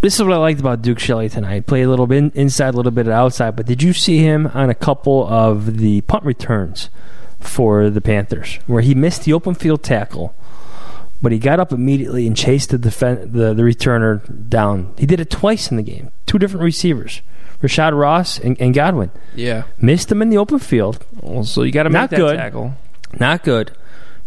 This 0.00 0.14
is 0.14 0.22
what 0.22 0.32
I 0.32 0.36
liked 0.38 0.60
about 0.60 0.80
Duke 0.80 0.98
Shelley 0.98 1.28
tonight. 1.28 1.66
Played 1.66 1.82
a 1.82 1.90
little 1.90 2.06
bit 2.06 2.34
inside, 2.34 2.72
a 2.74 2.76
little 2.76 2.92
bit 2.92 3.06
outside. 3.08 3.54
But 3.56 3.66
did 3.66 3.82
you 3.82 3.92
see 3.92 4.18
him 4.18 4.46
on 4.54 4.70
a 4.70 4.74
couple 4.74 5.26
of 5.28 5.76
the 5.76 6.00
punt 6.02 6.24
returns 6.24 6.88
for 7.38 7.90
the 7.90 8.00
Panthers, 8.00 8.58
where 8.66 8.80
he 8.82 8.94
missed 8.94 9.24
the 9.24 9.32
open 9.34 9.54
field 9.54 9.82
tackle, 9.82 10.34
but 11.20 11.32
he 11.32 11.38
got 11.38 11.60
up 11.60 11.70
immediately 11.70 12.26
and 12.26 12.34
chased 12.36 12.70
the 12.70 12.78
defen- 12.78 13.32
the, 13.32 13.52
the 13.52 13.62
returner 13.62 14.48
down. 14.48 14.94
He 14.98 15.04
did 15.04 15.20
it 15.20 15.28
twice 15.30 15.70
in 15.70 15.76
the 15.76 15.82
game. 15.82 16.10
Two 16.24 16.38
different 16.38 16.64
receivers, 16.64 17.20
Rashad 17.62 17.98
Ross 17.98 18.38
and, 18.38 18.58
and 18.60 18.72
Godwin. 18.72 19.10
Yeah. 19.34 19.64
Missed 19.78 20.10
him 20.10 20.22
in 20.22 20.30
the 20.30 20.38
open 20.38 20.58
field. 20.60 21.04
Well, 21.20 21.44
so 21.44 21.62
you 21.62 21.72
got 21.72 21.82
to 21.82 21.90
make 21.90 22.00
Not 22.00 22.10
that 22.10 22.16
good. 22.16 22.36
tackle. 22.36 22.74
Not 23.18 23.42
good. 23.42 23.72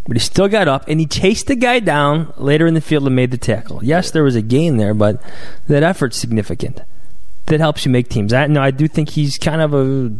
But 0.05 0.17
he 0.17 0.19
still 0.19 0.47
got 0.49 0.67
up 0.67 0.83
and 0.87 0.99
he 0.99 1.05
chased 1.05 1.47
the 1.47 1.55
guy 1.55 1.79
down 1.79 2.33
later 2.37 2.67
in 2.67 2.73
the 2.73 2.81
field 2.81 3.05
and 3.05 3.15
made 3.15 3.31
the 3.31 3.37
tackle. 3.37 3.83
Yes, 3.83 4.11
there 4.11 4.23
was 4.23 4.35
a 4.35 4.41
gain 4.41 4.77
there, 4.77 4.93
but 4.93 5.21
that 5.67 5.81
effort's 5.81 6.17
significant. 6.17 6.81
That 7.45 7.59
helps 7.61 7.85
you 7.85 7.91
make 7.91 8.09
teams. 8.09 8.33
I 8.33 8.47
no, 8.47 8.61
I 8.61 8.71
do 8.71 8.87
think 8.87 9.09
he's 9.11 9.37
kind 9.37 9.61
of 9.61 9.73
a 9.73 10.11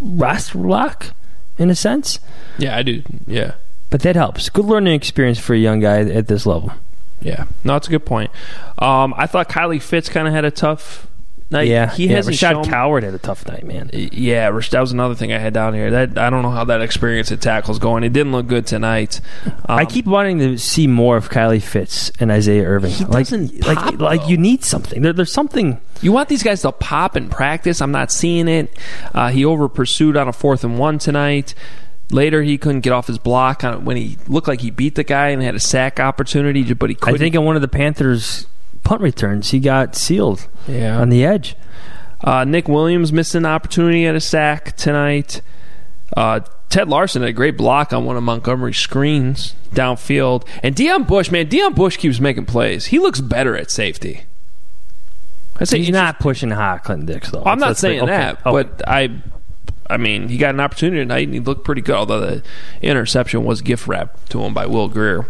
roster 0.00 0.58
lock 0.58 1.12
in 1.58 1.70
a 1.70 1.74
sense, 1.74 2.18
Yeah, 2.58 2.76
I 2.76 2.82
do. 2.82 3.02
Yeah. 3.26 3.54
but 3.90 4.00
that 4.02 4.16
helps. 4.16 4.48
Good 4.48 4.64
learning 4.64 4.94
experience 4.94 5.38
for 5.38 5.54
a 5.54 5.58
young 5.58 5.80
guy 5.80 6.00
at 6.00 6.26
this 6.28 6.46
level. 6.46 6.72
Yeah, 7.20 7.44
no, 7.62 7.76
it's 7.76 7.86
a 7.86 7.90
good 7.90 8.06
point. 8.06 8.30
Um, 8.78 9.14
I 9.16 9.26
thought 9.26 9.48
Kylie 9.48 9.80
Fitts 9.80 10.08
kind 10.08 10.26
of 10.26 10.34
had 10.34 10.44
a 10.44 10.50
tough 10.50 11.06
night. 11.52 11.68
yeah, 11.68 11.90
he 11.94 12.06
yeah, 12.06 12.16
hasn't 12.16 12.36
Rashaad 12.36 12.50
shown. 12.52 12.64
Coward 12.64 13.04
had 13.04 13.14
a 13.14 13.18
tough 13.18 13.46
night, 13.46 13.64
man. 13.64 13.90
yeah, 13.92 14.50
that 14.50 14.80
was 14.80 14.92
another 14.92 15.14
thing 15.14 15.32
I 15.32 15.38
had 15.38 15.52
down 15.52 15.74
here. 15.74 15.90
That 15.90 16.18
I 16.18 16.30
don't 16.30 16.42
know 16.42 16.50
how 16.50 16.64
that 16.64 16.80
experience 16.80 17.30
at 17.30 17.40
tackles 17.40 17.78
going. 17.78 18.04
It 18.04 18.12
didn't 18.12 18.32
look 18.32 18.46
good 18.46 18.66
tonight. 18.66 19.20
Um, 19.46 19.54
I 19.68 19.84
keep 19.84 20.06
wanting 20.06 20.38
to 20.38 20.58
see 20.58 20.86
more 20.86 21.16
of 21.16 21.30
Kylie 21.30 21.62
Fitts 21.62 22.10
and 22.18 22.30
Isaiah 22.30 22.64
Irving. 22.64 22.92
He 22.92 23.04
like, 23.04 23.26
doesn't 23.26 23.64
like, 23.66 23.78
pop, 23.78 24.00
like 24.00 24.28
you 24.28 24.36
need 24.36 24.64
something. 24.64 25.02
There, 25.02 25.12
there's 25.12 25.32
something. 25.32 25.80
You 26.00 26.12
want 26.12 26.28
these 26.28 26.42
guys 26.42 26.62
to 26.62 26.72
pop 26.72 27.16
in 27.16 27.28
practice. 27.28 27.80
I'm 27.80 27.92
not 27.92 28.10
seeing 28.10 28.48
it. 28.48 28.76
Uh, 29.14 29.28
he 29.28 29.44
over 29.44 29.68
pursued 29.68 30.16
on 30.16 30.28
a 30.28 30.32
fourth 30.32 30.64
and 30.64 30.78
one 30.78 30.98
tonight. 30.98 31.54
Later, 32.10 32.42
he 32.42 32.58
couldn't 32.58 32.80
get 32.80 32.92
off 32.92 33.06
his 33.06 33.18
block 33.18 33.64
on, 33.64 33.84
when 33.86 33.96
he 33.96 34.18
looked 34.26 34.46
like 34.46 34.60
he 34.60 34.70
beat 34.70 34.96
the 34.96 35.04
guy 35.04 35.28
and 35.28 35.42
had 35.42 35.54
a 35.54 35.60
sack 35.60 35.98
opportunity, 35.98 36.74
but 36.74 36.90
he 36.90 36.94
couldn't. 36.94 37.14
I 37.14 37.18
think 37.18 37.34
on 37.36 37.44
one 37.44 37.56
of 37.56 37.62
the 37.62 37.68
Panthers' 37.68 38.46
punt 38.84 39.00
returns, 39.00 39.50
he 39.50 39.58
got 39.60 39.94
sealed 39.96 40.46
Yeah. 40.68 40.98
on 41.00 41.08
the 41.08 41.24
edge. 41.24 41.56
Uh, 42.22 42.44
Nick 42.44 42.68
Williams 42.68 43.12
missed 43.12 43.34
an 43.34 43.44
opportunity 43.46 44.06
at 44.06 44.14
a 44.14 44.20
sack 44.20 44.76
tonight. 44.76 45.40
Uh, 46.16 46.40
Ted 46.68 46.88
Larsen 46.88 47.22
had 47.22 47.28
a 47.30 47.32
great 47.32 47.56
block 47.56 47.92
on 47.92 48.04
one 48.04 48.16
of 48.16 48.22
Montgomery's 48.22 48.76
screens 48.78 49.54
downfield. 49.74 50.46
And 50.62 50.74
Deon 50.76 51.06
Bush, 51.06 51.30
man, 51.30 51.46
Deon 51.48 51.74
Bush 51.74 51.96
keeps 51.96 52.20
making 52.20 52.46
plays. 52.46 52.86
He 52.86 52.98
looks 52.98 53.20
better 53.20 53.56
at 53.56 53.70
safety. 53.70 54.22
I 55.60 55.64
say 55.64 55.78
He's 55.78 55.90
not 55.90 56.18
pushing 56.18 56.50
hot 56.50 56.84
Clinton 56.84 57.06
Dix 57.06 57.30
though. 57.30 57.42
I'm 57.44 57.58
not 57.58 57.68
Let's 57.68 57.80
saying 57.80 57.98
say- 58.00 58.04
okay, 58.04 58.12
that, 58.12 58.46
okay. 58.46 58.50
but 58.78 58.88
I, 58.88 59.10
I 59.90 59.96
mean, 59.98 60.28
he 60.28 60.38
got 60.38 60.54
an 60.54 60.60
opportunity 60.60 61.00
tonight 61.02 61.24
and 61.26 61.34
he 61.34 61.40
looked 61.40 61.64
pretty 61.64 61.82
good. 61.82 61.94
Although 61.94 62.20
the 62.20 62.42
interception 62.80 63.44
was 63.44 63.60
gift 63.60 63.86
wrapped 63.86 64.30
to 64.30 64.42
him 64.42 64.54
by 64.54 64.66
Will 64.66 64.88
Grier. 64.88 65.26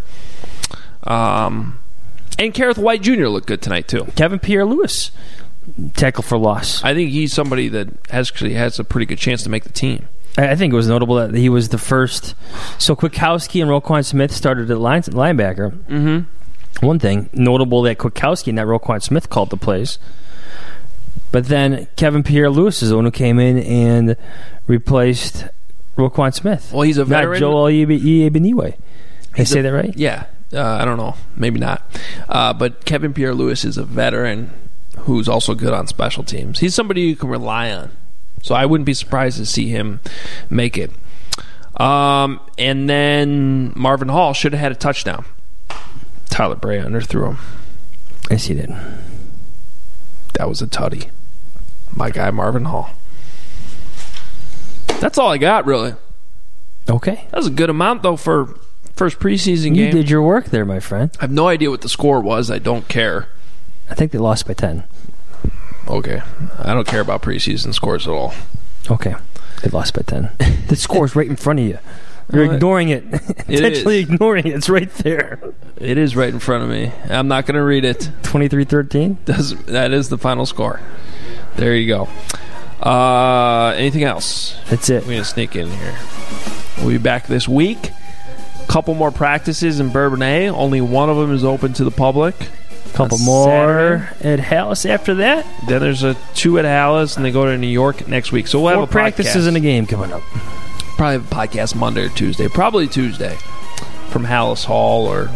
Um, 1.05 1.79
and 2.39 2.55
Kareth 2.55 2.79
White 2.79 3.03
Jr. 3.03 3.27
looked 3.27 3.47
good 3.47 3.63
tonight 3.63 3.89
too. 3.89 4.05
Kevin 4.17 4.39
Pierre-Louis 4.39 5.11
tackle 5.95 6.23
for 6.23 6.37
loss. 6.39 6.83
I 6.83 6.95
think 6.95 7.11
he's 7.11 7.33
somebody 7.33 7.69
that 7.69 7.89
actually 8.11 8.55
has 8.55 8.79
a 8.79 8.85
pretty 8.85 9.07
good 9.07 9.19
chance 9.19 9.43
to 9.45 9.49
make 9.49 9.65
the 9.65 9.73
team. 9.73 10.09
I 10.37 10.57
think 10.57 10.73
it 10.73 10.77
was 10.77 10.89
notable 10.89 11.17
that 11.17 11.35
he 11.35 11.49
was 11.49 11.69
the 11.69 11.79
first. 11.79 12.35
So 12.79 12.97
Kwiatkoski 12.97 13.61
and 13.61 13.71
Roquan 13.71 14.05
Smith 14.05 14.33
started 14.33 14.71
at 14.71 14.79
line, 14.79 15.03
linebacker. 15.03 15.73
Mm-hmm. 15.85 16.87
One 16.87 16.99
thing 16.99 17.29
notable 17.35 17.83
that 17.83 17.99
Kwiatkoski 17.99 18.49
and 18.49 18.57
not 18.57 18.67
Roquan 18.67 19.03
Smith 19.03 19.29
called 19.29 19.51
the 19.51 19.59
plays. 19.59 19.99
But 21.31 21.47
then 21.47 21.87
Kevin 21.97 22.23
Pierre-Louis 22.23 22.83
is 22.83 22.89
the 22.89 22.97
one 22.97 23.05
who 23.05 23.11
came 23.11 23.39
in 23.39 23.59
and 23.59 24.17
replaced 24.67 25.47
Roquan 25.97 26.33
Smith. 26.35 26.73
Well, 26.73 26.83
he's 26.83 26.99
a 26.99 27.05
veteran. 27.05 27.33
Not 27.33 27.39
Joel 27.39 27.65
Iyiegbuniwe. 27.67 28.65
Did 28.65 28.77
I 29.37 29.45
say 29.45 29.61
that 29.61 29.73
right? 29.73 29.97
Yeah. 29.97 30.27
Uh, 30.53 30.79
I 30.81 30.85
don't 30.85 30.99
know. 30.99 31.15
Maybe 31.37 31.59
not. 31.59 31.83
Uh, 32.29 32.53
but 32.53 32.85
Kevin 32.85 33.15
Pierre-Louis 33.15 33.65
is 33.65 33.79
a 33.79 33.85
veteran 33.85 34.53
who's 35.01 35.29
also 35.29 35.55
good 35.55 35.73
on 35.73 35.87
special 35.87 36.25
teams. 36.25 36.59
He's 36.59 36.75
somebody 36.75 37.03
you 37.03 37.17
can 37.17 37.29
rely 37.29 37.71
on. 37.73 37.91
So 38.43 38.55
I 38.55 38.67
wouldn't 38.67 38.87
be 38.87 38.95
surprised 38.95 39.39
to 39.39 39.47
see 39.47 39.69
him 39.69 40.01
make 40.51 40.77
it. 40.77 40.91
Um, 41.81 42.41
and 42.59 42.89
then 42.89 43.73
Marvin 43.75 44.09
Hall 44.09 44.35
should 44.35 44.53
have 44.53 44.61
had 44.61 44.73
a 44.73 44.77
touchdown. 44.77 45.25
Tyler 46.29 46.57
Bray 46.57 46.79
underthrew 46.79 47.29
him. 47.29 47.39
Yes, 48.31 48.45
he 48.45 48.55
did. 48.55 48.75
That 50.35 50.49
was 50.49 50.61
a 50.61 50.67
tutty. 50.67 51.11
My 51.95 52.11
guy 52.11 52.31
Marvin 52.31 52.65
Hall. 52.67 52.91
That's 55.01 55.19
all 55.19 55.31
I 55.31 55.39
got, 55.39 55.67
really. 55.67 55.95
Okay. 56.89 57.27
That 57.31 57.37
was 57.37 57.47
a 57.47 57.51
good 57.51 57.71
amount, 57.71 58.03
though, 58.03 58.17
for 58.17 58.59
first 58.95 59.19
preseason 59.19 59.75
You 59.77 59.85
game. 59.87 59.93
did 59.95 60.11
your 60.11 60.23
work 60.23 60.47
there, 60.47 60.65
my 60.65 60.81
friend. 60.81 61.11
I 61.19 61.23
have 61.25 61.31
no 61.33 61.49
idea 61.49 61.71
what 61.71 61.81
the 61.81 61.89
score 61.89 62.21
was. 62.21 62.51
I 62.51 62.59
don't 62.59 62.89
care. 62.89 63.29
I 63.91 63.95
think 63.95 64.13
they 64.13 64.19
lost 64.19 64.47
by 64.47 64.55
10. 64.55 64.85
Okay. 65.89 66.23
I 66.59 66.73
don't 66.75 66.87
care 66.87 67.01
about 67.01 67.23
preseason 67.23 67.75
scores 67.75 68.07
at 68.07 68.13
all. 68.13 68.33
Okay. 68.91 69.15
They 69.63 69.71
lost 69.71 69.95
by 69.95 70.03
10. 70.03 70.31
the 70.69 70.77
score's 70.77 71.15
right 71.17 71.27
in 71.29 71.37
front 71.37 71.59
of 71.61 71.67
you. 71.67 71.79
You're 72.33 72.47
Uh, 72.51 72.55
ignoring 72.55 72.89
it. 72.89 73.05
it 73.13 73.23
Intentionally 73.49 73.99
ignoring 73.99 74.47
it. 74.47 74.55
It's 74.55 74.69
right 74.69 74.91
there. 74.97 75.41
It 75.77 75.99
is 75.99 76.15
right 76.17 76.33
in 76.33 76.39
front 76.39 76.63
of 76.65 76.71
me. 76.71 76.93
I'm 77.11 77.29
not 77.29 77.47
going 77.47 77.57
to 77.57 77.63
read 77.65 77.85
it. 77.85 78.11
23-13? 78.23 79.25
Does 79.25 79.57
that 79.65 79.93
is 79.93 80.09
the 80.09 80.17
final 80.19 80.47
score. 80.47 80.81
There 81.57 81.75
you 81.75 81.89
go. 81.89 82.09
Uh, 82.81 83.75
anything 83.77 84.05
else? 84.05 84.57
That's 84.71 84.89
it. 84.91 85.05
We're 85.05 85.13
gonna 85.13 85.25
sneak 85.25 85.55
in 85.55 85.69
here. 85.71 85.97
We'll 86.79 86.89
be 86.89 86.99
back 86.99 87.27
this 87.29 87.47
week. 87.47 87.91
Couple 88.69 88.95
more 88.95 89.11
practices 89.11 89.81
in 89.81 89.91
Bourbonnais. 89.91 90.49
Only 90.49 90.81
one 90.81 91.11
of 91.11 91.17
them 91.19 91.33
is 91.33 91.45
open 91.45 91.73
to 91.75 91.85
the 91.85 91.91
public. 91.91 92.35
Couple 92.95 93.19
more 93.19 94.07
Saturday. 94.21 94.33
at 94.35 94.39
Halas 94.39 94.89
after 94.89 95.15
that. 95.17 95.47
Then 95.67 95.81
there's 95.81 96.03
a 96.03 96.15
two 96.35 96.59
at 96.59 96.65
Halas, 96.65 97.17
and 97.17 97.25
they 97.25 97.31
go 97.31 97.47
to 97.47 97.57
New 97.57 97.67
York 97.67 98.07
next 98.09 98.33
week. 98.33 98.47
So 98.47 98.61
we'll 98.61 98.73
Four 98.73 98.81
have 98.81 98.89
a 98.89 98.93
practices 98.93 99.45
podcast. 99.45 99.49
in 99.49 99.57
a 99.57 99.61
game 99.61 99.87
coming 99.87 100.13
up. 100.13 100.21
Probably 100.97 101.15
have 101.15 101.31
a 101.33 101.35
podcast 101.35 101.75
Monday 101.75 102.05
or 102.05 102.09
Tuesday. 102.11 102.49
Probably 102.49 102.87
Tuesday 102.87 103.37
from 104.11 104.25
Halas 104.27 104.65
Hall, 104.65 105.07
or 105.07 105.31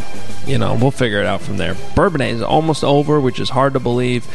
you 0.47 0.59
know, 0.59 0.75
we'll 0.81 0.91
figure 0.91 1.19
it 1.21 1.27
out 1.27 1.41
from 1.41 1.57
there. 1.57 1.75
Bourbonnais 1.95 2.33
is 2.35 2.43
almost 2.43 2.85
over, 2.85 3.19
which 3.21 3.41
is 3.41 3.49
hard 3.51 3.73
to 3.73 3.81
believe. 3.81 4.27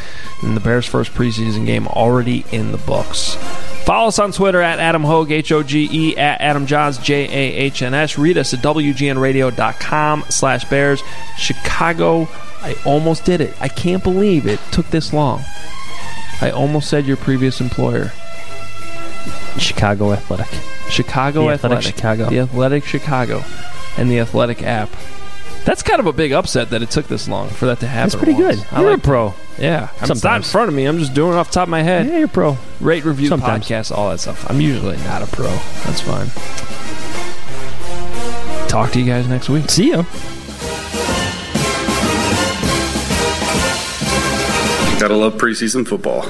And 0.42 0.56
the 0.56 0.60
Bears' 0.60 0.86
first 0.86 1.12
preseason 1.12 1.64
game 1.64 1.86
already 1.88 2.44
in 2.50 2.72
the 2.72 2.78
books. 2.78 3.36
Follow 3.84 4.08
us 4.08 4.18
on 4.20 4.30
Twitter 4.30 4.60
at 4.62 4.78
Adam 4.78 5.02
Hoge, 5.02 5.32
H 5.32 5.50
O 5.50 5.62
G 5.62 5.88
E, 5.90 6.16
at 6.16 6.40
Adam 6.40 6.66
Jahns, 6.66 7.02
J 7.02 7.24
A 7.24 7.54
H 7.64 7.82
N 7.82 7.94
S. 7.94 8.16
Read 8.16 8.38
us 8.38 8.54
at 8.54 8.60
WGNradio.com 8.60 10.24
slash 10.28 10.64
Bears. 10.66 11.02
Chicago, 11.36 12.28
I 12.60 12.76
almost 12.86 13.24
did 13.24 13.40
it. 13.40 13.54
I 13.60 13.68
can't 13.68 14.02
believe 14.02 14.46
it 14.46 14.60
took 14.70 14.86
this 14.88 15.12
long. 15.12 15.42
I 16.40 16.50
almost 16.50 16.88
said 16.88 17.06
your 17.06 17.16
previous 17.16 17.60
employer. 17.60 18.12
Chicago 19.58 20.12
Athletic. 20.12 20.48
Chicago 20.88 21.46
The 21.46 21.52
Athletic. 21.54 21.78
Athletic 21.78 21.96
Chicago. 21.96 22.30
The 22.30 22.38
Athletic 22.38 22.84
Chicago. 22.84 23.44
And 23.96 24.10
the 24.10 24.20
Athletic 24.20 24.62
app. 24.62 24.90
That's 25.64 25.82
kind 25.82 26.00
of 26.00 26.06
a 26.06 26.12
big 26.12 26.32
upset 26.32 26.70
that 26.70 26.82
it 26.82 26.90
took 26.90 27.06
this 27.06 27.28
long 27.28 27.48
for 27.48 27.66
that 27.66 27.78
to 27.80 27.86
happen. 27.86 28.10
That's 28.10 28.16
pretty 28.16 28.32
once. 28.42 28.56
good. 28.60 28.66
I 28.72 28.80
You're 28.80 28.90
like 28.90 28.98
a 28.98 29.02
pro. 29.02 29.34
Yeah. 29.58 29.76
I 29.76 29.80
mean, 29.80 29.86
it's 29.92 30.00
not 30.00 30.00
in 30.02 30.06
Sometimes. 30.16 30.50
front 30.52 30.68
of 30.68 30.74
me. 30.74 30.84
I'm 30.86 30.98
just 30.98 31.14
doing 31.14 31.32
it 31.34 31.36
off 31.36 31.48
the 31.48 31.54
top 31.54 31.62
of 31.64 31.68
my 31.70 31.82
head. 31.82 32.06
Yeah, 32.06 32.18
you're 32.18 32.28
pro. 32.28 32.58
Rate, 32.80 33.04
review, 33.04 33.28
Sometimes. 33.28 33.66
podcast, 33.68 33.92
all 33.96 34.10
that 34.10 34.18
stuff. 34.18 34.48
I'm 34.50 34.60
usually 34.60 34.96
not 34.98 35.22
a 35.22 35.26
pro. 35.26 35.46
That's 35.84 36.00
fine. 36.00 36.28
Talk 38.68 38.90
to 38.92 39.00
you 39.00 39.06
guys 39.06 39.28
next 39.28 39.48
week. 39.48 39.70
See 39.70 39.90
ya. 39.90 40.02
Gotta 44.98 45.16
love 45.16 45.34
preseason 45.34 45.86
football. 45.86 46.22